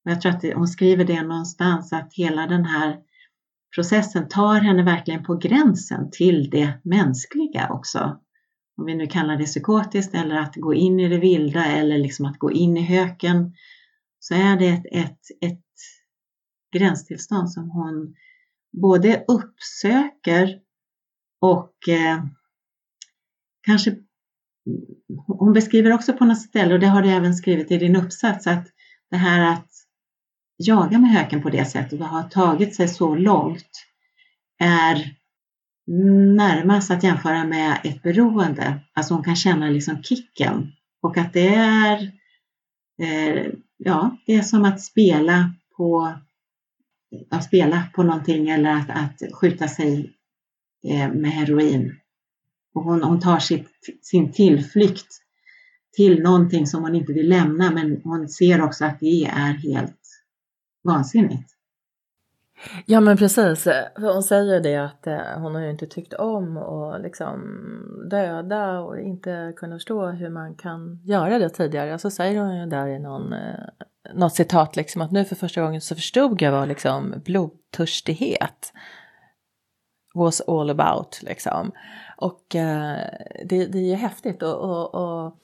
Och 0.06 0.12
jag 0.12 0.22
tror 0.22 0.32
att 0.32 0.43
hon 0.43 0.68
skriver 0.68 1.06
det 1.06 1.22
någonstans 1.22 1.93
att 1.93 2.14
hela 2.14 2.47
den 2.47 2.66
här 2.66 2.97
processen 3.76 4.28
tar 4.28 4.60
henne 4.60 4.84
verkligen 4.84 5.24
på 5.24 5.36
gränsen 5.36 6.10
till 6.12 6.49
det 6.49 6.74
mänskliga 6.84 7.70
också. 7.70 8.20
Om 8.78 8.86
vi 8.86 8.95
nu 8.95 9.08
kallar 9.08 9.38
det 9.38 9.45
psykotiskt 9.45 10.16
eller 10.16 10.36
att 10.36 10.56
gå 10.56 10.74
in 10.74 10.99
i 10.99 11.10
det 11.10 11.18
vilda 11.18 11.66
eller 11.66 11.97
liksom 11.97 12.26
att 12.26 12.39
gå 12.39 12.51
in 12.51 12.78
i 12.78 12.82
höken 12.82 13.53
så 14.20 14.34
är 14.34 14.58
det 14.58 14.68
ett, 14.70 14.86
ett, 14.91 15.20
ett 15.41 15.66
gränstillstånd 16.74 17.51
som 17.51 17.70
hon 17.70 18.16
både 18.82 19.26
uppsöker 19.28 20.60
och 21.42 21.90
eh, 21.90 22.24
kanske 23.66 23.96
hon 25.28 25.54
beskriver 25.54 25.94
också 25.94 26.14
på 26.14 26.26
något 26.26 26.42
ställe, 26.42 26.74
och 26.74 26.80
det 26.80 26.88
har 26.88 27.02
du 27.02 27.10
även 27.10 27.36
skrivit 27.36 27.72
i 27.72 27.78
din 27.78 27.96
uppsats, 27.96 28.48
att 28.48 28.68
det 29.12 29.18
här 29.18 29.54
att 29.54 29.70
jaga 30.58 31.00
med 31.00 31.10
höken 31.10 31.42
på 31.42 31.50
det 31.50 31.66
sättet 31.66 32.02
och 32.02 32.08
ha 32.08 32.24
tagit 32.24 32.76
sig 32.76 32.88
så 32.88 33.16
långt 33.16 33.70
är 34.60 35.16
närmast 36.36 36.92
att 36.92 37.04
jämföra 37.04 37.44
med 37.44 37.80
ett 37.84 38.04
beroende. 38.04 38.80
Alltså 38.94 39.14
hon 39.14 39.24
kan 39.24 39.36
känna 39.36 39.70
liksom 39.70 40.04
kicken 40.04 40.72
och 41.02 41.18
att 41.18 41.34
det 41.34 41.56
är, 41.56 42.12
eh, 43.02 43.52
ja, 43.78 44.18
det 44.26 44.34
är 44.34 44.42
som 44.42 44.66
att 44.66 44.82
spela 44.82 45.54
på 45.78 46.14
att 47.30 47.43
spela 47.43 47.84
på 47.95 48.03
någonting 48.03 48.49
eller 48.49 48.70
att, 48.70 48.89
att 48.89 49.34
skjuta 49.34 49.68
sig 49.68 50.13
eh, 50.88 51.13
med 51.13 51.32
heroin. 51.32 51.95
Och 52.74 52.84
hon, 52.84 53.03
hon 53.03 53.20
tar 53.20 53.39
sitt, 53.39 53.70
sin 54.01 54.32
tillflykt 54.32 55.07
till 55.95 56.22
någonting 56.22 56.68
som 56.68 56.84
hon 56.84 56.95
inte 56.95 57.13
vill 57.13 57.30
lämna 57.30 57.72
men 57.72 58.01
hon 58.03 58.30
ser 58.30 58.61
också 58.61 58.86
att 58.86 58.99
det 58.99 59.26
är 59.26 59.53
helt 59.53 60.01
vansinnigt. 60.84 61.55
Ja 62.86 62.99
men 62.99 63.18
precis, 63.18 63.68
hon 63.95 64.24
säger 64.24 64.60
det 64.60 64.76
att 64.76 65.08
eh, 65.08 65.39
hon 65.39 65.56
har 65.56 65.62
ju 65.62 65.70
inte 65.70 65.88
tyckt 65.88 66.14
om 66.14 66.58
att 66.58 67.01
liksom 67.01 67.41
döda 68.10 68.80
och 68.80 68.99
inte 68.99 69.53
kunna 69.58 69.76
förstå 69.76 70.08
hur 70.08 70.30
man 70.30 70.56
kan 70.56 71.01
göra 71.03 71.39
det 71.39 71.49
tidigare. 71.49 71.93
Och 71.93 72.01
Så 72.01 72.12
säger 72.12 72.41
hon 72.41 72.58
ju 72.58 72.66
där 72.66 72.88
i 72.88 72.99
någon 72.99 73.34
eh, 73.34 73.60
något 74.14 74.36
citat 74.36 74.76
liksom 74.76 75.01
att 75.01 75.12
nu 75.12 75.26
för 75.26 75.36
första 75.36 75.62
gången 75.62 75.82
så 75.82 75.95
förstod 75.95 76.41
jag 76.41 76.51
vad 76.51 76.68
liksom 76.68 77.14
blodtörstighet 77.26 78.74
was 80.14 80.41
all 80.41 80.70
about 80.70 81.20
liksom. 81.22 81.72
Och 82.18 82.56
eh, 82.56 82.99
det, 83.45 83.66
det 83.66 83.78
är 83.78 83.89
ju 83.89 83.95
häftigt 83.95 84.43
och, 84.43 84.56
och, 84.56 84.95
och, 84.95 85.38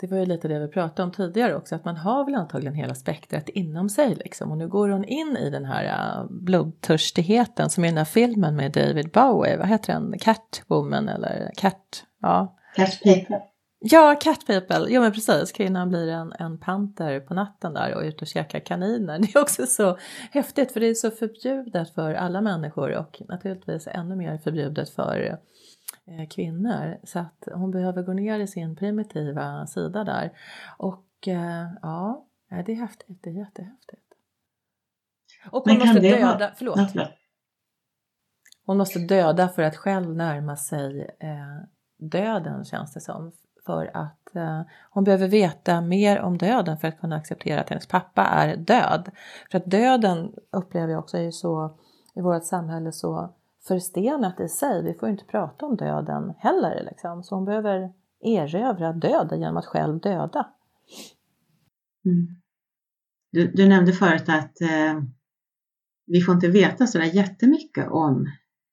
det 0.00 0.06
var 0.06 0.18
ju 0.18 0.26
lite 0.26 0.48
det 0.48 0.58
vi 0.58 0.68
pratade 0.68 1.02
om 1.02 1.12
tidigare 1.12 1.56
också 1.56 1.74
att 1.74 1.84
man 1.84 1.96
har 1.96 2.24
väl 2.24 2.34
antagligen 2.34 2.74
hela 2.74 2.94
spektrat 2.94 3.48
inom 3.48 3.88
sig 3.88 4.14
liksom 4.14 4.50
och 4.50 4.58
nu 4.58 4.68
går 4.68 4.88
hon 4.88 5.04
in 5.04 5.36
i 5.36 5.50
den 5.50 5.64
här 5.64 5.84
uh, 5.84 6.26
blodtörstigheten 6.30 7.70
som 7.70 7.84
i 7.84 7.88
den 7.88 7.98
här 7.98 8.04
filmen 8.04 8.56
med 8.56 8.72
David 8.72 9.10
Bowie, 9.10 9.56
vad 9.56 9.68
heter 9.68 9.92
den, 9.92 10.18
Catwoman 10.18 11.08
eller 11.08 11.50
Cat, 11.56 12.04
ja. 12.22 12.56
Cat 12.76 13.00
People. 13.04 13.40
Ja, 13.82 14.16
Cat 14.20 14.46
People. 14.46 14.86
Jo 14.88 15.00
men 15.00 15.12
precis, 15.12 15.52
kvinnan 15.52 15.88
blir 15.88 16.08
en, 16.08 16.32
en 16.38 16.58
panter 16.58 17.20
på 17.20 17.34
natten 17.34 17.74
där 17.74 17.94
och 17.94 18.02
ute 18.02 18.20
och 18.20 18.26
käkar 18.26 18.60
kaniner. 18.60 19.18
Det 19.18 19.34
är 19.34 19.42
också 19.42 19.66
så 19.66 19.98
häftigt 20.30 20.72
för 20.72 20.80
det 20.80 20.86
är 20.86 20.94
så 20.94 21.10
förbjudet 21.10 21.94
för 21.94 22.14
alla 22.14 22.40
människor 22.40 22.96
och 22.96 23.22
naturligtvis 23.28 23.86
ännu 23.86 24.16
mer 24.16 24.38
förbjudet 24.38 24.90
för 24.90 25.38
kvinnor. 26.30 26.98
Så 27.04 27.18
att 27.18 27.48
hon 27.52 27.70
behöver 27.70 28.02
gå 28.02 28.12
ner 28.12 28.40
i 28.40 28.46
sin 28.46 28.76
primitiva 28.76 29.66
sida 29.66 30.04
där. 30.04 30.30
Och 30.78 31.28
eh, 31.28 31.66
ja, 31.82 32.26
det 32.48 32.72
är 32.72 32.76
häftigt, 32.76 33.22
det 33.22 33.30
är 33.30 33.34
jättehäftigt. 33.34 34.02
Och 35.50 35.62
hon 35.64 35.78
måste 35.78 36.00
döda, 36.00 36.38
vara... 36.38 36.50
förlåt. 36.56 36.78
Hon 38.66 38.76
måste 38.76 38.98
döda 38.98 39.48
för 39.48 39.62
att 39.62 39.76
själv 39.76 40.16
närma 40.16 40.56
sig 40.56 41.16
eh, 41.20 41.58
döden 41.98 42.64
känns 42.64 42.92
det 42.92 43.00
som 43.00 43.32
för 43.66 43.90
att 43.94 44.34
eh, 44.36 44.62
hon 44.90 45.04
behöver 45.04 45.28
veta 45.28 45.80
mer 45.80 46.20
om 46.20 46.38
döden 46.38 46.78
för 46.78 46.88
att 46.88 47.00
kunna 47.00 47.16
acceptera 47.16 47.60
att 47.60 47.68
hennes 47.68 47.86
pappa 47.86 48.22
är 48.22 48.56
död. 48.56 49.10
För 49.50 49.58
att 49.58 49.66
döden 49.66 50.34
upplever 50.50 50.92
jag 50.92 50.98
också 50.98 51.18
är 51.18 51.30
så 51.30 51.78
i 52.14 52.20
vårt 52.20 52.44
samhälle 52.44 52.92
så 52.92 53.34
förstenat 53.68 54.40
i 54.40 54.48
sig. 54.48 54.82
Vi 54.82 54.94
får 54.94 55.08
inte 55.08 55.24
prata 55.24 55.66
om 55.66 55.76
döden 55.76 56.34
heller 56.38 56.84
liksom. 56.90 57.22
Så 57.22 57.34
hon 57.34 57.44
behöver 57.44 57.92
erövra 58.20 58.92
döden 58.92 59.40
genom 59.40 59.56
att 59.56 59.66
själv 59.66 60.00
döda. 60.00 60.46
Mm. 62.04 62.26
Du, 63.32 63.52
du, 63.54 63.68
nämnde 63.68 63.92
förut 63.92 64.28
att 64.28 64.60
eh, 64.60 65.02
vi 66.06 66.20
får 66.20 66.34
inte 66.34 66.48
veta 66.48 66.86
så 66.86 66.98
där 66.98 67.04
jättemycket 67.04 67.88
om 67.90 68.26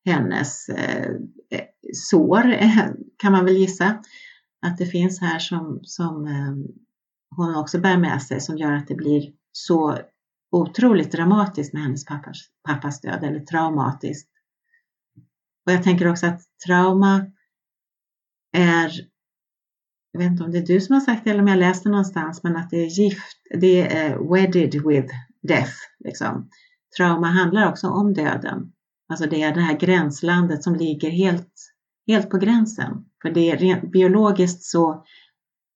hennes 0.05 0.69
eh, 0.69 1.11
eh 1.49 1.65
sår 1.93 2.43
kan 3.17 3.31
man 3.31 3.45
väl 3.45 3.57
gissa 3.57 4.03
att 4.65 4.77
det 4.77 4.85
finns 4.85 5.21
här 5.21 5.39
som, 5.39 5.79
som 5.83 6.25
eh, 6.25 6.71
hon 7.35 7.55
också 7.55 7.79
bär 7.79 7.97
med 7.97 8.21
sig 8.21 8.41
som 8.41 8.57
gör 8.57 8.71
att 8.71 8.87
det 8.87 8.95
blir 8.95 9.33
så 9.51 9.97
otroligt 10.51 11.11
dramatiskt 11.11 11.73
med 11.73 11.83
hennes 11.83 12.05
pappas, 12.05 12.37
pappas 12.67 13.01
död 13.01 13.23
eller 13.23 13.39
traumatiskt. 13.39 14.29
Och 15.67 15.73
jag 15.73 15.83
tänker 15.83 16.11
också 16.11 16.27
att 16.27 16.41
trauma 16.65 17.25
är, 18.57 18.91
jag 20.11 20.19
vet 20.19 20.31
inte 20.31 20.43
om 20.43 20.51
det 20.51 20.57
är 20.57 20.65
du 20.65 20.81
som 20.81 20.93
har 20.93 21.01
sagt 21.01 21.23
det 21.23 21.29
eller 21.29 21.41
om 21.41 21.47
jag 21.47 21.59
läste 21.59 21.89
någonstans, 21.89 22.43
men 22.43 22.55
att 22.55 22.69
det 22.69 22.77
är 22.77 22.99
gift, 22.99 23.37
det 23.59 23.97
är 23.97 24.33
wedded 24.33 24.73
with 24.87 25.13
death. 25.47 25.73
Liksom. 25.99 26.49
Trauma 26.97 27.27
handlar 27.27 27.69
också 27.69 27.87
om 27.87 28.13
döden. 28.13 28.71
Alltså 29.09 29.29
det 29.29 29.41
är 29.41 29.53
det 29.53 29.61
här 29.61 29.79
gränslandet 29.79 30.63
som 30.63 30.75
ligger 30.75 31.09
helt, 31.09 31.53
helt 32.07 32.29
på 32.29 32.37
gränsen. 32.37 33.05
För 33.21 33.29
det 33.29 33.51
är 33.51 33.57
rent 33.57 33.91
biologiskt 33.91 34.63
så 34.63 35.05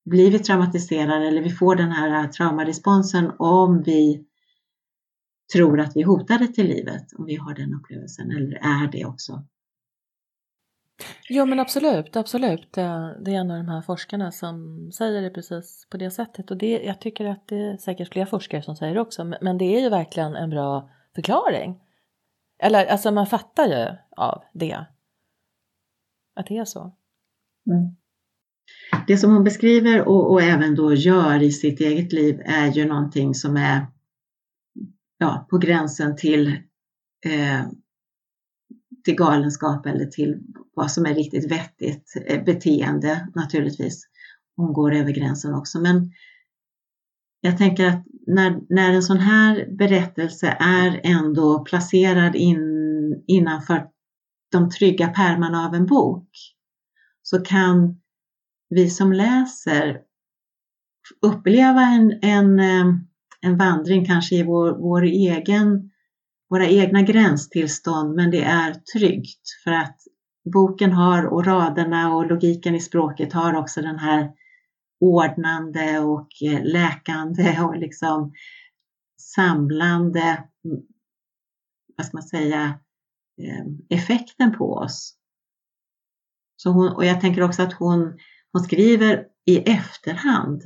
blir 0.09 0.31
vi 0.31 0.39
traumatiserade 0.39 1.27
eller 1.27 1.41
vi 1.41 1.49
får 1.49 1.75
den 1.75 1.91
här 1.91 2.27
traumaresponsen 2.27 3.31
om 3.39 3.83
vi 3.83 4.25
tror 5.53 5.79
att 5.79 5.95
vi 5.95 6.01
är 6.01 6.05
hotade 6.05 6.47
till 6.47 6.67
livet, 6.67 7.13
om 7.17 7.25
vi 7.25 7.35
har 7.35 7.55
den 7.55 7.73
upplevelsen 7.73 8.31
eller 8.31 8.55
är 8.55 8.91
det 8.91 9.05
också. 9.05 9.43
Jo 11.29 11.45
men 11.45 11.59
absolut, 11.59 12.15
absolut. 12.15 12.73
Det 12.73 12.81
är 12.81 13.27
en 13.29 13.51
av 13.51 13.57
de 13.57 13.69
här 13.69 13.81
forskarna 13.81 14.31
som 14.31 14.89
säger 14.91 15.21
det 15.21 15.29
precis 15.29 15.87
på 15.89 15.97
det 15.97 16.11
sättet 16.11 16.51
och 16.51 16.57
det, 16.57 16.81
jag 16.83 17.01
tycker 17.01 17.25
att 17.25 17.47
det 17.47 17.55
är 17.55 17.77
säkert 17.77 18.13
fler 18.13 18.25
forskare 18.25 18.61
som 18.61 18.75
säger 18.75 18.93
det 18.93 19.01
också 19.01 19.23
men 19.41 19.57
det 19.57 19.65
är 19.65 19.81
ju 19.81 19.89
verkligen 19.89 20.35
en 20.35 20.49
bra 20.49 20.89
förklaring. 21.15 21.79
Eller 22.63 22.85
alltså 22.85 23.11
man 23.11 23.27
fattar 23.27 23.67
ju 23.67 23.97
av 24.17 24.43
det. 24.53 24.85
Att 26.35 26.47
det 26.47 26.57
är 26.57 26.65
så. 26.65 26.95
Mm. 27.67 27.95
Det 29.07 29.17
som 29.17 29.33
hon 29.33 29.43
beskriver 29.43 30.07
och, 30.07 30.31
och, 30.31 30.41
även 30.41 30.75
då 30.75 30.93
gör 30.93 31.43
i 31.43 31.51
sitt 31.51 31.79
eget 31.79 32.13
liv 32.13 32.41
är 32.45 32.67
ju 32.67 32.85
någonting 32.85 33.33
som 33.33 33.57
är 33.57 33.85
ja, 35.17 35.47
på 35.49 35.57
gränsen 35.57 36.15
till, 36.15 36.47
eh, 37.25 37.61
till 39.03 39.15
galenskap 39.15 39.85
eller 39.85 40.05
till 40.05 40.39
vad 40.73 40.91
som 40.91 41.05
är 41.05 41.13
riktigt 41.13 41.51
vettigt 41.51 42.13
eh, 42.25 42.43
beteende 42.43 43.27
naturligtvis. 43.35 44.07
Hon 44.55 44.73
går 44.73 44.93
över 44.93 45.11
gränsen 45.11 45.53
också. 45.53 45.79
Men 45.79 46.11
jag 47.41 47.57
tänker 47.57 47.85
att 47.85 48.05
när, 48.27 48.59
när 48.69 48.93
en 48.93 49.03
sån 49.03 49.19
här 49.19 49.67
berättelse 49.77 50.57
är 50.59 51.01
ändå 51.03 51.63
placerad 51.63 52.35
in, 52.35 52.59
innanför 53.27 53.87
de 54.51 54.69
trygga 54.69 55.07
pärmarna 55.07 55.65
av 55.65 55.75
en 55.75 55.85
bok 55.85 56.29
så 57.21 57.41
kan 57.41 58.01
vi 58.69 58.89
som 58.89 59.13
läser 59.13 60.01
uppleva 61.21 61.81
en, 61.81 62.19
en, 62.21 62.59
eh, 62.59 62.95
en 63.41 63.57
vandring 63.57 64.05
kanske 64.05 64.35
i 64.35 64.43
vår, 64.43 64.71
vår 64.71 65.03
egen, 65.03 65.90
våra 66.51 66.67
egna 66.67 67.01
gränstillstånd 67.01 68.15
men 68.15 68.31
det 68.31 68.43
är 68.43 68.73
tryggt 68.73 69.49
för 69.63 69.71
att 69.71 69.97
boken 70.53 70.91
har 70.91 71.25
och 71.25 71.45
raderna 71.45 72.15
och 72.15 72.27
logiken 72.27 72.75
i 72.75 72.79
språket 72.79 73.33
har 73.33 73.53
också 73.53 73.81
den 73.81 73.99
här 73.99 74.31
ordnande 74.99 75.99
och 75.99 76.27
eh, 76.43 76.63
läkande 76.63 77.59
och 77.63 77.77
liksom 77.77 78.33
samlande, 79.21 80.43
mm, 80.65 80.81
vad 81.97 82.05
ska 82.05 82.17
man 82.17 82.23
säga, 82.23 82.79
eh, 83.41 83.97
effekten 83.97 84.57
på 84.57 84.73
oss. 84.73 85.15
Så 86.55 86.69
hon, 86.69 86.95
och 86.95 87.05
jag 87.05 87.21
tänker 87.21 87.41
också 87.41 87.61
att 87.61 87.73
hon, 87.73 88.19
hon 88.51 88.63
skriver 88.63 89.25
i 89.45 89.57
efterhand 89.57 90.63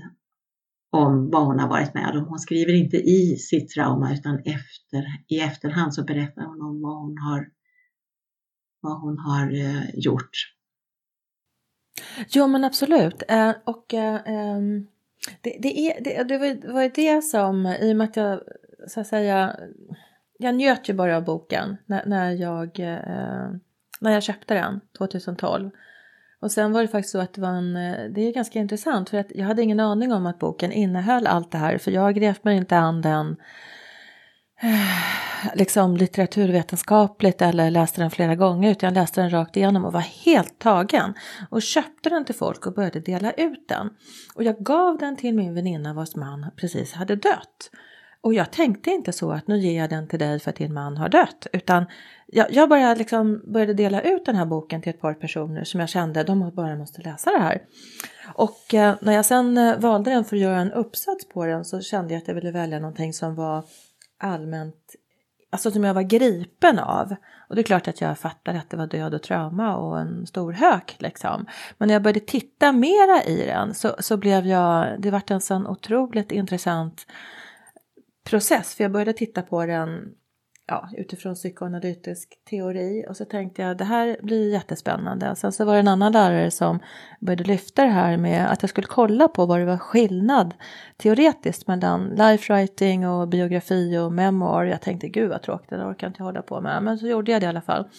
om 0.95 1.29
vad 1.29 1.45
hon 1.45 1.59
har 1.59 1.69
varit 1.69 1.93
med 1.93 2.15
om. 2.15 2.25
Hon 2.25 2.39
skriver 2.39 2.73
inte 2.73 2.97
i 2.97 3.37
sitt 3.37 3.69
trauma 3.69 4.13
utan 4.13 4.39
efter, 4.39 5.05
i 5.27 5.39
efterhand 5.39 5.93
så 5.93 6.03
berättar 6.03 6.45
hon 6.45 6.61
om 6.61 6.81
vad 6.81 6.97
hon 6.97 7.17
har, 7.17 7.47
vad 8.81 9.01
hon 9.01 9.17
har 9.17 9.53
eh, 9.53 9.89
gjort. 9.93 10.55
Ja 12.29 12.47
men 12.47 12.63
absolut. 12.63 13.23
Eh, 13.27 13.51
och 13.65 13.93
eh, 13.93 14.21
ehm, 14.25 14.87
det, 15.41 15.57
det, 15.61 15.79
är, 15.79 16.03
det, 16.03 16.23
det 16.23 16.73
var 16.73 16.83
ju 16.83 16.89
det 16.89 17.21
som, 17.21 17.65
i 17.65 17.93
och 17.93 17.97
med 17.97 18.09
att 18.09 18.15
jag 18.15 18.41
så 18.87 18.99
att 18.99 19.07
säga, 19.07 19.55
jag 20.37 20.55
njöt 20.55 20.89
ju 20.89 20.93
bara 20.93 21.17
av 21.17 21.23
boken 21.23 21.77
när, 21.85 22.05
när, 22.05 22.31
jag, 22.31 22.79
eh, 22.79 23.49
när 23.99 24.11
jag 24.11 24.23
köpte 24.23 24.53
den 24.53 24.81
2012. 24.97 25.71
Och 26.45 26.51
sen 26.51 26.71
var 26.71 26.81
det 26.81 26.87
faktiskt 26.87 27.11
så 27.11 27.19
att 27.19 27.33
det 27.33 27.41
var 27.41 27.49
en, 27.49 27.75
eh, 27.75 28.09
det 28.09 28.21
är 28.21 28.33
ganska 28.33 28.59
intressant 28.59 29.09
för 29.09 29.17
att 29.17 29.31
jag 29.35 29.45
hade 29.45 29.61
ingen 29.61 29.79
aning 29.79 30.13
om 30.13 30.25
att 30.25 30.39
boken 30.39 30.71
innehöll 30.71 31.27
allt 31.27 31.51
det 31.51 31.57
här 31.57 31.77
för 31.77 31.91
jag 31.91 32.15
grep 32.15 32.43
mig 32.43 32.57
inte 32.57 32.77
an 32.77 33.01
den 33.01 33.35
eh, 34.61 35.55
liksom 35.55 35.97
litteraturvetenskapligt 35.97 37.41
eller 37.41 37.71
läste 37.71 38.01
den 38.01 38.11
flera 38.11 38.35
gånger 38.35 38.71
utan 38.71 38.87
jag 38.87 38.93
läste 38.93 39.21
den 39.21 39.29
rakt 39.29 39.57
igenom 39.57 39.85
och 39.85 39.93
var 39.93 39.99
helt 40.25 40.59
tagen 40.59 41.13
och 41.49 41.61
köpte 41.61 42.09
den 42.09 42.25
till 42.25 42.35
folk 42.35 42.65
och 42.65 42.73
började 42.73 42.99
dela 42.99 43.31
ut 43.31 43.67
den. 43.67 43.89
Och 44.35 44.43
jag 44.43 44.57
gav 44.57 44.97
den 44.97 45.15
till 45.15 45.35
min 45.35 45.53
väninna 45.53 45.93
vars 45.93 46.15
man 46.15 46.51
precis 46.55 46.93
hade 46.93 47.15
dött. 47.15 47.69
Och 48.25 48.33
jag 48.33 48.51
tänkte 48.51 48.89
inte 48.91 49.11
så 49.11 49.31
att 49.31 49.47
nu 49.47 49.57
ger 49.57 49.81
jag 49.81 49.89
den 49.89 50.07
till 50.07 50.19
dig 50.19 50.39
för 50.39 50.49
att 50.49 50.55
din 50.55 50.73
man 50.73 50.97
har 50.97 51.09
dött 51.09 51.47
utan 51.53 51.85
jag, 52.27 52.51
jag 52.51 52.69
bara 52.69 52.93
liksom 52.93 53.41
började 53.53 53.73
dela 53.73 54.01
ut 54.01 54.25
den 54.25 54.35
här 54.35 54.45
boken 54.45 54.81
till 54.81 54.89
ett 54.89 55.01
par 55.01 55.13
personer 55.13 55.63
som 55.63 55.79
jag 55.79 55.89
kände 55.89 56.23
de 56.23 56.51
bara 56.55 56.75
måste 56.75 57.01
läsa 57.01 57.31
det 57.31 57.39
här. 57.39 57.61
Och 58.33 58.73
eh, 58.73 58.95
när 59.01 59.13
jag 59.13 59.25
sen 59.25 59.57
eh, 59.57 59.79
valde 59.79 60.11
den 60.11 60.25
för 60.25 60.35
att 60.35 60.41
göra 60.41 60.59
en 60.59 60.71
uppsats 60.71 61.29
på 61.29 61.45
den 61.45 61.65
så 61.65 61.81
kände 61.81 62.13
jag 62.13 62.21
att 62.21 62.27
jag 62.27 62.35
ville 62.35 62.51
välja 62.51 62.79
någonting 62.79 63.13
som 63.13 63.35
var 63.35 63.63
allmänt, 64.19 64.95
alltså 65.51 65.71
som 65.71 65.83
jag 65.83 65.93
var 65.93 66.01
gripen 66.01 66.79
av. 66.79 67.15
Och 67.49 67.55
det 67.55 67.61
är 67.61 67.63
klart 67.63 67.87
att 67.87 68.01
jag 68.01 68.19
fattade 68.19 68.57
att 68.59 68.69
det 68.69 68.77
var 68.77 68.87
död 68.87 69.13
och 69.13 69.23
trauma 69.23 69.77
och 69.77 69.99
en 69.99 70.27
stor 70.27 70.51
hök 70.51 70.95
liksom. 70.99 71.45
Men 71.77 71.87
när 71.87 71.95
jag 71.95 72.01
började 72.01 72.19
titta 72.19 72.71
mera 72.71 73.23
i 73.23 73.45
den 73.45 73.73
så, 73.73 73.95
så 73.99 74.17
blev 74.17 74.47
jag, 74.47 75.01
det 75.01 75.11
vart 75.11 75.31
en 75.31 75.41
sån 75.41 75.67
otroligt 75.67 76.31
intressant 76.31 77.05
process. 78.29 78.75
För 78.75 78.83
jag 78.83 78.91
började 78.91 79.13
titta 79.13 79.41
på 79.41 79.65
den 79.65 79.89
ja, 80.67 80.89
utifrån 80.97 81.35
psykoanalytisk 81.35 82.29
teori 82.49 83.05
och 83.09 83.17
så 83.17 83.25
tänkte 83.25 83.61
jag 83.61 83.77
det 83.77 83.83
här 83.83 84.17
blir 84.23 84.51
jättespännande. 84.51 85.35
Sen 85.35 85.51
så 85.51 85.65
var 85.65 85.73
det 85.73 85.79
en 85.79 85.87
annan 85.87 86.11
lärare 86.11 86.51
som 86.51 86.79
började 87.19 87.43
lyfta 87.43 87.83
det 87.83 87.89
här 87.89 88.17
med 88.17 88.51
att 88.51 88.63
jag 88.63 88.69
skulle 88.69 88.87
kolla 88.87 89.27
på 89.27 89.45
vad 89.45 89.59
det 89.59 89.65
var 89.65 89.77
skillnad 89.77 90.53
teoretiskt 90.97 91.67
mellan 91.67 92.09
life 92.09 92.53
writing 92.53 93.07
och 93.07 93.27
biografi 93.27 93.97
och 93.97 94.13
memoir. 94.13 94.65
Jag 94.65 94.81
tänkte 94.81 95.07
gud 95.07 95.29
vad 95.29 95.41
tråkigt, 95.41 95.69
det 95.69 95.85
orkar 95.85 96.07
inte 96.07 96.23
hålla 96.23 96.41
på 96.41 96.61
med. 96.61 96.83
Men 96.83 96.97
så 96.97 97.07
gjorde 97.07 97.31
jag 97.31 97.41
det 97.41 97.45
i 97.45 97.49
alla 97.49 97.61
fall. 97.61 97.89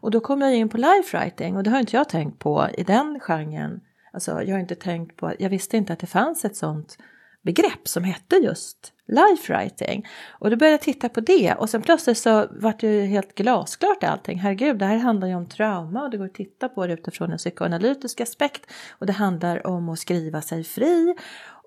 Och 0.00 0.10
då 0.10 0.20
kom 0.20 0.40
jag 0.40 0.54
in 0.54 0.68
på 0.68 0.76
life 0.76 1.18
writing 1.18 1.56
och 1.56 1.62
det 1.62 1.70
har 1.70 1.78
inte 1.78 1.96
jag 1.96 2.08
tänkt 2.08 2.38
på 2.38 2.68
i 2.78 2.82
den 2.82 3.20
genren. 3.20 3.80
Alltså 4.12 4.42
jag 4.42 4.54
har 4.54 4.60
inte 4.60 4.74
tänkt 4.74 5.16
på, 5.16 5.32
jag 5.38 5.50
visste 5.50 5.76
inte 5.76 5.92
att 5.92 5.98
det 5.98 6.06
fanns 6.06 6.44
ett 6.44 6.56
sånt 6.56 6.96
begrepp 7.44 7.88
som 7.88 8.04
hette 8.04 8.36
just 8.36 8.92
life 9.06 9.52
writing. 9.52 10.06
Och 10.30 10.50
då 10.50 10.56
började 10.56 10.72
jag 10.72 10.80
titta 10.80 11.08
på 11.08 11.20
det 11.20 11.54
och 11.54 11.70
sen 11.70 11.82
plötsligt 11.82 12.18
så 12.18 12.46
vart 12.50 12.80
det 12.80 13.06
helt 13.06 13.34
glasklart 13.34 14.04
allting. 14.04 14.38
Herregud, 14.38 14.78
det 14.78 14.84
här 14.84 14.96
handlar 14.96 15.28
ju 15.28 15.34
om 15.34 15.46
trauma 15.46 16.02
och 16.02 16.10
det 16.10 16.16
går 16.16 16.24
att 16.24 16.34
titta 16.34 16.68
på 16.68 16.86
det 16.86 16.92
utifrån 16.92 17.32
en 17.32 17.38
psykoanalytisk 17.38 18.20
aspekt 18.20 18.72
och 18.90 19.06
det 19.06 19.12
handlar 19.12 19.66
om 19.66 19.88
att 19.88 19.98
skriva 19.98 20.42
sig 20.42 20.64
fri. 20.64 21.14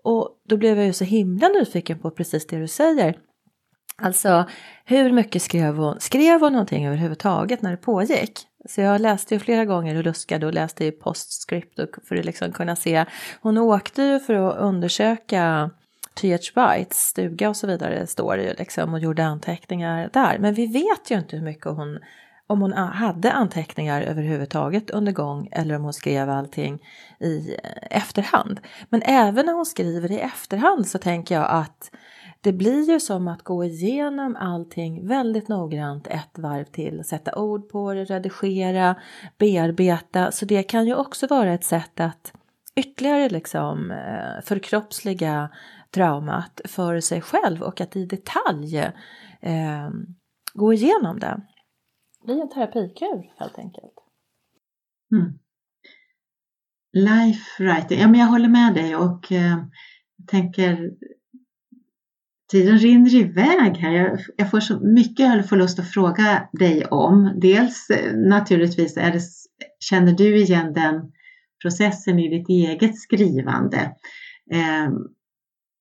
Och 0.03 0.29
då 0.49 0.57
blev 0.57 0.77
jag 0.77 0.85
ju 0.85 0.93
så 0.93 1.03
himla 1.03 1.47
nyfiken 1.47 1.99
på 1.99 2.11
precis 2.11 2.47
det 2.47 2.57
du 2.57 2.67
säger. 2.67 3.17
Alltså, 4.01 4.45
hur 4.85 5.11
mycket 5.11 5.41
skrev 5.41 5.75
hon? 5.75 5.99
Skrev 5.99 6.39
hon 6.39 6.51
någonting 6.51 6.87
överhuvudtaget 6.87 7.61
när 7.61 7.71
det 7.71 7.77
pågick? 7.77 8.46
Så 8.65 8.81
jag 8.81 9.01
läste 9.01 9.33
ju 9.33 9.39
flera 9.39 9.65
gånger 9.65 9.95
och 9.95 10.03
luskade 10.03 10.45
och 10.45 10.53
läste 10.53 10.85
i 10.85 10.91
postscript 10.91 11.79
för 12.07 12.15
att 12.15 12.25
liksom 12.25 12.51
kunna 12.51 12.75
se. 12.75 13.05
Hon 13.41 13.57
åkte 13.57 14.01
ju 14.01 14.19
för 14.19 14.33
att 14.33 14.57
undersöka 14.57 15.69
T.H. 16.13 16.37
Bites 16.55 16.97
stuga 16.97 17.49
och 17.49 17.57
så 17.57 17.67
vidare 17.67 18.07
står 18.07 18.37
det 18.37 18.43
ju 18.43 18.53
liksom 18.53 18.93
och 18.93 18.99
gjorde 18.99 19.25
anteckningar 19.25 20.09
där. 20.13 20.37
Men 20.39 20.53
vi 20.53 20.67
vet 20.67 21.11
ju 21.11 21.17
inte 21.17 21.35
hur 21.35 21.43
mycket 21.43 21.65
hon, 21.65 21.99
om 22.47 22.61
hon 22.61 22.73
hade 22.73 23.31
anteckningar 23.31 24.01
överhuvudtaget 24.01 24.89
under 24.89 25.11
gång 25.11 25.49
eller 25.51 25.75
om 25.75 25.83
hon 25.83 25.93
skrev 25.93 26.29
allting 26.29 26.79
i 27.19 27.57
eh, 27.63 27.97
efterhand. 27.97 28.59
Men 28.89 29.01
även 29.01 29.45
när 29.45 29.53
hon 29.53 29.65
skriver 29.65 30.11
i 30.11 30.19
efterhand 30.19 30.87
så 30.87 30.97
tänker 30.97 31.35
jag 31.35 31.47
att 31.49 31.91
det 32.41 32.53
blir 32.53 32.89
ju 32.91 32.99
som 32.99 33.27
att 33.27 33.43
gå 33.43 33.63
igenom 33.63 34.35
allting 34.35 35.07
väldigt 35.07 35.47
noggrant 35.47 36.07
ett 36.07 36.39
varv 36.39 36.63
till, 36.63 37.03
sätta 37.03 37.39
ord 37.39 37.69
på 37.69 37.93
det, 37.93 38.05
redigera, 38.05 38.95
bearbeta. 39.37 40.31
Så 40.31 40.45
det 40.45 40.63
kan 40.63 40.87
ju 40.87 40.95
också 40.95 41.27
vara 41.27 41.53
ett 41.53 41.63
sätt 41.63 41.99
att 41.99 42.33
ytterligare 42.75 43.29
liksom 43.29 43.91
eh, 43.91 44.43
förkroppsliga 44.43 45.49
traumat 45.91 46.61
för 46.65 46.99
sig 46.99 47.21
själv 47.21 47.61
och 47.61 47.81
att 47.81 47.95
i 47.95 48.05
detalj 48.05 48.77
eh, 49.41 49.89
gå 50.53 50.73
igenom 50.73 51.19
det. 51.19 51.41
Det 52.25 52.31
är 52.33 52.41
en 52.41 52.49
terapikur 52.49 53.33
helt 53.39 53.59
enkelt. 53.59 53.93
Mm. 55.11 55.39
Life 56.93 57.63
writing, 57.63 57.99
ja 57.99 58.07
men 58.07 58.19
jag 58.19 58.27
håller 58.27 58.49
med 58.49 58.73
dig 58.73 58.95
och 58.95 59.31
eh, 59.31 59.57
tänker 60.27 60.91
Tiden 62.51 62.77
rinner 62.77 63.15
iväg 63.15 63.77
här. 63.77 63.91
Jag, 63.91 64.19
jag 64.35 64.51
får 64.51 64.59
så 64.59 64.79
mycket 64.79 65.25
jag 65.25 65.49
får 65.49 65.55
lust 65.55 65.79
att 65.79 65.91
fråga 65.91 66.49
dig 66.51 66.85
om. 66.85 67.39
Dels 67.41 67.89
eh, 67.89 68.13
naturligtvis 68.15 68.97
är 68.97 69.11
det, 69.11 69.21
känner 69.79 70.11
du 70.11 70.37
igen 70.37 70.73
den 70.73 71.11
processen 71.61 72.19
i 72.19 72.37
ditt 72.37 72.49
eget 72.49 72.97
skrivande? 72.97 73.95
Eh, 74.51 74.89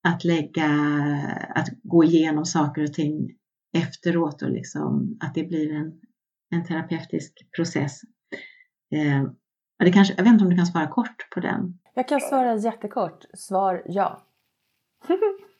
att 0.07 0.23
lägga, 0.23 0.69
att 1.55 1.67
gå 1.83 2.03
igenom 2.03 2.45
saker 2.45 2.83
och 2.83 2.93
ting 2.93 3.29
efteråt 3.77 4.41
och 4.41 4.49
liksom 4.49 5.17
att 5.19 5.35
det 5.35 5.43
blir 5.43 5.73
en, 5.73 5.93
en 6.55 6.65
terapeutisk 6.65 7.33
process. 7.55 8.01
Eh, 8.95 9.23
det 9.79 9.91
kanske, 9.91 10.13
jag 10.17 10.23
vet 10.23 10.33
inte 10.33 10.43
om 10.43 10.49
du 10.49 10.55
kan 10.55 10.65
svara 10.65 10.87
kort 10.87 11.29
på 11.33 11.39
den? 11.39 11.79
Jag 11.93 12.07
kan 12.07 12.21
svara 12.21 12.55
jättekort. 12.55 13.25
Svar 13.33 13.83
ja. 13.85 14.23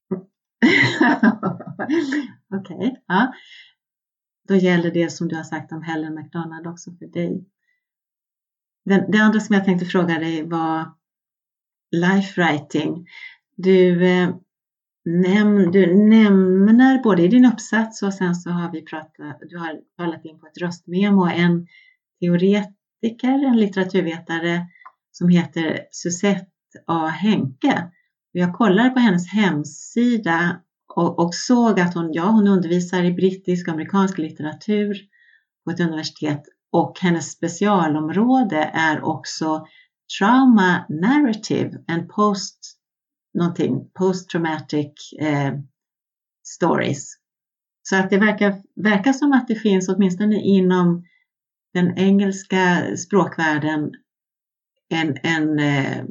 Okej, 2.56 2.78
okay, 2.78 2.96
ja. 3.08 3.34
Då 4.48 4.56
gäller 4.56 4.92
det 4.92 5.10
som 5.10 5.28
du 5.28 5.36
har 5.36 5.44
sagt 5.44 5.72
om 5.72 5.82
Helen 5.82 6.16
McDonald 6.16 6.68
också 6.68 6.92
för 6.92 7.06
dig. 7.06 7.46
Den, 8.86 9.12
det 9.12 9.18
andra 9.18 9.40
som 9.40 9.56
jag 9.56 9.66
tänkte 9.66 9.86
fråga 9.86 10.20
dig 10.20 10.44
var 10.44 10.92
life 11.92 12.42
writing. 12.42 13.08
Du, 13.56 14.08
eh, 14.08 14.36
näm, 15.06 15.72
du 15.72 15.96
nämner 15.96 17.04
både 17.04 17.22
i 17.22 17.28
din 17.28 17.46
uppsats 17.46 18.04
och 18.04 18.14
sen 18.14 18.36
så 18.36 18.50
har 18.50 18.72
vi 18.72 18.82
pratat, 18.82 19.40
du 19.50 19.58
har 19.58 19.80
talat 19.98 20.26
in 20.26 20.40
på 20.40 20.48
ett 20.48 20.58
röstmemo 20.58 21.28
en 21.28 21.68
teoretiker, 22.20 23.46
en 23.46 23.58
litteraturvetare 23.58 24.68
som 25.12 25.30
heter 25.30 25.80
Susette 25.92 26.48
A. 26.86 27.08
Henke 27.08 27.92
jag 28.32 28.54
kollade 28.54 28.90
på 28.90 29.00
hennes 29.00 29.28
hemsida 29.28 30.62
och, 30.96 31.20
och, 31.20 31.36
såg 31.36 31.80
att 31.80 31.94
hon, 31.94 32.14
ja, 32.14 32.26
hon 32.26 32.48
undervisar 32.48 33.04
i 33.04 33.14
brittisk 33.14 33.68
och 33.68 33.74
amerikansk 33.74 34.18
litteratur 34.18 34.98
på 35.66 35.72
ett 35.72 35.80
universitet 35.80 36.42
och 36.72 37.00
hennes 37.02 37.32
specialområde 37.32 38.72
är 38.74 39.04
också 39.04 39.68
trauma 40.20 40.86
narrative 40.90 41.72
and 41.88 42.10
post 42.10 42.78
någonting, 43.34 43.90
post 43.94 44.30
traumatic 44.30 45.14
eh, 45.20 45.54
stories. 46.48 47.14
Så 47.90 47.96
att 47.96 48.10
det 48.10 48.18
verkar, 48.18 48.62
verkar 48.76 49.14
som 49.14 49.32
att 49.32 49.48
det 49.48 49.56
finns 49.56 49.90
åtminstone 49.90 50.36
inom 50.36 51.06
den 51.74 51.98
engelska 51.98 52.96
språkvärlden 52.98 53.92
en, 54.90 55.18
en 55.24 55.60
eh, 55.60 56.06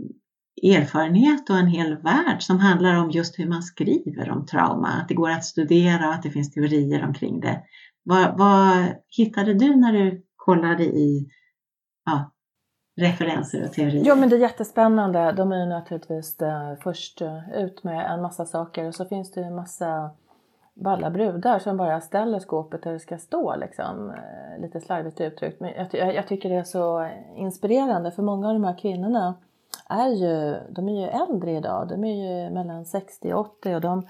erfarenhet 0.62 1.50
och 1.50 1.56
en 1.56 1.66
hel 1.66 1.96
värld 1.96 2.42
som 2.42 2.58
handlar 2.58 2.94
om 2.94 3.10
just 3.10 3.38
hur 3.38 3.48
man 3.48 3.62
skriver 3.62 4.30
om 4.30 4.46
trauma, 4.46 4.88
att 4.88 5.08
det 5.08 5.14
går 5.14 5.30
att 5.30 5.44
studera 5.44 6.08
och 6.08 6.14
att 6.14 6.22
det 6.22 6.30
finns 6.30 6.52
teorier 6.52 7.04
omkring 7.04 7.40
det. 7.40 7.62
Vad, 8.02 8.38
vad 8.38 8.86
hittade 9.16 9.54
du 9.54 9.76
när 9.76 9.92
du 9.92 10.22
kollade 10.36 10.84
i 10.84 11.28
ja, 12.04 12.32
referenser 12.96 13.64
och 13.64 13.72
teorier? 13.72 14.02
Jo 14.06 14.16
men 14.16 14.28
det 14.28 14.36
är 14.36 14.40
jättespännande. 14.40 15.32
De 15.32 15.52
är 15.52 15.66
naturligtvis 15.66 16.42
eh, 16.42 16.74
först 16.82 17.20
eh, 17.20 17.50
ut 17.54 17.84
med 17.84 18.10
en 18.10 18.22
massa 18.22 18.46
saker 18.46 18.84
och 18.84 18.94
så 18.94 19.04
finns 19.04 19.32
det 19.32 19.40
ju 19.40 19.46
en 19.46 19.54
massa 19.54 20.10
balla 20.74 21.10
brudar 21.10 21.58
som 21.58 21.76
bara 21.76 22.00
ställer 22.00 22.38
skåpet 22.38 22.82
där 22.82 22.92
det 22.92 23.00
ska 23.00 23.18
stå 23.18 23.56
liksom. 23.56 24.10
Eh, 24.10 24.62
lite 24.62 24.80
slarvigt 24.80 25.20
uttryckt. 25.20 25.60
Men 25.60 25.72
jag, 25.92 26.14
jag, 26.14 26.28
tycker 26.28 26.48
det 26.48 26.54
är 26.54 26.64
så 26.64 27.10
inspirerande 27.36 28.10
för 28.10 28.22
många 28.22 28.48
av 28.48 28.54
de 28.54 28.64
här 28.64 28.78
kvinnorna 28.78 29.34
är 29.88 30.08
ju, 30.08 30.56
de 30.70 30.88
är 30.88 31.00
ju 31.00 31.08
äldre 31.08 31.50
idag, 31.50 31.88
de 31.88 32.04
är 32.04 32.44
ju 32.44 32.50
mellan 32.50 32.84
60 32.84 33.32
och 33.32 33.40
80 33.40 33.74
och 33.74 33.80
de 33.80 34.06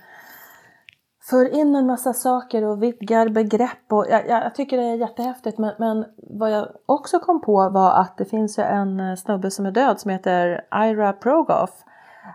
för 1.31 1.55
in 1.55 1.77
en 1.77 1.87
massa 1.87 2.13
saker 2.13 2.65
och 2.65 2.83
vidgar 2.83 3.29
begrepp 3.29 3.93
och 3.93 4.07
jag, 4.11 4.29
jag 4.29 4.55
tycker 4.55 4.77
det 4.77 4.83
är 4.83 4.97
jättehäftigt 4.97 5.59
men, 5.59 5.75
men, 5.79 6.05
vad 6.17 6.51
jag 6.51 6.69
också 6.87 7.19
kom 7.19 7.41
på 7.41 7.71
var 7.71 8.01
att 8.01 8.17
det 8.17 8.25
finns 8.25 8.59
ju 8.59 8.63
en 8.63 9.01
eh, 9.01 9.15
snubbe 9.15 9.51
som 9.51 9.67
är 9.67 9.71
död 9.71 10.01
som 10.01 10.11
heter 10.11 10.65
Ira 10.75 11.13
Progoff. 11.13 11.85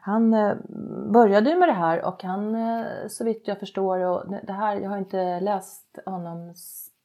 Han 0.02 0.34
eh, 0.34 0.56
började 1.14 1.50
ju 1.50 1.56
med 1.56 1.70
det 1.70 1.74
här 1.74 2.06
och 2.06 2.24
han 2.24 2.56
eh, 2.56 2.86
så 3.10 3.24
vitt 3.24 3.48
jag 3.48 3.60
förstår 3.60 4.00
och 4.00 4.24
det 4.44 4.54
här, 4.54 4.76
jag 4.76 4.90
har 4.90 4.98
inte 4.98 5.40
läst 5.40 6.00
honom 6.06 6.54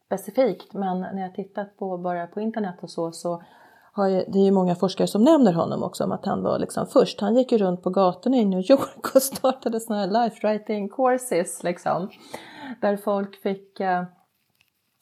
specifikt 0.06 0.74
men 0.74 1.00
när 1.00 1.22
jag 1.22 1.34
tittat 1.34 1.76
på 1.78 1.98
bara 1.98 2.26
på 2.26 2.40
internet 2.40 2.76
och 2.80 2.90
så 2.90 3.12
så 3.12 3.42
har 3.96 4.08
ju, 4.08 4.24
det 4.28 4.38
är 4.38 4.44
ju 4.44 4.50
många 4.50 4.74
forskare 4.74 5.06
som 5.06 5.24
nämner 5.24 5.52
honom 5.52 5.82
också 5.82 6.04
om 6.04 6.12
att 6.12 6.26
han 6.26 6.42
var 6.42 6.58
liksom 6.58 6.86
först. 6.86 7.20
Han 7.20 7.36
gick 7.36 7.52
ju 7.52 7.58
runt 7.58 7.82
på 7.82 7.90
gatorna 7.90 8.36
i 8.36 8.44
New 8.44 8.70
York 8.70 9.14
och 9.14 9.22
startade 9.22 9.80
sådana 9.80 10.00
här 10.00 10.22
life 10.22 10.46
writing 10.46 10.88
courses 10.88 11.62
liksom. 11.62 12.08
Där 12.80 12.96
folk 12.96 13.42
fick, 13.42 13.80
eh, 13.80 14.04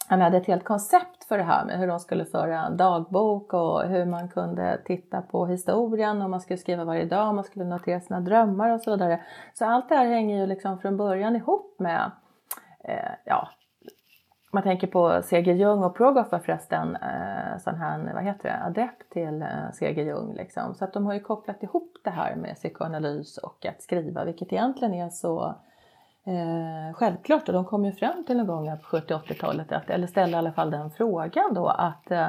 han 0.08 0.20
hade 0.20 0.36
ett 0.36 0.46
helt 0.46 0.64
koncept 0.64 1.24
för 1.28 1.38
det 1.38 1.44
här 1.44 1.64
med 1.64 1.78
hur 1.78 1.86
de 1.86 2.00
skulle 2.00 2.24
föra 2.24 2.66
en 2.66 2.76
dagbok 2.76 3.52
och 3.52 3.82
hur 3.82 4.06
man 4.06 4.28
kunde 4.28 4.80
titta 4.84 5.22
på 5.22 5.46
historien 5.46 6.22
och 6.22 6.30
man 6.30 6.40
skulle 6.40 6.58
skriva 6.58 6.84
varje 6.84 7.04
dag, 7.04 7.34
man 7.34 7.44
skulle 7.44 7.64
notera 7.64 8.00
sina 8.00 8.20
drömmar 8.20 8.70
och 8.70 8.80
så 8.80 8.90
vidare. 8.90 9.20
Så 9.54 9.64
allt 9.64 9.88
det 9.88 9.94
här 9.94 10.06
hänger 10.06 10.40
ju 10.40 10.46
liksom 10.46 10.78
från 10.78 10.96
början 10.96 11.36
ihop 11.36 11.76
med 11.78 12.10
eh, 12.84 13.12
ja, 13.24 13.48
man 14.54 14.62
tänker 14.62 14.86
på 14.86 15.22
C.G. 15.24 15.52
Jung 15.52 15.84
och 15.84 15.96
Progoff 15.96 16.32
var 16.32 16.38
förresten 16.38 16.96
eh, 16.96 17.58
sån 17.58 17.74
här, 17.74 18.12
vad 18.14 18.24
heter 18.24 18.48
det, 18.48 18.64
adept 18.64 19.12
till 19.12 19.42
eh, 19.42 19.70
C.G. 19.72 20.02
Jung 20.02 20.34
liksom. 20.34 20.74
Så 20.74 20.84
att 20.84 20.92
de 20.92 21.06
har 21.06 21.14
ju 21.14 21.20
kopplat 21.20 21.62
ihop 21.62 21.96
det 22.04 22.10
här 22.10 22.36
med 22.36 22.54
psykoanalys 22.54 23.38
och 23.38 23.66
att 23.66 23.82
skriva, 23.82 24.24
vilket 24.24 24.52
egentligen 24.52 24.94
är 24.94 25.08
så 25.08 25.54
eh, 26.24 26.94
självklart. 26.94 27.48
Och 27.48 27.54
de 27.54 27.64
kom 27.64 27.84
ju 27.84 27.92
fram 27.92 28.24
till 28.24 28.36
någon 28.36 28.46
gång 28.46 28.78
på 28.78 28.96
70-80-talet, 28.96 29.90
eller 29.90 30.06
ställde 30.06 30.36
i 30.36 30.38
alla 30.38 30.52
fall 30.52 30.70
den 30.70 30.90
frågan 30.90 31.54
då 31.54 31.68
att 31.68 32.10
eh, 32.10 32.28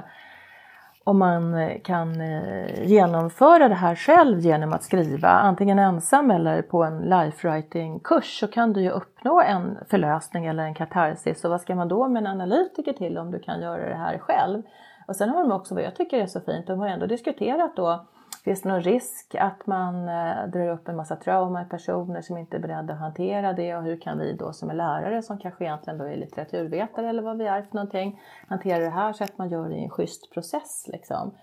om 1.07 1.19
man 1.19 1.53
eh, 1.53 1.81
kan 1.81 2.21
eh, 2.21 2.87
genomföra 2.87 3.69
det 3.69 3.75
här 3.75 3.95
själv 3.95 4.39
genom 4.39 4.73
att 4.73 4.83
skriva, 4.83 5.29
antingen 5.29 5.79
ensam 5.79 6.31
eller 6.31 6.61
på 6.61 6.83
en 6.83 6.97
life 6.97 7.47
writing 7.47 7.99
kurs 7.99 8.39
så 8.39 8.47
kan 8.47 8.73
du 8.73 8.81
ju 8.81 8.89
uppnå 8.89 9.41
en 9.41 9.77
förlösning 9.89 10.45
eller 10.45 10.63
en 10.63 10.73
katarsis. 10.73 11.45
Och 11.45 11.51
vad 11.51 11.61
ska 11.61 11.75
man 11.75 11.87
då 11.87 12.07
med 12.07 12.19
en 12.19 12.27
analytiker 12.27 12.93
till 12.93 13.17
om 13.17 13.31
du 13.31 13.39
kan 13.39 13.61
göra 13.61 13.89
det 13.89 13.95
här 13.95 14.17
själv? 14.17 14.61
Och 15.07 15.15
sen 15.15 15.29
har 15.29 15.41
de 15.41 15.51
också, 15.51 15.75
vad 15.75 15.83
jag 15.83 15.95
tycker 15.95 16.17
är 16.17 16.27
så 16.27 16.39
fint, 16.39 16.67
de 16.67 16.79
har 16.79 16.87
ändå 16.87 17.05
diskuterat 17.05 17.75
då 17.75 18.05
Finns 18.45 18.61
det 18.61 18.69
någon 18.69 18.81
risk 18.81 19.35
att 19.35 19.67
man 19.67 19.95
eh, 19.95 20.47
drar 20.47 20.69
upp 20.69 20.87
en 20.87 20.95
massa 20.95 21.15
trauma 21.15 21.61
i 21.61 21.65
personer 21.65 22.21
som 22.21 22.37
inte 22.37 22.57
är 22.57 22.61
beredda 22.61 22.93
att 22.93 22.99
hantera 22.99 23.53
det 23.53 23.75
och 23.75 23.83
hur 23.83 24.01
kan 24.01 24.19
vi 24.19 24.33
då 24.33 24.53
som 24.53 24.69
är 24.69 24.73
lärare 24.73 25.21
som 25.21 25.37
kanske 25.37 25.63
egentligen 25.63 25.97
då 25.97 26.05
är 26.05 26.17
litteraturvetare 26.17 27.09
eller 27.09 27.23
vad 27.23 27.37
vi 27.37 27.45
är 27.45 27.61
för 27.61 27.75
någonting 27.75 28.19
hantera 28.47 28.79
det 28.83 28.89
här 28.89 29.13
så 29.13 29.23
att 29.23 29.37
man 29.37 29.49
gör 29.49 29.69
det 29.69 29.75
i 29.75 29.83
en 29.83 29.89
schysst 29.89 30.33
process 30.33 30.85
liksom. 30.87 31.35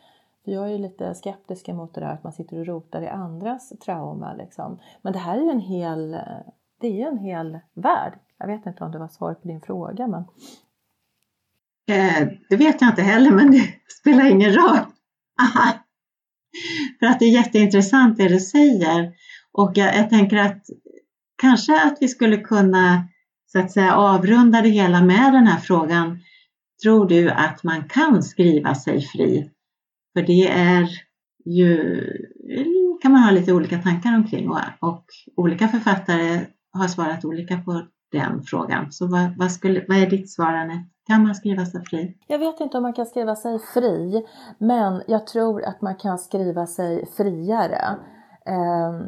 Jag 0.44 0.64
är 0.64 0.68
ju 0.68 0.78
lite 0.78 1.14
skeptisk 1.14 1.68
mot 1.68 1.94
det 1.94 2.00
där 2.00 2.12
att 2.12 2.24
man 2.24 2.32
sitter 2.32 2.60
och 2.60 2.66
rotar 2.66 3.02
i 3.02 3.08
andras 3.08 3.68
trauma 3.68 4.34
liksom. 4.34 4.78
Men 5.02 5.12
det 5.12 5.18
här 5.18 5.38
är 5.38 5.42
ju 5.42 5.50
en 5.50 5.60
hel, 5.60 6.10
det 6.80 6.86
är 6.86 6.96
ju 6.96 7.02
en 7.02 7.18
hel 7.18 7.58
värld. 7.74 8.12
Jag 8.38 8.46
vet 8.46 8.66
inte 8.66 8.84
om 8.84 8.92
det 8.92 8.98
var 8.98 9.08
svar 9.08 9.34
på 9.34 9.48
din 9.48 9.60
fråga 9.60 10.06
men 10.06 10.24
Eh, 11.86 12.28
det 12.50 12.56
vet 12.56 12.80
jag 12.80 12.90
inte 12.90 13.02
heller, 13.02 13.30
men 13.30 13.50
det 13.50 13.62
spelar 14.00 14.30
ingen 14.30 14.52
roll. 14.52 14.78
Aha. 15.42 15.72
För 17.02 17.06
att 17.06 17.18
det 17.18 17.24
är 17.24 17.32
jätteintressant 17.32 18.18
det 18.18 18.28
du 18.28 18.40
säger. 18.40 19.12
Och 19.52 19.72
jag, 19.74 19.96
jag, 19.96 20.10
tänker 20.10 20.36
att 20.36 20.62
kanske 21.42 21.82
att 21.82 21.98
vi 22.00 22.08
skulle 22.08 22.36
kunna 22.36 23.08
så 23.46 23.58
att 23.58 23.72
säga 23.72 23.94
avrunda 23.94 24.62
det 24.62 24.68
hela 24.68 25.02
med 25.02 25.32
den 25.32 25.46
här 25.46 25.60
frågan. 25.60 26.18
Tror 26.82 27.08
du 27.08 27.30
att 27.30 27.62
man 27.62 27.88
kan 27.88 28.22
skriva 28.22 28.74
sig 28.74 29.00
fri? 29.00 29.50
För 30.12 30.22
det 30.22 30.48
är 30.48 30.88
ju, 31.44 32.00
kan 33.02 33.12
man 33.12 33.22
ha 33.22 33.30
lite 33.30 33.52
olika 33.52 33.78
tankar 33.78 34.14
omkring 34.14 34.48
och, 34.48 34.60
och 34.80 35.04
olika 35.36 35.68
författare 35.68 36.40
har 36.72 36.88
svarat 36.88 37.24
olika 37.24 37.58
på 37.58 37.86
den 38.12 38.42
frågan. 38.42 38.92
Så 38.92 39.06
vad, 39.06 39.36
vad, 39.38 39.52
skulle, 39.52 39.84
vad 39.88 39.98
är 39.98 40.10
ditt 40.10 40.30
svar 40.30 40.52
Anette? 40.52 40.91
Kan 41.06 41.22
man 41.22 41.34
skriva 41.34 41.66
sig 41.66 41.84
fri? 41.84 42.18
Jag 42.26 42.38
vet 42.38 42.60
inte 42.60 42.76
om 42.76 42.82
man 42.82 42.92
kan 42.92 43.06
skriva 43.06 43.36
sig 43.36 43.58
fri, 43.58 44.26
men 44.58 45.02
jag 45.06 45.26
tror 45.26 45.64
att 45.64 45.80
man 45.80 45.96
kan 45.96 46.18
skriva 46.18 46.66
sig 46.66 47.06
friare. 47.06 47.98
Ehm, 48.46 49.04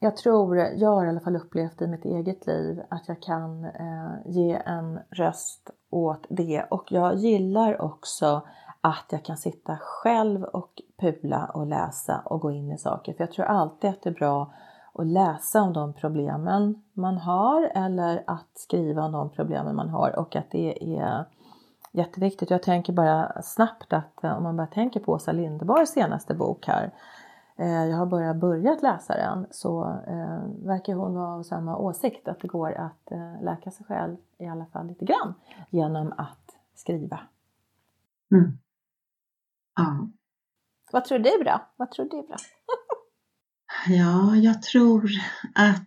jag 0.00 0.16
tror, 0.16 0.56
jag 0.58 0.90
har 0.90 1.06
i 1.06 1.08
alla 1.08 1.20
fall 1.20 1.36
upplevt 1.36 1.82
i 1.82 1.86
mitt 1.86 2.04
eget 2.04 2.46
liv 2.46 2.82
att 2.90 3.08
jag 3.08 3.22
kan 3.22 3.64
eh, 3.64 4.12
ge 4.26 4.62
en 4.66 4.98
röst 5.10 5.70
åt 5.90 6.26
det 6.28 6.66
och 6.70 6.92
jag 6.92 7.16
gillar 7.16 7.82
också 7.82 8.42
att 8.80 9.06
jag 9.10 9.24
kan 9.24 9.36
sitta 9.36 9.78
själv 9.80 10.44
och 10.44 10.82
pula 11.00 11.50
och 11.54 11.66
läsa 11.66 12.22
och 12.24 12.40
gå 12.40 12.50
in 12.50 12.72
i 12.72 12.78
saker. 12.78 13.12
För 13.12 13.24
jag 13.24 13.32
tror 13.32 13.46
alltid 13.46 13.90
att 13.90 14.02
det 14.02 14.10
är 14.10 14.14
bra 14.14 14.52
att 14.98 15.06
läsa 15.06 15.62
om 15.62 15.72
de 15.72 15.92
problemen 15.92 16.82
man 16.92 17.18
har 17.18 17.70
eller 17.74 18.24
att 18.26 18.50
skriva 18.54 19.04
om 19.04 19.12
de 19.12 19.30
problemen 19.30 19.76
man 19.76 19.88
har 19.88 20.18
och 20.18 20.36
att 20.36 20.50
det 20.50 20.98
är 20.98 21.26
jätteviktigt. 21.92 22.50
Jag 22.50 22.62
tänker 22.62 22.92
bara 22.92 23.42
snabbt 23.42 23.92
att 23.92 24.24
eh, 24.24 24.36
om 24.36 24.42
man 24.42 24.56
bara 24.56 24.66
tänker 24.66 25.00
på 25.00 25.12
Åsa 25.12 25.32
Linderborgs 25.32 25.90
senaste 25.90 26.34
bok 26.34 26.66
här 26.66 26.94
eh, 27.56 27.84
jag 27.84 27.96
har 27.96 28.06
bara 28.06 28.34
börjat 28.34 28.82
läsa 28.82 29.14
den 29.14 29.46
så 29.50 29.84
eh, 30.06 30.66
verkar 30.66 30.94
hon 30.94 31.14
vara 31.14 31.34
av 31.34 31.42
samma 31.42 31.76
åsikt 31.76 32.28
att 32.28 32.40
det 32.40 32.48
går 32.48 32.72
att 32.72 33.12
eh, 33.12 33.42
läka 33.42 33.70
sig 33.70 33.86
själv 33.86 34.16
i 34.38 34.46
alla 34.46 34.66
fall 34.66 34.86
lite 34.86 35.04
grann 35.04 35.34
genom 35.70 36.12
att 36.16 36.56
skriva. 36.74 37.20
Mm. 38.30 38.58
Ja. 39.76 40.08
Vad 40.92 41.04
tror 41.04 41.18
du 41.18 41.44
då? 41.44 41.60
Vad 41.76 41.90
tror 41.90 42.04
du 42.04 42.22
då? 42.22 42.34
Ja, 43.88 44.36
jag 44.36 44.62
tror 44.62 45.10
att 45.54 45.82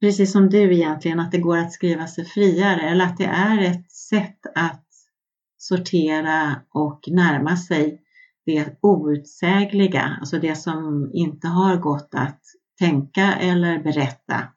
precis 0.00 0.32
som 0.32 0.50
du 0.50 0.74
egentligen, 0.74 1.20
att 1.20 1.32
det 1.32 1.38
går 1.38 1.56
att 1.56 1.72
skriva 1.72 2.06
sig 2.06 2.24
friare 2.24 2.80
eller 2.80 3.04
att 3.04 3.18
det 3.18 3.24
är 3.24 3.58
ett 3.62 3.92
sätt 3.92 4.40
att 4.54 4.86
sortera 5.58 6.62
och 6.70 7.00
närma 7.06 7.56
sig 7.56 8.02
det 8.46 8.78
outsägliga, 8.82 10.16
alltså 10.20 10.38
det 10.38 10.54
som 10.54 11.10
inte 11.12 11.48
har 11.48 11.76
gått 11.76 12.14
att 12.14 12.40
tänka 12.78 13.34
eller 13.34 13.82
berätta. 13.82 14.48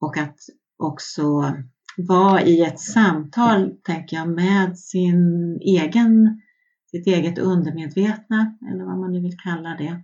Och 0.00 0.16
att 0.18 0.38
också 0.78 1.54
vara 1.96 2.42
i 2.42 2.62
ett 2.62 2.80
samtal, 2.80 3.70
tänker 3.82 4.16
jag, 4.16 4.28
med 4.28 4.78
sin 4.78 5.56
egen, 5.60 6.40
sitt 6.90 7.06
eget 7.06 7.38
undermedvetna, 7.38 8.56
eller 8.70 8.84
vad 8.84 8.98
man 8.98 9.12
nu 9.12 9.20
vill 9.20 9.38
kalla 9.38 9.68
det. 9.68 10.02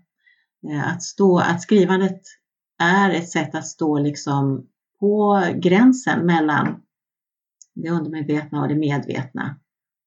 Eh, 0.66 0.92
att, 0.92 1.02
stå, 1.02 1.38
att 1.38 1.62
skrivandet 1.62 2.20
är 2.82 3.10
ett 3.10 3.28
sätt 3.28 3.54
att 3.54 3.66
stå 3.66 3.98
liksom 3.98 4.66
på 5.00 5.42
gränsen 5.54 6.26
mellan 6.26 6.82
det 7.74 7.90
undermedvetna 7.90 8.62
och 8.62 8.68
det 8.68 8.74
medvetna. 8.74 9.56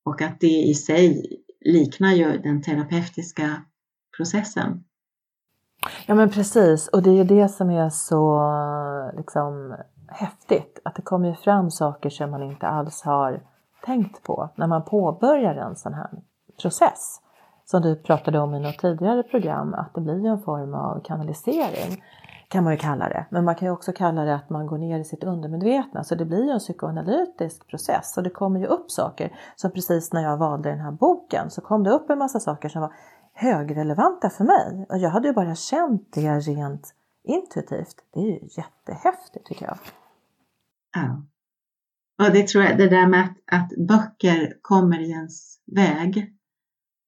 Och 0.06 0.22
att 0.22 0.39
det 0.39 0.62
i 0.64 0.74
sig 0.74 1.38
liknar 1.66 2.12
ju 2.12 2.38
den 2.38 2.62
terapeutiska 2.62 3.62
processen. 4.18 4.84
Ja 6.06 6.16
men 6.16 6.30
precis 6.30 6.88
och 6.88 7.04
det 7.04 7.10
är 7.10 7.16
ju 7.16 7.24
det 7.24 7.49
som 7.49 7.70
är 7.70 7.89
så 7.89 9.12
liksom 9.18 9.76
häftigt. 10.08 10.80
Att 10.86 10.95
det 10.95 11.02
kommer 11.02 11.34
fram 11.34 11.72
saker 11.72 12.10
som 12.10 12.32
man 12.32 12.43
inte 12.43 12.68
alls 12.68 13.02
har 13.02 13.43
tänkt 13.86 14.24
på 14.24 14.49
när 14.56 14.68
man 14.68 14.86
påbörjar 14.86 15.56
en 15.56 15.76
sån 15.76 15.93
här 15.93 16.10
process. 16.62 17.22
Som 17.66 17.82
du 17.82 17.95
pratade 17.95 18.39
om 18.39 18.55
i 18.55 18.59
något 18.59 18.78
tidigare 18.78 19.24
program, 19.24 19.74
att 19.74 19.93
det 19.95 20.01
blir 20.01 20.26
en 20.26 20.41
form 20.41 20.74
av 20.74 21.01
kanalisering 21.03 22.03
kan 22.51 22.64
man 22.64 22.74
ju 22.74 22.80
kalla 22.80 23.09
det. 23.09 23.26
Men 23.30 23.45
man 23.45 23.55
kan 23.55 23.68
ju 23.68 23.72
också 23.72 23.91
kalla 23.93 24.24
det 24.24 24.36
att 24.36 24.49
man 24.49 24.68
går 24.68 24.78
ner 24.78 24.99
i 24.99 25.03
sitt 25.03 25.24
undermedvetna. 25.24 26.03
Så 26.03 26.16
det 26.16 26.26
blir 26.26 26.43
ju 26.43 26.49
en 26.49 26.59
psykoanalytisk 26.59 27.68
process 27.68 28.18
och 28.18 28.24
det 28.24 28.30
kommer 28.30 28.59
ju 28.59 28.66
upp 28.66 28.91
saker. 28.91 29.36
Som 29.55 29.72
precis 29.72 30.14
när 30.14 30.22
jag 30.22 30.38
valde 30.38 30.70
den 30.70 30.80
här 30.80 30.91
boken 30.91 31.49
så 31.49 31.62
kom 31.62 31.84
det 31.84 31.91
upp 31.91 32.09
en 32.09 32.18
massa 32.18 32.39
saker 32.39 32.70
som 32.70 32.82
var 32.82 32.93
högrelevanta 33.34 34.30
för 34.30 34.43
mig. 34.43 34.86
Och 34.89 34.97
jag 34.97 35.09
hade 35.09 35.28
ju 35.28 35.34
bara 35.34 35.55
känt 35.55 36.14
det 36.14 36.39
rent 36.39 36.93
intuitivt. 37.24 37.95
Det 38.14 38.20
är 38.20 38.26
ju 38.26 38.39
jättehäftigt 38.57 39.45
tycker 39.45 39.66
jag. 39.66 39.78
Ja. 40.95 41.24
Och 42.26 42.34
det 42.34 42.47
tror 42.47 42.64
jag, 42.64 42.78
det 42.78 42.89
där 42.89 43.07
med 43.07 43.24
att, 43.24 43.62
att 43.62 43.88
böcker 43.88 44.53
kommer 44.62 44.99
i 44.99 45.12
ens 45.12 45.57
väg. 45.76 46.36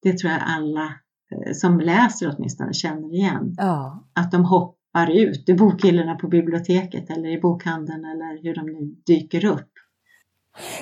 Det 0.04 0.18
tror 0.18 0.32
jag 0.32 0.42
alla 0.46 0.84
eh, 1.32 1.54
som 1.54 1.80
läser 1.80 2.36
åtminstone 2.36 2.74
känner 2.74 3.14
igen. 3.14 3.56
Ja. 3.58 4.04
Att 4.16 4.32
de 4.32 4.46
hoppar 4.46 5.12
ut 5.12 5.50
i 5.50 5.54
bokhyllorna 5.54 6.16
på 6.16 6.28
biblioteket 6.28 7.10
eller 7.10 7.30
i 7.30 7.42
bokhandeln 7.42 8.06
eller 8.06 8.44
hur 8.44 8.56
de 8.56 8.66
nu 8.66 8.96
dyker 9.06 9.46
upp. 9.46 9.70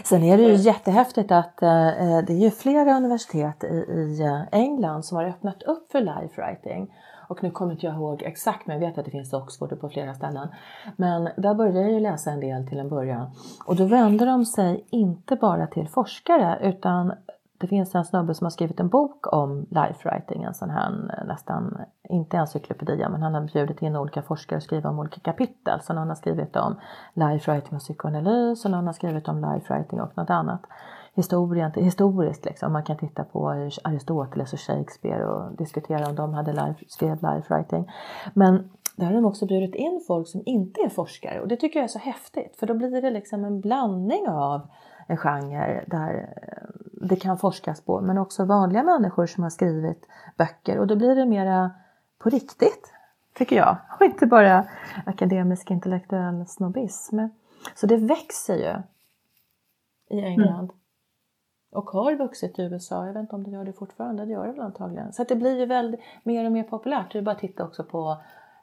Sen 0.04 0.24
är 0.24 0.38
det 0.38 0.44
ju 0.44 0.56
jättehäftigt 0.56 1.32
att 1.32 1.62
eh, 1.62 1.88
eh, 1.88 2.26
det 2.26 2.34
är 2.34 2.44
ju 2.44 2.52
flera 2.52 2.98
universitet 2.98 3.64
i, 3.64 3.68
i 3.68 4.22
eh, 4.22 4.60
England 4.60 5.06
som 5.06 5.18
har 5.18 5.26
öppnat 5.26 5.64
upp 5.64 5.92
för 5.92 6.02
life 6.02 6.42
writing. 6.42 6.94
Och 7.30 7.44
nu 7.44 7.52
kommer 7.52 7.72
inte 7.72 7.86
jag 7.86 7.96
ihåg 7.96 8.24
exakt 8.24 8.68
men 8.68 8.82
jag 8.82 8.88
vet 8.88 8.98
att 8.98 9.06
det 9.06 9.12
finns 9.12 9.34
i 9.34 9.36
Oxford 9.36 9.80
på 9.80 9.90
flera 9.90 10.14
ställen. 10.14 10.48
Men 10.96 11.30
där 11.38 11.56
började 11.56 11.82
jag 11.82 11.92
ju 11.92 12.00
läsa 12.00 12.32
en 12.32 12.40
del 12.40 12.68
till 12.68 12.80
en 12.80 12.90
början. 12.90 13.32
Och 13.66 13.76
då 13.76 13.86
vänder 13.86 14.26
de 14.26 14.46
sig 14.46 14.86
inte 14.92 15.36
bara 15.36 15.68
till 15.68 15.88
forskare 15.88 16.60
utan 16.62 17.14
det 17.62 17.68
finns 17.68 17.96
en 17.96 18.06
snubbe 18.06 18.34
som 18.34 18.46
har 18.46 18.50
skrivit 18.50 18.80
en 18.80 18.90
bok 18.90 19.34
om 19.34 19.66
life 19.70 20.10
writing, 20.10 20.44
en 20.44 20.54
sån 20.54 20.70
här 20.70 20.90
eh, 20.90 21.28
nästan, 21.28 21.78
inte 22.10 22.38
encyklopedia, 22.38 23.10
men 23.10 23.22
han 23.22 23.34
har 23.34 23.42
bjudit 23.42 23.82
in 23.82 23.96
olika 23.96 24.22
forskare 24.22 24.58
att 24.58 24.64
skriva 24.64 24.90
om 24.90 25.00
olika 25.00 25.20
kapitel. 25.20 25.80
Så 25.82 25.94
någon 25.94 26.08
har 26.08 26.16
skrivit 26.16 26.56
om 26.56 26.76
life 27.14 27.52
writing 27.52 27.76
och 27.76 27.82
psykoanalys 27.82 28.66
och 28.66 28.72
någon 28.72 28.86
har 28.86 28.94
skrivit 28.94 29.28
om 29.28 29.42
life 29.42 29.74
writing 29.74 30.02
och 30.02 30.18
något 30.18 30.30
annat. 30.30 30.62
Historien, 31.14 31.72
historiskt 31.76 32.46
liksom, 32.46 32.74
man 32.74 32.84
kan 32.84 32.98
titta 32.98 33.24
på 33.24 33.50
Aristoteles 33.84 34.54
och 34.54 34.60
Shakespeare 34.60 35.26
och 35.26 35.58
diskutera 35.58 36.10
om 36.10 36.16
de 36.16 36.34
hade 36.34 36.54
life, 36.54 36.86
skrev 36.88 37.16
life 37.16 37.54
writing. 37.54 37.92
Men 38.34 38.70
där 38.96 39.06
har 39.06 39.14
de 39.14 39.26
också 39.26 39.46
bjudit 39.46 39.76
in 39.76 40.04
folk 40.08 40.28
som 40.28 40.42
inte 40.46 40.82
är 40.82 40.90
forskare 40.90 41.42
och 41.42 41.48
det 41.48 41.56
tycker 41.56 41.80
jag 41.80 41.84
är 41.84 41.88
så 41.88 42.00
häftigt 42.00 42.56
för 42.60 42.68
då 42.68 42.74
blir 42.74 43.02
det 43.02 43.12
liksom 43.12 43.46
en 43.46 43.62
blandning 43.62 44.30
av 44.30 44.62
en 45.12 45.18
genre 45.18 45.84
där 45.88 46.30
eh, 46.42 46.70
det 47.10 47.16
kan 47.16 47.38
forskas 47.38 47.82
på 47.82 48.02
men 48.02 48.18
också 48.18 48.46
vanliga 48.46 48.84
människor 48.84 49.26
som 49.26 49.44
har 49.44 49.50
skrivit 49.50 50.08
böcker 50.38 50.80
och 50.80 50.88
då 50.88 50.96
blir 50.96 51.16
det 51.16 51.26
mera 51.26 51.72
på 52.20 52.30
riktigt 52.30 52.94
tycker 53.34 53.56
jag 53.56 53.78
och 54.00 54.06
inte 54.06 54.26
bara 54.26 54.66
akademisk 55.06 55.72
intellektuell 55.72 56.48
snobbism. 56.48 57.20
Så 57.76 57.88
det 57.88 57.98
växer 57.98 58.56
ju 58.56 58.82
i 60.18 60.22
England. 60.22 60.64
Mm. 60.64 60.76
Och 61.72 61.90
har 61.90 62.16
vuxit 62.16 62.60
i 62.60 62.62
USA. 62.62 63.06
Jag 63.06 63.14
vet 63.14 63.22
inte 63.22 63.36
om 63.36 63.44
det 63.44 63.52
gör 63.52 63.66
det 63.66 63.74
fortfarande. 63.74 64.26
Det 64.26 64.32
gör 64.32 64.48
det 64.48 64.52
väl 64.52 64.62
antagligen. 64.62 65.14
Så 65.14 65.24
det 65.24 65.36
blir 65.36 65.60
ju 65.60 65.66
väldigt, 65.66 66.00
mer 66.24 66.46
och 66.46 66.52
mer 66.52 66.64
populärt. 66.64 67.12
Det 67.12 67.18
är 67.18 67.22
bara 67.22 67.36
att 67.36 67.42
titta 67.42 67.64
också 67.64 67.84
på 67.84 68.18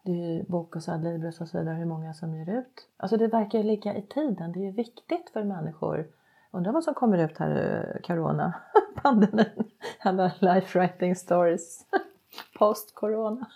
det 0.04 0.12
är 0.12 0.44
Bokus 0.48 0.88
Adlibris 0.88 1.40
och 1.40 1.48
så 1.48 1.58
vidare, 1.58 1.74
hur 1.74 1.84
många 1.84 2.14
som 2.14 2.34
ger 2.34 2.58
ut. 2.58 2.88
Alltså 2.96 3.16
det 3.16 3.26
verkar 3.26 3.62
ligga 3.62 3.94
i 3.94 4.02
tiden. 4.02 4.52
Det 4.52 4.58
är 4.58 4.64
ju 4.64 4.70
viktigt 4.70 5.30
för 5.32 5.44
människor 5.44 6.06
Undrar 6.52 6.72
vad 6.72 6.84
som 6.84 6.94
kommer 6.94 7.24
ut 7.24 7.38
här, 7.38 7.84
eh, 7.94 8.00
corona, 8.02 8.54
pandemin, 9.02 9.70
alla 9.98 10.32
life 10.40 10.78
writing 10.78 11.16
stories, 11.16 11.86
post 12.58 12.94
corona. 12.94 13.46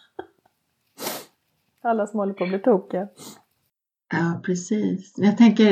Alla 1.83 2.07
som 2.07 2.19
håller 2.19 2.35
på 2.35 2.45
att 2.45 2.51
bli 2.51 2.59
tokiga. 2.59 3.09
Ja, 4.13 4.41
precis. 4.45 5.15
Jag 5.17 5.39
tänker, 5.39 5.65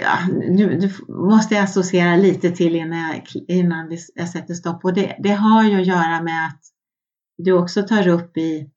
ja, 0.00 0.18
nu, 0.32 0.78
nu 0.78 0.90
måste 1.08 1.54
jag 1.54 1.64
associera 1.64 2.16
lite 2.16 2.50
till 2.50 2.76
innan 2.76 2.98
jag, 2.98 3.22
innan 3.48 3.88
vi, 3.88 3.98
jag 4.14 4.28
sätter 4.28 4.54
stopp. 4.54 4.84
Och 4.84 4.94
det, 4.94 5.16
det 5.18 5.32
har 5.32 5.64
ju 5.64 5.80
att 5.80 5.86
göra 5.86 6.22
med 6.22 6.46
att 6.46 6.60
du 7.36 7.52
också 7.52 7.82
tar 7.82 8.08
upp 8.08 8.36
i, 8.36 8.70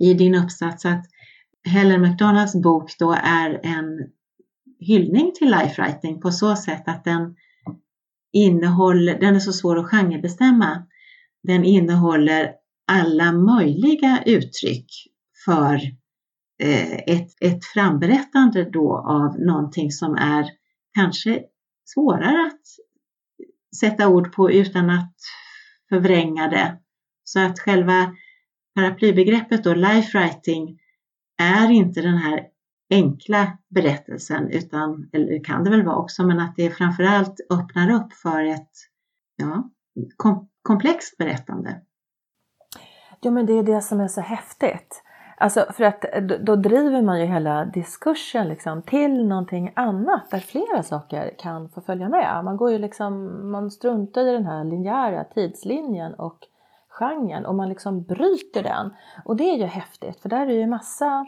i 0.00 0.14
din 0.14 0.34
uppsats 0.34 0.86
att 0.86 1.04
Helen 1.68 2.02
McDonalds 2.02 2.54
bok 2.54 2.98
då 2.98 3.12
är 3.12 3.60
en 3.62 4.10
hyllning 4.80 5.32
till 5.34 5.50
life 5.50 5.82
writing 5.82 6.20
på 6.20 6.30
så 6.30 6.56
sätt 6.56 6.82
att 6.86 7.04
den 7.04 7.36
innehåller, 8.32 9.20
den 9.20 9.34
är 9.34 9.40
så 9.40 9.52
svår 9.52 9.78
att 9.78 9.90
genrebestämma. 9.90 10.86
Den 11.42 11.64
innehåller 11.64 12.52
alla 12.86 13.32
möjliga 13.32 14.22
uttryck 14.26 14.86
för 15.44 15.74
eh, 16.62 16.94
ett, 16.94 17.28
ett 17.40 17.64
framberättande 17.74 18.70
då 18.70 18.98
av 18.98 19.40
någonting 19.40 19.90
som 19.90 20.14
är 20.14 20.46
kanske 20.94 21.42
svårare 21.84 22.46
att 22.46 22.60
sätta 23.80 24.08
ord 24.08 24.32
på 24.32 24.50
utan 24.50 24.90
att 24.90 25.14
förvränga 25.88 26.48
det. 26.48 26.78
Så 27.24 27.40
att 27.40 27.58
själva 27.58 28.14
paraplybegreppet 28.74 29.64
då, 29.64 29.74
life 29.74 30.18
writing, 30.18 30.78
är 31.38 31.70
inte 31.70 32.00
den 32.02 32.16
här 32.16 32.46
enkla 32.90 33.58
berättelsen, 33.68 34.48
utan, 34.48 35.10
eller 35.12 35.26
det 35.26 35.40
kan 35.40 35.64
det 35.64 35.70
väl 35.70 35.84
vara 35.84 35.96
också, 35.96 36.22
men 36.22 36.40
att 36.40 36.56
det 36.56 36.70
framförallt 36.70 37.40
öppnar 37.50 37.90
upp 37.90 38.12
för 38.12 38.44
ett 38.44 38.70
ja, 39.36 39.70
kom, 40.16 40.48
komplext 40.62 41.18
berättande. 41.18 41.80
Ja, 43.20 43.30
men 43.30 43.46
det 43.46 43.52
är 43.52 43.62
det 43.62 43.80
som 43.80 44.00
är 44.00 44.08
så 44.08 44.20
häftigt. 44.20 45.02
Alltså 45.36 45.66
för 45.72 45.84
att 45.84 46.04
då 46.40 46.56
driver 46.56 47.02
man 47.02 47.20
ju 47.20 47.26
hela 47.26 47.64
diskursen 47.64 48.48
liksom 48.48 48.82
till 48.82 49.26
någonting 49.26 49.72
annat 49.76 50.30
där 50.30 50.38
flera 50.38 50.82
saker 50.82 51.34
kan 51.38 51.68
få 51.68 51.80
följa 51.80 52.08
med. 52.08 52.44
Man 52.44 52.56
går 52.56 52.70
ju 52.70 52.78
liksom, 52.78 53.40
man 53.50 53.70
struntar 53.70 54.26
i 54.26 54.32
den 54.32 54.46
här 54.46 54.64
linjära 54.64 55.24
tidslinjen 55.24 56.14
och 56.14 56.38
genren 56.88 57.46
och 57.46 57.54
man 57.54 57.68
liksom 57.68 58.02
bryter 58.02 58.62
den. 58.62 58.94
Och 59.24 59.36
det 59.36 59.44
är 59.44 59.56
ju 59.56 59.64
häftigt 59.64 60.20
för 60.20 60.28
där 60.28 60.46
är 60.46 60.50
ju 60.50 60.66
massa 60.66 61.26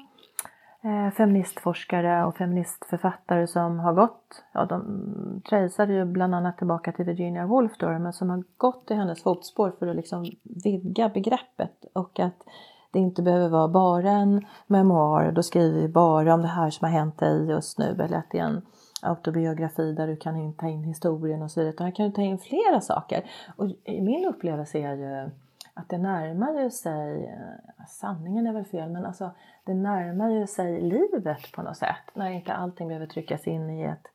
Eh, 0.84 1.10
feministforskare 1.10 2.24
och 2.24 2.36
feministförfattare 2.36 3.46
som 3.46 3.78
har 3.78 3.92
gått, 3.92 4.44
ja 4.52 4.64
de 4.64 5.42
traceade 5.48 5.92
ju 5.92 6.04
bland 6.04 6.34
annat 6.34 6.58
tillbaka 6.58 6.92
till 6.92 7.04
Virginia 7.04 7.46
Woolf 7.46 7.72
då, 7.78 7.88
men 7.88 8.12
som 8.12 8.30
har 8.30 8.44
gått 8.56 8.90
i 8.90 8.94
hennes 8.94 9.22
fotspår 9.22 9.72
för 9.78 9.86
att 9.86 9.96
liksom 9.96 10.30
vidga 10.64 11.08
begreppet 11.08 11.84
och 11.92 12.20
att 12.20 12.44
det 12.90 12.98
inte 12.98 13.22
behöver 13.22 13.48
vara 13.48 13.68
bara 13.68 14.10
en 14.10 14.46
memoar, 14.66 15.32
då 15.32 15.42
skriver 15.42 15.80
vi 15.80 15.88
bara 15.88 16.34
om 16.34 16.42
det 16.42 16.48
här 16.48 16.70
som 16.70 16.84
har 16.84 16.92
hänt 16.92 17.18
dig 17.18 17.48
just 17.48 17.78
nu 17.78 17.96
eller 18.04 18.18
att 18.18 18.30
det 18.30 18.38
är 18.38 18.44
en 18.44 18.62
autobiografi 19.02 19.92
där 19.92 20.06
du 20.06 20.16
kan 20.16 20.54
ta 20.54 20.68
in 20.68 20.84
historien 20.84 21.42
och 21.42 21.50
så 21.50 21.60
vidare. 21.60 21.74
Utan 21.74 21.84
här 21.86 21.94
kan 21.94 22.06
du 22.06 22.12
ta 22.12 22.22
in 22.22 22.38
flera 22.38 22.80
saker. 22.80 23.24
Och 23.56 23.66
min 23.86 24.24
upplevelse 24.24 24.78
är 24.78 24.94
ju 24.94 25.30
att 25.74 25.88
det 25.88 25.98
närmar 25.98 26.62
ju 26.62 26.70
sig, 26.70 27.24
eh, 27.24 27.84
sanningen 27.88 28.46
är 28.46 28.52
väl 28.52 28.64
fel, 28.64 28.90
men 28.90 29.06
alltså 29.06 29.30
det 29.64 29.74
närmar 29.74 30.30
ju 30.30 30.46
sig 30.46 30.80
livet 30.80 31.52
på 31.52 31.62
något 31.62 31.76
sätt. 31.76 32.14
När 32.14 32.30
inte 32.30 32.52
allting 32.52 32.88
behöver 32.88 33.06
tryckas 33.06 33.46
in 33.46 33.70
i 33.70 33.82
ett 33.82 34.06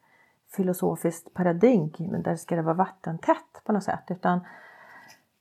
filosofiskt 0.56 1.34
paradigm 1.34 2.22
där 2.24 2.36
ska 2.36 2.56
det 2.56 2.62
vara 2.62 2.76
vattentätt 2.76 3.64
på 3.66 3.72
något 3.72 3.84
sätt. 3.84 4.04
Utan 4.08 4.40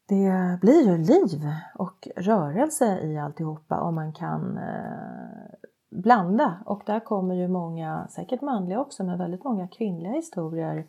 det 0.09 0.59
blir 0.61 0.87
ju 0.87 0.99
liv 0.99 1.51
och 1.75 2.09
rörelse 2.17 3.01
i 3.01 3.19
alltihopa 3.19 3.81
om 3.81 3.95
man 3.95 4.13
kan 4.13 4.59
eh, 4.59 5.69
blanda. 5.91 6.59
Och 6.65 6.83
där 6.87 7.01
kommer 7.01 7.35
ju 7.35 7.49
många, 7.49 8.07
säkert 8.11 8.41
manliga 8.41 8.81
också, 8.81 9.05
men 9.05 9.19
väldigt 9.19 9.45
många 9.45 9.69
kvinnliga 9.69 10.13
historier 10.13 10.87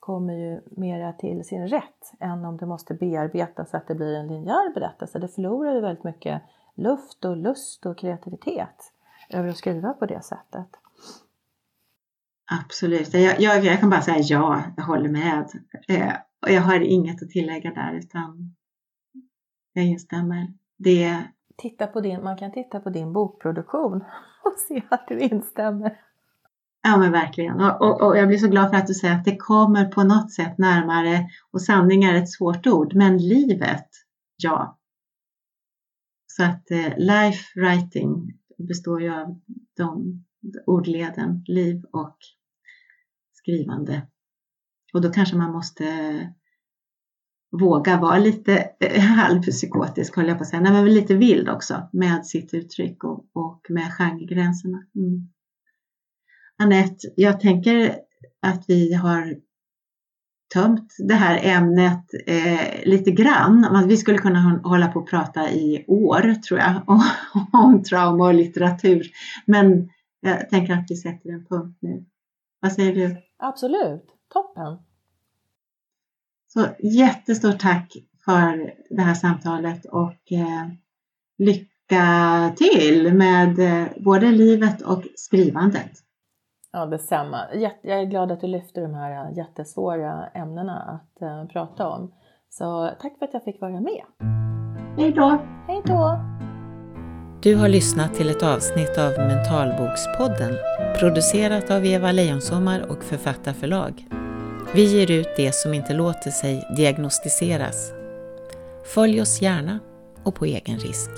kommer 0.00 0.34
ju 0.34 0.60
mera 0.66 1.12
till 1.12 1.44
sin 1.44 1.68
rätt 1.68 2.12
än 2.20 2.44
om 2.44 2.56
det 2.56 2.66
måste 2.66 2.94
bearbetas 2.94 3.70
så 3.70 3.76
att 3.76 3.88
det 3.88 3.94
blir 3.94 4.16
en 4.16 4.26
linjär 4.26 4.74
berättelse. 4.74 5.18
Det 5.18 5.28
förlorar 5.28 5.74
ju 5.74 5.80
väldigt 5.80 6.04
mycket 6.04 6.42
luft 6.76 7.24
och 7.24 7.36
lust 7.36 7.86
och 7.86 7.98
kreativitet 7.98 8.92
över 9.28 9.48
att 9.48 9.56
skriva 9.56 9.92
på 9.92 10.06
det 10.06 10.24
sättet. 10.24 10.68
Absolut, 12.50 13.14
jag, 13.14 13.40
jag, 13.40 13.64
jag 13.64 13.80
kan 13.80 13.90
bara 13.90 14.02
säga 14.02 14.18
ja, 14.20 14.62
jag 14.76 14.84
håller 14.84 15.08
med. 15.08 15.48
Eh, 15.88 16.12
och 16.42 16.50
jag 16.50 16.62
har 16.62 16.80
inget 16.80 17.22
att 17.22 17.30
tillägga 17.30 17.70
där 17.70 17.92
utan 17.92 18.54
jag 19.72 19.84
instämmer. 19.84 20.52
Det... 20.76 21.22
Titta 21.56 21.86
på 21.86 22.00
din, 22.00 22.24
man 22.24 22.36
kan 22.36 22.52
titta 22.52 22.80
på 22.80 22.90
din 22.90 23.12
bokproduktion 23.12 23.96
och 24.44 24.54
se 24.68 24.82
att 24.88 25.08
du 25.08 25.18
instämmer. 25.18 26.00
Ja 26.82 26.96
men 26.96 27.12
verkligen. 27.12 27.60
Och, 27.60 27.82
och, 27.82 28.02
och, 28.02 28.18
jag 28.18 28.28
blir 28.28 28.38
så 28.38 28.48
glad 28.48 28.70
för 28.70 28.76
att 28.76 28.86
du 28.86 28.94
säger 28.94 29.14
att 29.14 29.24
det 29.24 29.36
kommer 29.36 29.84
på 29.84 30.02
något 30.02 30.32
sätt 30.32 30.58
närmare 30.58 31.28
och 31.50 31.62
sanning 31.62 32.04
är 32.04 32.14
ett 32.14 32.30
svårt 32.30 32.66
ord, 32.66 32.94
men 32.94 33.18
livet, 33.18 33.88
ja. 34.36 34.78
Så 36.36 36.44
att 36.44 36.70
eh, 36.70 36.98
life 36.98 37.60
writing 37.60 38.38
består 38.58 39.02
ju 39.02 39.10
av 39.10 39.40
de 39.76 40.24
ordleden, 40.66 41.44
liv 41.46 41.84
och 41.92 42.16
skrivande. 43.32 44.06
Och 44.94 45.00
då 45.00 45.12
kanske 45.12 45.36
man 45.36 45.52
måste 45.52 45.84
våga 47.60 48.00
vara 48.00 48.18
lite 48.18 48.70
eh, 48.80 49.00
halvpsykotisk, 49.02 50.16
höll 50.16 50.28
jag 50.28 50.38
på 50.38 50.42
att 50.42 50.48
säga, 50.48 50.62
Nej, 50.62 50.72
men 50.72 50.94
lite 50.94 51.14
vild 51.14 51.48
också 51.48 51.88
med 51.92 52.26
sitt 52.26 52.54
uttryck 52.54 53.04
och, 53.04 53.26
och 53.32 53.66
med 53.68 53.92
genregränserna. 53.92 54.86
Mm. 54.94 55.28
Anette, 56.58 57.12
jag 57.16 57.40
tänker 57.40 57.98
att 58.42 58.64
vi 58.68 58.94
har 58.94 59.36
tömt 60.54 60.94
det 60.98 61.14
här 61.14 61.40
ämnet 61.42 62.04
eh, 62.26 62.84
lite 62.84 63.10
grann. 63.10 63.84
Vi 63.88 63.96
skulle 63.96 64.18
kunna 64.18 64.60
hålla 64.64 64.88
på 64.88 65.00
och 65.00 65.10
prata 65.10 65.50
i 65.50 65.84
år 65.88 66.34
tror 66.34 66.60
jag 66.60 66.82
om, 66.86 67.02
om 67.52 67.82
trauma 67.82 68.26
och 68.26 68.34
litteratur. 68.34 69.10
Men 69.46 69.90
jag 70.20 70.50
tänker 70.50 70.72
att 70.72 70.86
vi 70.88 70.96
sätter 70.96 71.30
en 71.30 71.44
punkt 71.44 71.78
nu. 71.80 72.04
Vad 72.60 72.72
säger 72.72 72.94
du? 72.94 73.16
Absolut, 73.38 74.06
toppen! 74.32 74.78
Så 76.48 76.66
jättestort 76.78 77.58
tack 77.58 77.96
för 78.24 78.74
det 78.90 79.02
här 79.02 79.14
samtalet 79.14 79.84
och 79.84 80.32
eh, 80.32 80.68
lycka 81.38 82.54
till 82.56 83.14
med 83.14 83.58
eh, 83.58 83.88
både 83.96 84.30
livet 84.30 84.82
och 84.82 85.04
skrivandet. 85.16 86.05
Ja, 86.76 86.86
detsamma. 86.86 87.44
Jag 87.82 88.00
är 88.00 88.04
glad 88.04 88.32
att 88.32 88.40
du 88.40 88.46
lyfter 88.46 88.82
de 88.82 88.94
här 88.94 89.32
jättesvåra 89.36 90.26
ämnena 90.26 90.80
att 90.80 91.22
uh, 91.22 91.46
prata 91.48 91.88
om. 91.88 92.12
Så 92.48 92.90
tack 93.00 93.18
för 93.18 93.26
att 93.26 93.34
jag 93.34 93.44
fick 93.44 93.60
vara 93.60 93.80
med. 93.80 94.02
Hej 94.96 95.12
då! 95.12 95.38
Hej 95.66 95.82
då! 95.84 96.20
Du 97.42 97.56
har 97.56 97.68
lyssnat 97.68 98.14
till 98.14 98.30
ett 98.30 98.42
avsnitt 98.42 98.98
av 98.98 99.12
Mentalbokspodden 99.18 100.54
producerat 100.98 101.70
av 101.70 101.84
Eva 101.84 102.12
Lejonsommar 102.12 102.90
och 102.90 103.04
Författarförlag. 103.04 104.06
Vi 104.74 104.84
ger 104.84 105.10
ut 105.10 105.28
det 105.36 105.54
som 105.54 105.74
inte 105.74 105.94
låter 105.94 106.30
sig 106.30 106.66
diagnostiseras. 106.76 107.92
Följ 108.94 109.20
oss 109.20 109.42
gärna 109.42 109.78
och 110.24 110.34
på 110.34 110.44
egen 110.44 110.78
risk. 110.78 111.10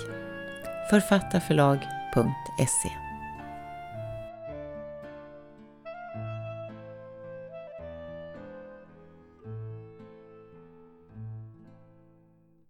Författarförlag.se 0.90 3.07